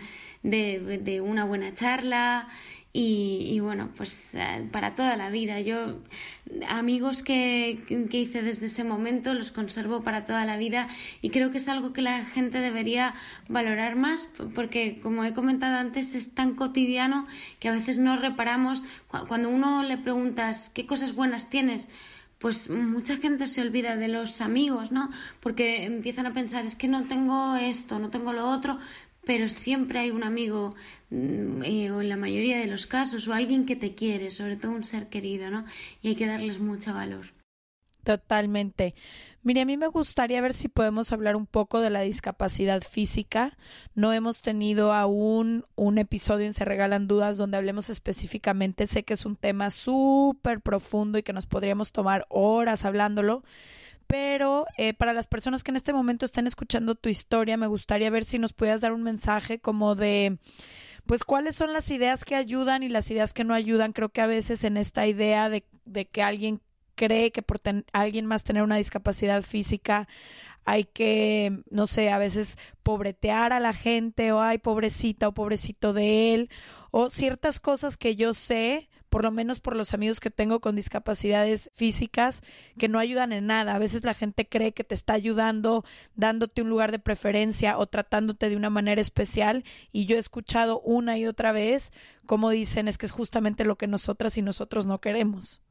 de, 0.51 0.99
de 0.99 1.21
una 1.21 1.45
buena 1.45 1.75
charla 1.75 2.49
y, 2.99 3.61
bueno, 3.61 3.91
pues 3.95 4.35
eh, 4.37 4.67
para 4.73 4.95
toda 4.95 5.19
la 5.19 5.29
vida. 5.29 5.61
Yo, 5.61 5.99
amigos 6.67 7.23
que, 7.23 7.79
que, 8.11 8.21
hice 8.21 8.41
desde 8.41 8.67
ese 8.67 8.85
momento, 8.85 9.35
los 9.35 9.53
conservo 9.53 10.03
para 10.03 10.25
toda 10.25 10.47
la 10.47 10.57
vida 10.57 10.89
y 11.21 11.29
creo 11.29 11.51
que 11.51 11.59
es 11.59 11.69
algo 11.69 11.93
que 11.93 12.01
la 12.01 12.25
gente 12.25 12.59
debería 12.59 13.15
valorar 13.49 13.97
más 13.97 14.31
porque, 14.55 14.99
como 15.03 15.25
he 15.25 15.35
comentado 15.35 15.77
antes, 15.77 16.15
es 16.15 16.35
tan 16.35 16.55
cotidiano 16.55 17.27
que 17.61 17.69
a 17.69 17.73
veces 17.73 17.99
no 17.99 18.17
reparamos. 18.17 18.83
Cuando 19.29 19.51
uno 19.51 19.83
le 19.83 19.99
preguntas 19.99 20.71
qué 20.71 20.87
cosas 20.87 21.15
buenas 21.15 21.51
tienes, 21.51 21.91
pues 22.39 22.69
mucha 22.71 23.17
gente 23.17 23.47
se 23.47 23.63
olvida 23.63 23.97
de 23.97 24.09
los 24.09 24.41
amigos, 24.41 24.93
¿no? 24.93 25.11
Porque 25.41 25.85
empiezan 25.85 26.27
a 26.27 26.33
pensar, 26.33 26.65
es 26.65 26.77
que 26.77 26.89
no 26.89 27.05
tengo 27.05 27.57
esto, 27.57 27.99
no 27.99 28.11
tengo 28.11 28.33
lo 28.33 28.49
otro, 28.49 28.79
pero 29.27 29.49
siempre 29.49 29.99
hay 29.99 30.13
un 30.13 30.23
amigo, 30.23 30.77
mm, 31.11 31.63
eh, 31.65 31.91
o 31.91 32.01
en 32.01 32.09
la 32.09 32.17
mayoría 32.17 32.59
de 32.59 32.69
los 32.69 32.87
casos, 32.87 33.27
o 33.27 33.35
alguien 33.35 33.67
que 33.67 33.77
te 33.77 33.95
quiere, 33.95 34.31
sobre 34.31 34.57
todo 34.57 34.71
un 34.71 34.85
ser 34.85 35.09
querido, 35.09 35.51
¿no? 35.51 35.67
Y 36.01 36.09
hay 36.09 36.15
que 36.15 36.27
darles 36.27 36.61
mucho 36.61 36.95
valor. 36.95 37.27
Totalmente. 38.05 38.95
Mire, 39.43 39.63
a 39.63 39.65
mí 39.65 39.77
me 39.77 39.89
gustaría 39.89 40.41
ver 40.41 40.53
si 40.53 40.69
podemos 40.69 41.13
hablar 41.13 41.35
un 41.35 41.47
poco 41.47 41.81
de 41.81 41.91
la 41.91 42.03
discapacidad 42.03 42.83
física. 42.83 43.59
No 43.97 44.13
hemos 44.13 44.43
tenido 44.43 44.93
aún 44.93 45.65
un 45.75 45.99
episodio 45.99 46.47
en 46.47 46.53
Se 46.53 46.65
Regalan 46.65 47.09
Dudas 47.09 47.37
donde 47.37 47.57
hablemos 47.57 47.91
específicamente. 47.91 48.87
Sé 48.87 49.03
que 49.03 49.15
es 49.15 49.27
un 49.27 49.35
tema 49.35 49.71
súper 49.71 50.61
profundo 50.61 51.19
y 51.19 51.25
que 51.25 51.33
nos 51.33 51.47
podríamos 51.47 51.91
tomar 51.91 52.27
horas 52.29 52.85
hablándolo 52.85 53.43
pero 54.07 54.67
eh, 54.77 54.95
para 54.95 55.13
las 55.13 55.27
personas 55.27 55.63
que 55.63 55.71
en 55.71 55.77
este 55.77 55.93
momento 55.93 56.25
están 56.25 56.47
escuchando 56.47 56.95
tu 56.95 57.09
historia, 57.09 57.57
me 57.57 57.67
gustaría 57.67 58.11
ver 58.11 58.25
si 58.25 58.39
nos 58.39 58.53
pudieras 58.53 58.81
dar 58.81 58.93
un 58.93 59.03
mensaje 59.03 59.59
como 59.59 59.95
de, 59.95 60.39
pues, 61.07 61.25
cuáles 61.25 61.57
son 61.57 61.73
las 61.73 61.91
ideas 61.91 62.25
que 62.25 62.35
ayudan 62.35 62.83
y 62.83 62.89
las 62.89 63.11
ideas 63.11 63.35
que 63.35 63.45
no 63.45 63.55
ayudan. 63.55 63.93
Creo 63.93 64.11
que 64.11 64.21
a 64.21 64.27
veces 64.27 64.65
en 64.65 64.77
esta 64.77 65.07
idea 65.07 65.49
de, 65.49 65.65
de 65.85 66.07
que 66.07 66.23
alguien 66.23 66.61
cree 66.95 67.31
que 67.31 67.43
por 67.43 67.61
alguien 67.93 68.27
más 68.27 68.43
tener 68.43 68.63
una 68.63 68.77
discapacidad 68.77 69.43
física 69.43 70.09
hay 70.65 70.85
que, 70.85 71.63
no 71.71 71.87
sé, 71.87 72.11
a 72.11 72.19
veces 72.19 72.59
pobretear 72.83 73.53
a 73.53 73.61
la 73.61 73.73
gente 73.73 74.33
o 74.33 74.41
ay, 74.41 74.59
pobrecita 74.59 75.29
o 75.29 75.33
pobrecito 75.33 75.93
de 75.93 76.35
él 76.35 76.51
o 76.91 77.09
ciertas 77.09 77.61
cosas 77.61 77.97
que 77.97 78.17
yo 78.17 78.35
sé 78.35 78.89
por 79.09 79.23
lo 79.23 79.31
menos 79.31 79.61
por 79.61 79.77
los 79.77 79.95
amigos 79.95 80.21
que 80.21 80.31
tengo 80.31 80.61
con 80.61 80.77
discapacidades 80.77 81.71
físicas, 81.75 82.43
que 82.79 82.89
no 82.89 82.99
ayudan 82.99 83.33
en 83.33 83.47
nada. 83.47 83.75
A 83.75 83.79
veces 83.79 84.05
la 84.05 84.15
gente 84.15 84.47
cree 84.47 84.73
que 84.73 84.85
te 84.85 84.95
está 84.95 85.15
ayudando, 85.15 85.85
dándote 86.15 86.63
un 86.63 86.69
lugar 86.69 86.93
de 86.93 86.99
preferencia 86.99 87.79
o 87.79 87.87
tratándote 87.87 88.49
de 88.49 88.57
una 88.57 88.71
manera 88.71 89.01
especial. 89.01 89.65
Y 89.93 90.07
yo 90.07 90.17
he 90.17 90.21
escuchado 90.21 90.81
una 90.81 91.19
y 91.19 91.27
otra 91.27 91.53
vez 91.53 91.93
como 92.27 92.51
dicen 92.51 92.89
es 92.89 92.99
que 92.99 93.07
es 93.07 93.13
justamente 93.13 93.65
lo 93.65 93.77
que 93.77 93.87
nosotras 93.87 94.37
y 94.37 94.43
nosotros 94.43 94.87
no 94.87 95.01
queremos. 95.01 95.63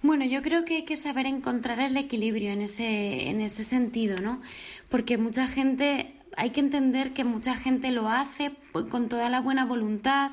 Bueno, 0.00 0.24
yo 0.24 0.42
creo 0.42 0.64
que 0.64 0.76
hay 0.76 0.84
que 0.84 0.96
saber 0.96 1.26
encontrar 1.26 1.80
el 1.80 1.96
equilibrio 1.96 2.52
en 2.52 2.62
ese, 2.62 3.28
en 3.28 3.40
ese 3.40 3.64
sentido, 3.64 4.20
¿no? 4.20 4.40
Porque 4.88 5.18
mucha 5.18 5.48
gente, 5.48 6.14
hay 6.36 6.50
que 6.50 6.60
entender 6.60 7.12
que 7.12 7.24
mucha 7.24 7.56
gente 7.56 7.90
lo 7.90 8.08
hace 8.08 8.52
con 8.90 9.08
toda 9.08 9.28
la 9.28 9.40
buena 9.40 9.64
voluntad, 9.64 10.32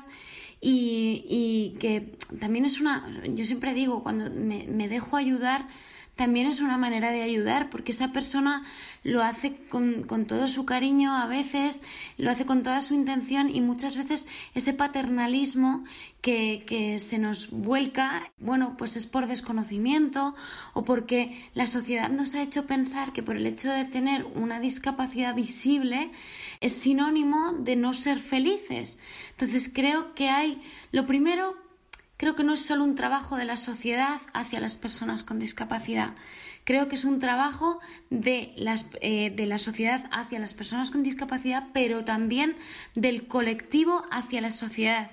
y, 0.60 1.24
y 1.28 1.78
que 1.78 2.16
también 2.40 2.64
es 2.64 2.80
una, 2.80 3.22
yo 3.34 3.44
siempre 3.44 3.74
digo, 3.74 4.02
cuando 4.02 4.30
me, 4.30 4.66
me 4.68 4.88
dejo 4.88 5.16
ayudar, 5.16 5.68
también 6.16 6.46
es 6.46 6.62
una 6.62 6.78
manera 6.78 7.10
de 7.10 7.22
ayudar, 7.22 7.68
porque 7.68 7.92
esa 7.92 8.10
persona 8.10 8.64
lo 9.04 9.22
hace 9.22 9.54
con, 9.68 10.02
con, 10.04 10.26
todo 10.26 10.48
su 10.48 10.64
cariño 10.64 11.14
a 11.14 11.26
veces, 11.26 11.82
lo 12.16 12.30
hace 12.30 12.46
con 12.46 12.62
toda 12.62 12.80
su 12.80 12.94
intención 12.94 13.54
y 13.54 13.60
muchas 13.60 13.96
veces 13.96 14.26
ese 14.54 14.72
paternalismo 14.72 15.84
que, 16.22 16.64
que, 16.66 16.98
se 16.98 17.18
nos 17.18 17.50
vuelca, 17.50 18.32
bueno, 18.38 18.76
pues 18.78 18.96
es 18.96 19.06
por 19.06 19.26
desconocimiento 19.26 20.34
o 20.72 20.84
porque 20.84 21.38
la 21.54 21.66
sociedad 21.66 22.08
nos 22.08 22.34
ha 22.34 22.42
hecho 22.42 22.66
pensar 22.66 23.12
que 23.12 23.22
por 23.22 23.36
el 23.36 23.46
hecho 23.46 23.70
de 23.70 23.84
tener 23.84 24.24
una 24.24 24.58
discapacidad 24.58 25.34
visible 25.34 26.10
es 26.60 26.72
sinónimo 26.72 27.52
de 27.52 27.76
no 27.76 27.92
ser 27.92 28.18
felices. 28.18 28.98
Entonces 29.32 29.70
creo 29.72 30.14
que 30.14 30.30
hay, 30.30 30.62
lo 30.92 31.04
primero, 31.04 31.65
Creo 32.16 32.34
que 32.34 32.44
no 32.44 32.54
es 32.54 32.64
solo 32.64 32.84
un 32.84 32.94
trabajo 32.94 33.36
de 33.36 33.44
la 33.44 33.58
sociedad 33.58 34.20
hacia 34.32 34.60
las 34.60 34.78
personas 34.78 35.22
con 35.22 35.38
discapacidad. 35.38 36.14
Creo 36.64 36.88
que 36.88 36.94
es 36.94 37.04
un 37.04 37.18
trabajo 37.18 37.78
de, 38.08 38.54
las, 38.56 38.86
eh, 39.02 39.30
de 39.30 39.46
la 39.46 39.58
sociedad 39.58 40.08
hacia 40.10 40.38
las 40.38 40.54
personas 40.54 40.90
con 40.90 41.02
discapacidad, 41.02 41.68
pero 41.72 42.04
también 42.04 42.56
del 42.94 43.26
colectivo 43.26 44.04
hacia 44.10 44.40
la 44.40 44.50
sociedad. 44.50 45.10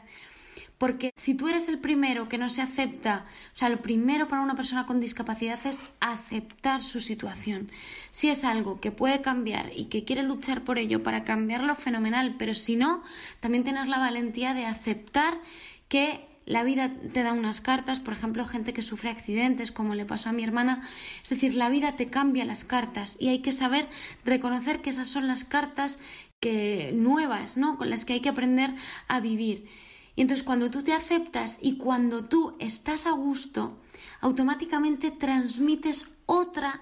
Porque 0.78 1.12
si 1.16 1.36
tú 1.36 1.48
eres 1.48 1.70
el 1.70 1.80
primero 1.80 2.28
que 2.28 2.38
no 2.38 2.50
se 2.50 2.62
acepta, 2.62 3.26
o 3.54 3.58
sea, 3.58 3.70
lo 3.70 3.82
primero 3.82 4.28
para 4.28 4.42
una 4.42 4.56
persona 4.56 4.86
con 4.86 5.00
discapacidad 5.00 5.60
es 5.66 5.84
aceptar 6.00 6.82
su 6.82 7.00
situación. 7.00 7.72
Si 8.12 8.30
es 8.30 8.44
algo 8.44 8.82
que 8.82 8.92
puede 8.92 9.22
cambiar 9.22 9.72
y 9.76 9.86
que 9.86 10.04
quiere 10.04 10.24
luchar 10.24 10.64
por 10.64 10.80
ello 10.80 11.04
para 11.04 11.24
cambiarlo, 11.24 11.76
fenomenal, 11.76 12.36
pero 12.38 12.54
si 12.54 12.76
no, 12.76 13.04
también 13.40 13.64
tener 13.64 13.88
la 13.88 14.00
valentía 14.00 14.54
de 14.54 14.66
aceptar 14.66 15.40
que 15.88 16.33
la 16.46 16.64
vida 16.64 16.92
te 17.14 17.24
da 17.24 17.34
unas 17.34 17.62
cartas, 17.62 18.00
por 18.00 18.14
ejemplo, 18.14 18.46
gente 18.46 18.74
que 18.74 18.82
sufre 18.82 19.10
accidentes, 19.10 19.72
como 19.72 19.96
le 19.96 20.06
pasó 20.06 20.30
a 20.30 20.34
mi 20.34 20.44
hermana. 20.44 20.88
Es 21.24 21.30
decir, 21.30 21.56
la 21.56 21.70
vida 21.70 21.96
te 21.96 22.10
cambia 22.10 22.46
las 22.46 22.66
cartas 22.66 23.18
y 23.20 23.30
hay 23.30 23.40
que 23.40 23.52
saber 23.52 23.88
reconocer 24.26 24.82
que 24.82 24.90
esas 24.90 25.08
son 25.08 25.28
las 25.28 25.44
cartas 25.44 26.00
que 26.40 26.92
nuevas, 26.94 27.56
¿no? 27.56 27.78
Con 27.78 27.90
las 27.90 28.04
que 28.04 28.14
hay 28.14 28.20
que 28.20 28.30
aprender 28.30 28.76
a 29.08 29.20
vivir. 29.20 29.68
Y 30.16 30.22
entonces 30.22 30.46
cuando 30.46 30.70
tú 30.70 30.84
te 30.84 30.94
aceptas 30.94 31.60
y 31.62 31.78
cuando 31.78 32.26
tú 32.26 32.56
estás 32.60 33.08
a 33.08 33.12
gusto, 33.12 33.80
automáticamente 34.22 35.12
transmites 35.12 36.10
otra 36.26 36.82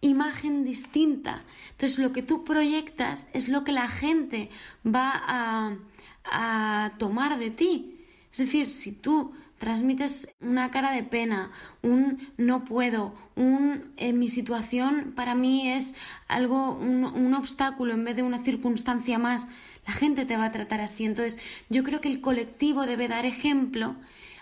imagen 0.00 0.64
distinta. 0.64 1.44
Entonces 1.70 1.98
lo 1.98 2.12
que 2.12 2.22
tú 2.22 2.44
proyectas 2.44 3.28
es 3.32 3.48
lo 3.48 3.64
que 3.64 3.72
la 3.72 3.88
gente 3.88 4.50
va 4.84 5.12
a, 5.14 5.76
a 6.24 6.92
tomar 6.98 7.38
de 7.38 7.50
ti. 7.50 7.95
Es 8.36 8.40
decir, 8.40 8.68
si 8.68 8.92
tú 8.92 9.32
transmites 9.56 10.28
una 10.42 10.70
cara 10.70 10.92
de 10.92 11.02
pena, 11.02 11.52
un 11.80 12.28
no 12.36 12.66
puedo, 12.66 13.14
un 13.34 13.94
eh, 13.96 14.12
mi 14.12 14.28
situación 14.28 15.14
para 15.16 15.34
mí 15.34 15.70
es 15.72 15.94
algo, 16.28 16.72
un, 16.74 17.32
obstáculo 17.32 17.94
en 17.94 18.04
vez 18.04 18.14
de 18.14 18.22
una 18.22 18.42
circunstancia 18.42 19.18
más, 19.18 19.48
la 19.86 19.94
gente 19.94 20.26
te 20.26 20.36
va 20.36 20.44
a 20.44 20.52
tratar 20.52 20.82
así. 20.82 21.06
Entonces, 21.06 21.40
yo 21.70 21.82
creo 21.82 22.02
que 22.02 22.10
el 22.10 22.20
colectivo 22.20 22.84
debe 22.84 23.08
dar 23.08 23.24
ejemplo, 23.24 23.96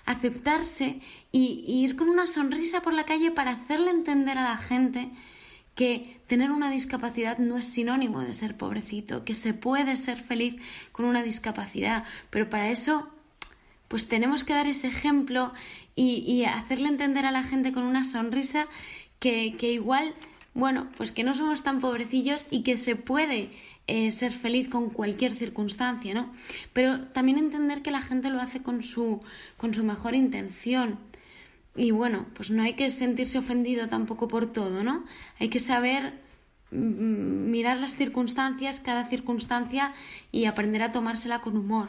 aceptarse 0.07 1.01
y, 1.30 1.64
y 1.64 1.84
ir 1.84 1.95
con 1.95 2.09
una 2.09 2.26
sonrisa 2.26 2.80
por 2.80 2.95
la 2.95 3.05
calle 3.05 3.30
para 3.30 3.53
hacerle 3.53 3.92
entender 3.92 4.38
a 4.38 4.49
la 4.49 4.57
gente 4.57 5.12
que 5.76 6.20
tener 6.26 6.51
una 6.51 6.68
discapacidad 6.68 7.38
no 7.38 7.59
es 7.59 7.66
sinónimo 7.66 8.22
de 8.22 8.34
ser 8.34 8.57
pobrecito, 8.57 9.24
que 9.24 9.34
se 9.34 9.55
puede 9.55 9.97
ser 9.97 10.18
feliz 10.18 10.57
con 10.90 11.05
una 11.05 11.22
discapacidad, 11.22 12.03
pero 12.30 12.51
para 12.51 12.70
eso 12.70 13.14
pues 13.89 14.09
tenemos 14.09 14.45
que 14.45 14.55
dar 14.55 14.66
ese 14.66 14.89
ejemplo 14.89 15.53
y, 15.97 16.45
hacerle 16.45 16.89
entender 16.89 17.26
a 17.26 17.30
la 17.30 17.45
gente 17.45 17.72
con 17.72 17.85
una 17.85 18.05
sonrisa 18.05 18.66
que, 19.20 19.55
igual, 19.61 20.14
bueno, 20.53 20.89
pues 20.97 21.12
que 21.12 21.24
no 21.24 21.35
somos 21.35 21.62
tan 21.62 21.80
pobrecillos 21.80 22.47
y 22.51 22.62
que 22.62 22.76
se 22.76 22.97
puede 22.97 23.51
eh, 23.87 24.11
ser 24.11 24.32
feliz 24.32 24.68
con 24.68 24.91
cualquier 24.91 25.35
circunstancia, 25.35 26.14
¿no? 26.14 26.32
Pero 26.72 27.01
también 27.09 27.39
entender 27.39 27.82
que 27.82 27.91
la 27.91 28.03
gente 28.03 28.30
lo 28.30 28.41
hace 28.41 28.62
con 28.62 28.82
su, 28.82 29.20
con 29.57 29.72
su 29.72 29.85
mejor 29.85 30.14
intención. 30.14 30.99
Y 31.76 31.91
bueno, 31.91 32.26
pues 32.35 32.51
no 32.51 32.62
hay 32.62 32.74
que 32.74 32.89
sentirse 32.91 33.39
ofendido 33.39 33.89
tampoco 33.89 34.28
por 34.28 34.53
todo, 34.53 34.85
¿no? 34.85 35.05
Hay 35.41 35.49
que 35.49 35.59
saber 35.59 36.14
mm, 36.70 37.51
mirar 37.51 37.78
las 37.78 37.97
circunstancias, 37.97 38.80
cada 38.80 39.07
circunstancia 39.07 39.93
y 40.30 40.45
aprender 40.45 40.82
a 40.82 40.93
tomársela 40.93 41.41
con 41.41 41.57
humor. 41.57 41.89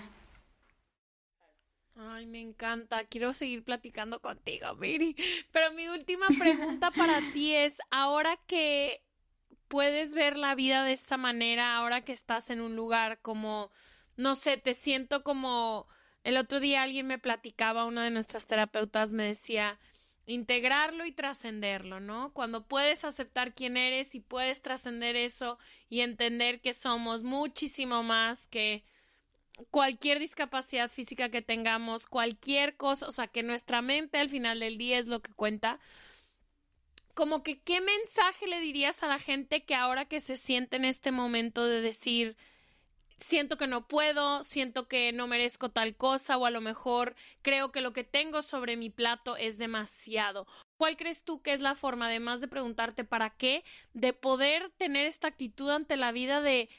Ay, 2.16 2.28
me 2.28 2.39
encanta. 2.39 3.03
Quiero 3.03 3.34
seguir 3.34 3.66
platicando 3.66 4.22
contigo, 4.22 4.74
Miri. 4.76 5.18
Pero 5.51 5.74
mi 5.74 5.89
última 5.89 6.28
pregunta 6.39 6.89
para 6.91 7.20
ti 7.34 7.53
es, 7.53 7.80
ahora 7.91 8.39
que 8.47 9.03
puedes 9.68 10.13
ver 10.13 10.38
la 10.38 10.55
vida 10.55 10.86
de 10.86 10.93
esta 10.93 11.18
manera, 11.18 11.76
ahora 11.76 12.05
que 12.05 12.13
estás 12.13 12.49
en 12.51 12.61
un 12.61 12.78
lugar 12.78 13.20
como, 13.22 13.70
no 14.16 14.36
sé, 14.36 14.55
te 14.55 14.74
siento 14.74 15.24
como... 15.24 15.89
El 16.24 16.38
otro 16.38 16.61
día 16.61 16.84
alguien 16.84 17.05
me 17.05 17.20
platicaba, 17.20 17.84
una 17.84 18.05
de 18.05 18.11
nuestras 18.11 18.47
terapeutas 18.47 19.11
me 19.11 19.26
decía, 19.26 19.78
integrarlo 20.26 21.05
y 21.05 21.11
trascenderlo, 21.11 21.99
¿no? 21.99 22.32
Cuando 22.34 22.66
puedes 22.66 23.03
aceptar 23.03 23.53
quién 23.53 23.76
eres 23.76 24.16
y 24.16 24.22
puedes 24.22 24.61
trascender 24.61 25.18
eso 25.18 25.59
y 25.89 25.99
entender 25.99 26.61
que 26.61 26.74
somos 26.74 27.24
muchísimo 27.24 28.03
más 28.03 28.47
que 28.47 28.86
cualquier 29.72 30.20
discapacidad 30.20 30.89
física 30.89 31.30
que 31.30 31.41
tengamos, 31.41 32.08
cualquier 32.08 32.76
cosa, 32.76 33.08
o 33.08 33.12
sea, 33.12 33.28
que 33.28 33.43
nuestra 33.43 33.82
mente 33.82 34.18
al 34.18 34.30
final 34.30 34.60
del 34.60 34.78
día 34.78 34.99
es 34.99 35.08
lo 35.08 35.22
que 35.22 35.34
cuenta. 35.34 35.80
Como 37.14 37.43
que, 37.43 37.62
¿qué 37.62 37.80
mensaje 37.80 38.47
le 38.47 38.60
dirías 38.60 39.01
a 39.03 39.08
la 39.08 39.20
gente 39.20 39.64
que 39.64 39.76
ahora 39.76 40.06
que 40.06 40.20
se 40.20 40.36
siente 40.36 40.76
en 40.76 40.86
este 40.86 41.12
momento 41.12 41.66
de 41.66 41.82
decir, 41.82 42.36
siento 43.18 43.58
que 43.58 43.68
no 43.68 43.88
puedo, 43.88 44.43
siento 44.43 44.88
que 44.88 45.14
no 45.14 45.28
merezco 45.28 45.70
tal 45.70 45.95
cosa 45.95 46.38
o 46.38 46.45
a 46.45 46.51
lo 46.51 46.62
mejor 46.62 47.16
creo 47.41 47.72
que 47.72 47.82
lo 47.82 47.93
que 47.93 48.03
tengo 48.03 48.41
sobre 48.41 48.76
mi 48.76 48.89
plato 48.89 49.38
es 49.38 49.58
demasiado. 49.58 50.45
¿Cuál 50.78 50.97
crees 50.97 51.24
tú 51.24 51.41
que 51.41 51.53
es 51.53 51.62
la 51.62 51.76
forma, 51.76 52.08
además 52.08 52.41
de 52.41 52.49
preguntarte 52.49 53.06
para 53.06 53.30
qué, 53.30 53.64
de 53.93 54.12
poder 54.12 54.72
tener 54.78 55.06
esta 55.06 55.28
actitud 55.28 55.70
ante 55.70 55.95
la 55.95 56.12
vida 56.12 56.41
de 56.41 56.70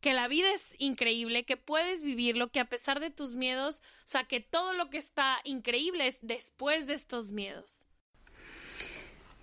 que 0.00 0.14
la 0.14 0.28
vida 0.28 0.52
es 0.52 0.74
increíble, 0.78 1.44
que 1.44 1.56
puedes 1.56 2.02
vivirlo, 2.02 2.48
que 2.48 2.60
a 2.60 2.68
pesar 2.68 3.00
de 3.00 3.10
tus 3.10 3.34
miedos, 3.34 3.82
o 4.04 4.08
sea, 4.08 4.24
que 4.24 4.40
todo 4.40 4.72
lo 4.72 4.90
que 4.90 4.98
está 4.98 5.38
increíble 5.44 6.06
es 6.06 6.18
después 6.22 6.86
de 6.86 6.94
estos 6.94 7.30
miedos? 7.30 7.86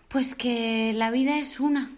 Pues 0.07 0.35
que 0.35 0.93
la 0.93 1.11
vida 1.11 1.39
es 1.39 1.59
una. 1.59 1.91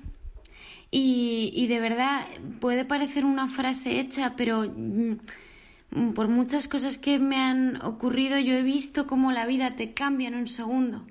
Y, 0.97 1.67
de 1.67 1.81
verdad 1.81 2.25
puede 2.61 2.85
parecer 2.85 3.25
una 3.25 3.49
frase 3.49 3.99
hecha, 3.99 4.37
pero 4.37 4.63
mm, 4.63 6.13
por 6.13 6.29
muchas 6.29 6.69
cosas 6.69 6.97
que 6.97 7.19
me 7.19 7.35
han 7.35 7.83
ocurrido 7.83 8.39
yo 8.39 8.53
he 8.53 8.63
visto 8.63 9.05
cómo 9.05 9.33
la 9.33 9.45
vida 9.45 9.75
te 9.75 9.93
cambia 9.93 10.29
en 10.29 10.35
un 10.35 10.47
segundo. 10.47 11.05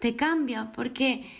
Te 0.00 0.16
cambia 0.16 0.72
porque 0.72 1.30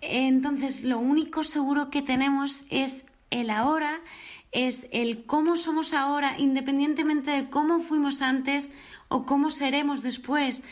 entonces 0.00 0.82
lo 0.82 0.98
único 0.98 1.44
seguro 1.44 1.90
que 1.90 2.02
tenemos 2.02 2.64
es 2.70 3.06
el 3.30 3.50
ahora, 3.50 4.00
es 4.54 4.88
el 4.92 5.26
cómo 5.26 5.56
somos 5.56 5.92
ahora, 5.92 6.36
independientemente 6.38 7.32
de 7.32 7.50
cómo 7.50 7.80
fuimos 7.80 8.22
antes 8.22 8.72
o 9.08 9.26
cómo 9.26 9.50
seremos 9.50 10.02
después 10.02 10.62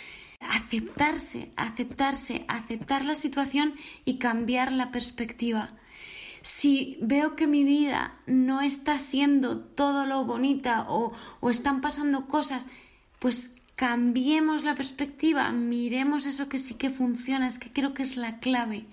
aceptarse, 0.41 1.53
aceptarse, 1.57 2.45
aceptar 2.49 3.05
la 3.05 3.15
situación 3.15 3.75
y 4.05 4.19
cambiar 4.19 4.73
la 4.73 4.91
perspectiva. 4.91 5.71
Si 6.43 6.99
veo 7.01 7.37
que 7.37 7.47
mi 7.47 7.65
vida 7.65 8.15
no 8.27 8.61
está 8.61 8.99
siendo 8.99 9.61
todo 9.61 10.07
lo 10.07 10.25
bonita 10.25 10.87
o, 10.89 11.13
o 11.41 11.51
están 11.51 11.81
pasando 11.81 12.27
cosas, 12.27 12.69
pues 13.19 13.55
cambiemos 13.77 14.65
la 14.65 14.75
perspectiva, 14.75 15.51
miremos 15.53 16.27
eso 16.27 16.49
que 16.49 16.59
sí 16.59 16.75
que 16.75 16.91
funciona, 16.91 17.47
es 17.47 17.59
que 17.59 17.73
creo 17.73 17.95
que 17.95 18.03
es 18.03 18.17
la 18.17 18.39
clave. 18.39 18.87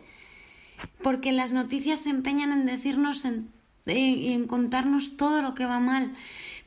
Porque 1.02 1.32
las 1.32 1.52
noticias 1.52 2.02
se 2.02 2.10
empeñan 2.10 2.52
en 2.52 2.66
decirnos 2.66 3.26
y 3.98 4.34
en 4.34 4.48
contarnos 4.48 5.18
todo 5.18 5.42
lo 5.42 5.56
que 5.56 5.66
va 5.66 5.80
mal 5.80 6.14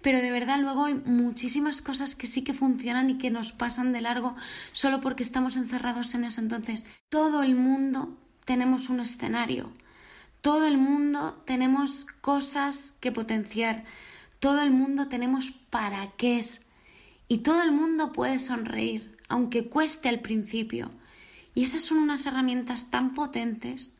pero 0.02 0.20
de 0.20 0.32
verdad 0.32 0.58
luego 0.58 0.86
hay 0.86 0.94
muchísimas 0.94 1.80
cosas 1.80 2.14
que 2.14 2.26
sí 2.26 2.42
que 2.42 2.52
funcionan 2.52 3.08
y 3.08 3.18
que 3.18 3.30
nos 3.30 3.52
pasan 3.52 3.92
de 3.92 4.00
largo 4.00 4.34
solo 4.72 5.00
porque 5.00 5.22
estamos 5.22 5.56
encerrados 5.56 6.14
en 6.14 6.24
eso. 6.24 6.40
Entonces, 6.40 6.84
todo 7.08 7.42
el 7.42 7.54
mundo 7.54 8.18
tenemos 8.44 8.90
un 8.90 9.00
escenario, 9.00 9.72
todo 10.40 10.66
el 10.66 10.76
mundo 10.76 11.40
tenemos 11.46 12.04
cosas 12.20 12.94
que 13.00 13.12
potenciar, 13.12 13.84
todo 14.40 14.60
el 14.60 14.72
mundo 14.72 15.06
tenemos 15.06 15.52
para 15.70 16.10
qué 16.16 16.38
es 16.38 16.66
y 17.28 17.38
todo 17.38 17.62
el 17.62 17.70
mundo 17.70 18.12
puede 18.12 18.40
sonreír, 18.40 19.16
aunque 19.28 19.68
cueste 19.68 20.08
al 20.08 20.20
principio. 20.20 20.90
Y 21.54 21.62
esas 21.62 21.82
son 21.82 21.98
unas 21.98 22.26
herramientas 22.26 22.90
tan 22.90 23.14
potentes 23.14 23.94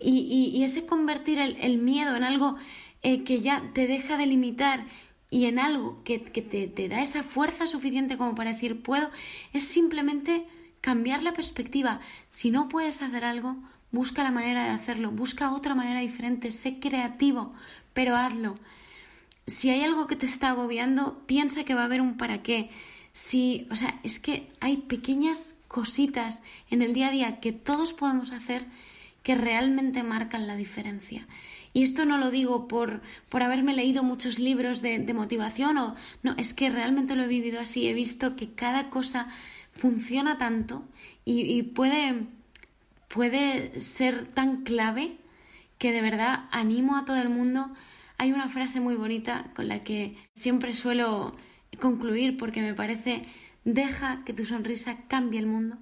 y, 0.00 0.62
ese 0.62 0.86
convertir 0.86 1.38
el, 1.38 1.78
miedo 1.78 2.16
en 2.16 2.24
algo 2.24 2.56
eh, 3.02 3.24
que 3.24 3.40
ya 3.40 3.70
te 3.74 3.86
deja 3.86 4.16
de 4.16 4.26
limitar 4.26 4.86
y 5.30 5.46
en 5.46 5.58
algo 5.58 6.02
que, 6.04 6.18
te, 6.18 6.66
te, 6.68 6.88
da 6.88 7.02
esa 7.02 7.22
fuerza 7.22 7.66
suficiente 7.66 8.16
como 8.16 8.34
para 8.34 8.52
decir 8.52 8.82
puedo, 8.82 9.10
es 9.52 9.64
simplemente 9.64 10.46
cambiar 10.80 11.22
la 11.22 11.32
perspectiva. 11.32 12.00
Si 12.28 12.50
no 12.50 12.68
puedes 12.68 13.02
hacer 13.02 13.24
algo, 13.24 13.56
busca 13.90 14.22
la 14.22 14.30
manera 14.30 14.64
de 14.64 14.70
hacerlo, 14.70 15.10
busca 15.10 15.52
otra 15.52 15.74
manera 15.74 16.00
diferente, 16.00 16.50
sé 16.50 16.80
creativo, 16.80 17.52
pero 17.92 18.16
hazlo. 18.16 18.58
Si 19.46 19.70
hay 19.70 19.82
algo 19.82 20.06
que 20.06 20.16
te 20.16 20.26
está 20.26 20.50
agobiando, 20.50 21.22
piensa 21.26 21.64
que 21.64 21.74
va 21.74 21.82
a 21.82 21.86
haber 21.86 22.00
un 22.00 22.16
para 22.16 22.42
qué. 22.42 22.70
Si, 23.12 23.66
o 23.70 23.76
sea, 23.76 23.98
es 24.02 24.20
que 24.20 24.50
hay 24.60 24.76
pequeñas 24.78 25.58
cositas 25.68 26.42
en 26.70 26.82
el 26.82 26.94
día 26.94 27.08
a 27.08 27.12
día 27.12 27.40
que 27.40 27.52
todos 27.52 27.92
podemos 27.92 28.32
hacer 28.32 28.66
que 29.22 29.34
realmente 29.34 30.02
marcan 30.02 30.46
la 30.46 30.56
diferencia. 30.56 31.26
Y 31.72 31.82
esto 31.82 32.04
no 32.04 32.18
lo 32.18 32.30
digo 32.30 32.66
por, 32.66 33.02
por 33.28 33.42
haberme 33.42 33.74
leído 33.74 34.02
muchos 34.02 34.38
libros 34.38 34.82
de, 34.82 34.98
motivación 35.14 35.78
o 35.78 35.94
no, 36.22 36.34
es 36.36 36.54
que 36.54 36.70
realmente 36.70 37.14
lo 37.14 37.24
he 37.24 37.28
vivido 37.28 37.60
así, 37.60 37.88
he 37.88 37.94
visto 37.94 38.36
que 38.36 38.52
cada 38.54 38.90
cosa 38.90 39.28
funciona 39.72 40.38
tanto 40.38 40.84
y, 41.24 41.62
puede, 41.62 42.26
puede 43.08 43.78
ser 43.80 44.26
tan 44.26 44.64
clave 44.64 45.18
que 45.76 45.92
de 45.92 46.00
verdad 46.00 46.46
animo 46.50 46.96
a 46.96 47.04
todo 47.04 47.18
el 47.18 47.28
mundo. 47.28 47.70
Hay 48.16 48.32
una 48.32 48.48
frase 48.48 48.80
muy 48.80 48.96
bonita 48.96 49.52
con 49.54 49.68
la 49.68 49.84
que 49.84 50.16
siempre 50.34 50.72
suelo 50.72 51.36
concluir 51.80 52.36
porque 52.38 52.62
me 52.62 52.74
parece 52.74 53.26
deja 53.64 54.24
que 54.24 54.32
tu 54.32 54.46
sonrisa 54.46 55.06
cambie 55.06 55.38
el 55.38 55.46
mundo, 55.46 55.76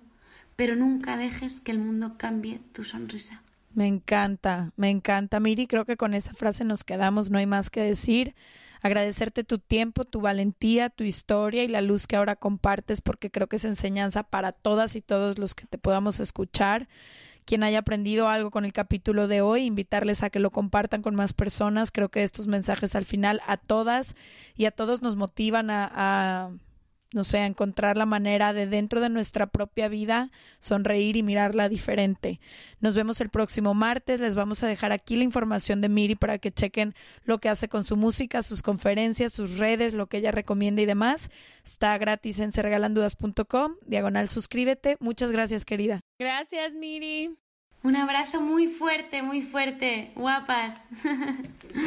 pero 0.57 0.75
nunca 0.75 1.17
dejes 1.17 1.61
que 1.61 1.71
el 1.71 1.79
mundo 1.79 2.15
cambie 2.17 2.61
tu 2.73 2.83
sonrisa. 2.83 3.43
Me 3.75 3.87
encanta, 3.87 4.73
me 4.77 4.89
encanta, 4.89 5.39
Miri. 5.39 5.67
Creo 5.67 5.85
que 5.85 5.99
con 5.99 6.15
esa 6.15 6.33
frase 6.33 6.65
nos 6.65 6.83
quedamos, 6.83 7.31
no 7.31 7.37
hay 7.39 7.45
más 7.45 7.69
que 7.69 7.83
decir. 7.83 8.35
Agradecerte 8.81 9.45
tu 9.45 9.59
tiempo, 9.59 10.07
tu 10.07 10.23
valentía, 10.23 10.89
tu 10.89 11.05
historia 11.05 11.63
y 11.63 11.69
la 11.69 11.83
luz 11.83 12.07
que 12.07 12.17
ahora 12.17 12.37
compartes, 12.37 13.03
porque 13.03 13.31
creo 13.31 13.49
que 13.49 13.57
es 13.57 13.65
enseñanza 13.65 14.23
para 14.23 14.53
todas 14.53 14.97
y 14.97 15.03
todos 15.03 15.39
los 15.39 15.55
que 15.55 15.67
te 15.67 15.77
podamos 15.77 16.21
escuchar. 16.21 16.89
Quien 17.45 17.63
haya 17.63 17.81
aprendido 17.81 18.29
algo 18.29 18.51
con 18.51 18.65
el 18.65 18.73
capítulo 18.73 19.29
de 19.29 19.43
hoy, 19.43 19.63
invitarles 19.65 20.23
a 20.23 20.31
que 20.31 20.41
lo 20.41 20.51
compartan 20.51 21.03
con 21.03 21.15
más 21.15 21.35
personas. 21.35 21.93
Creo 21.93 22.09
que 22.09 22.23
estos 22.23 22.47
mensajes 22.47 22.97
al 22.97 23.05
final 23.05 23.43
a 23.47 23.59
todas 23.59 24.17
y 24.57 24.65
a 24.65 24.71
todos 24.71 25.03
nos 25.03 25.17
motivan 25.17 25.71
a, 25.71 25.91
a 25.93 26.51
no 27.13 27.25
sé, 27.25 27.39
encontrar 27.39 27.97
la 27.97 28.07
manera 28.07 28.53
de 28.53 28.67
dentro 28.67 29.01
de 29.01 29.09
nuestra 29.09 29.47
propia 29.47 29.89
vida 29.89 30.31
sonreír 30.59 31.17
y 31.17 31.23
mirarla 31.23 31.69
diferente. 31.69 32.41
Nos 32.81 32.95
vemos 32.95 33.21
el 33.21 33.31
próximo 33.31 33.75
martes. 33.75 34.21
Les 34.21 34.35
vamos 34.35 34.63
a 34.63 34.67
dejar 34.67 34.93
aquí 34.93 35.17
la 35.17 35.25
información 35.25 35.81
de 35.81 35.89
Miri 35.89 36.17
para 36.17 36.39
que 36.39 36.53
chequen 36.53 36.95
lo 37.25 37.39
que 37.39 37.49
hace 37.49 37.69
con 37.69 37.85
su 37.85 37.97
música, 37.97 38.43
sus 38.43 38.63
conferencias, 38.63 39.33
sus 39.33 39.59
redes, 39.59 39.95
lo 39.95 40.07
que 40.07 40.19
ella 40.19 40.33
recomienda 40.33 40.83
y 40.83 40.87
demás. 40.87 41.31
Está 41.65 41.97
gratis 41.99 42.39
en 42.39 42.53
sergalandudas.com. 42.53 43.77
Diagonal 43.87 44.29
suscríbete. 44.29 44.97
Muchas 45.01 45.33
gracias, 45.33 45.65
querida. 45.65 46.01
Gracias, 46.19 46.75
Miri. 46.75 47.37
Un 47.87 47.95
abrazo 47.95 48.41
muy 48.41 48.66
fuerte, 48.66 49.22
muy 49.22 49.43
fuerte, 49.43 50.11
guapas. 50.16 50.89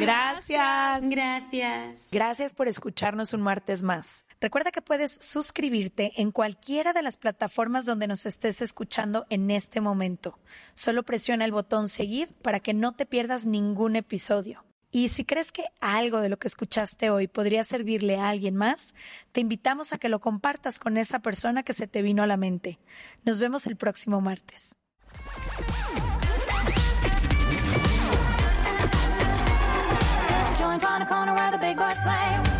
Gracias. 0.00 1.02
Gracias. 1.02 2.08
Gracias 2.10 2.54
por 2.54 2.68
escucharnos 2.68 3.34
un 3.34 3.42
martes 3.42 3.82
más. 3.82 4.24
Recuerda 4.40 4.70
que 4.70 4.80
puedes 4.80 5.12
suscribirte 5.20 6.12
en 6.16 6.30
cualquiera 6.30 6.94
de 6.94 7.02
las 7.02 7.18
plataformas 7.18 7.84
donde 7.84 8.06
nos 8.06 8.24
estés 8.24 8.62
escuchando 8.62 9.26
en 9.28 9.50
este 9.50 9.82
momento. 9.82 10.38
Solo 10.72 11.02
presiona 11.02 11.44
el 11.44 11.52
botón 11.52 11.90
seguir 11.90 12.32
para 12.40 12.60
que 12.60 12.72
no 12.72 12.92
te 12.92 13.04
pierdas 13.04 13.44
ningún 13.44 13.94
episodio. 13.94 14.64
Y 14.90 15.08
si 15.08 15.26
crees 15.26 15.52
que 15.52 15.66
algo 15.82 16.22
de 16.22 16.30
lo 16.30 16.38
que 16.38 16.48
escuchaste 16.48 17.10
hoy 17.10 17.28
podría 17.28 17.62
servirle 17.62 18.16
a 18.16 18.30
alguien 18.30 18.56
más, 18.56 18.94
te 19.32 19.42
invitamos 19.42 19.92
a 19.92 19.98
que 19.98 20.08
lo 20.08 20.22
compartas 20.22 20.78
con 20.78 20.96
esa 20.96 21.18
persona 21.18 21.62
que 21.62 21.74
se 21.74 21.86
te 21.86 22.00
vino 22.00 22.22
a 22.22 22.26
la 22.26 22.38
mente. 22.38 22.78
Nos 23.26 23.38
vemos 23.38 23.66
el 23.66 23.76
próximo 23.76 24.22
martes. 24.22 24.79
Join 30.58 30.80
a 31.02 31.06
corner 31.06 31.34
where 31.34 31.50
the 31.50 31.58
big 31.58 31.76
boys 31.76 31.98
play. 32.02 32.59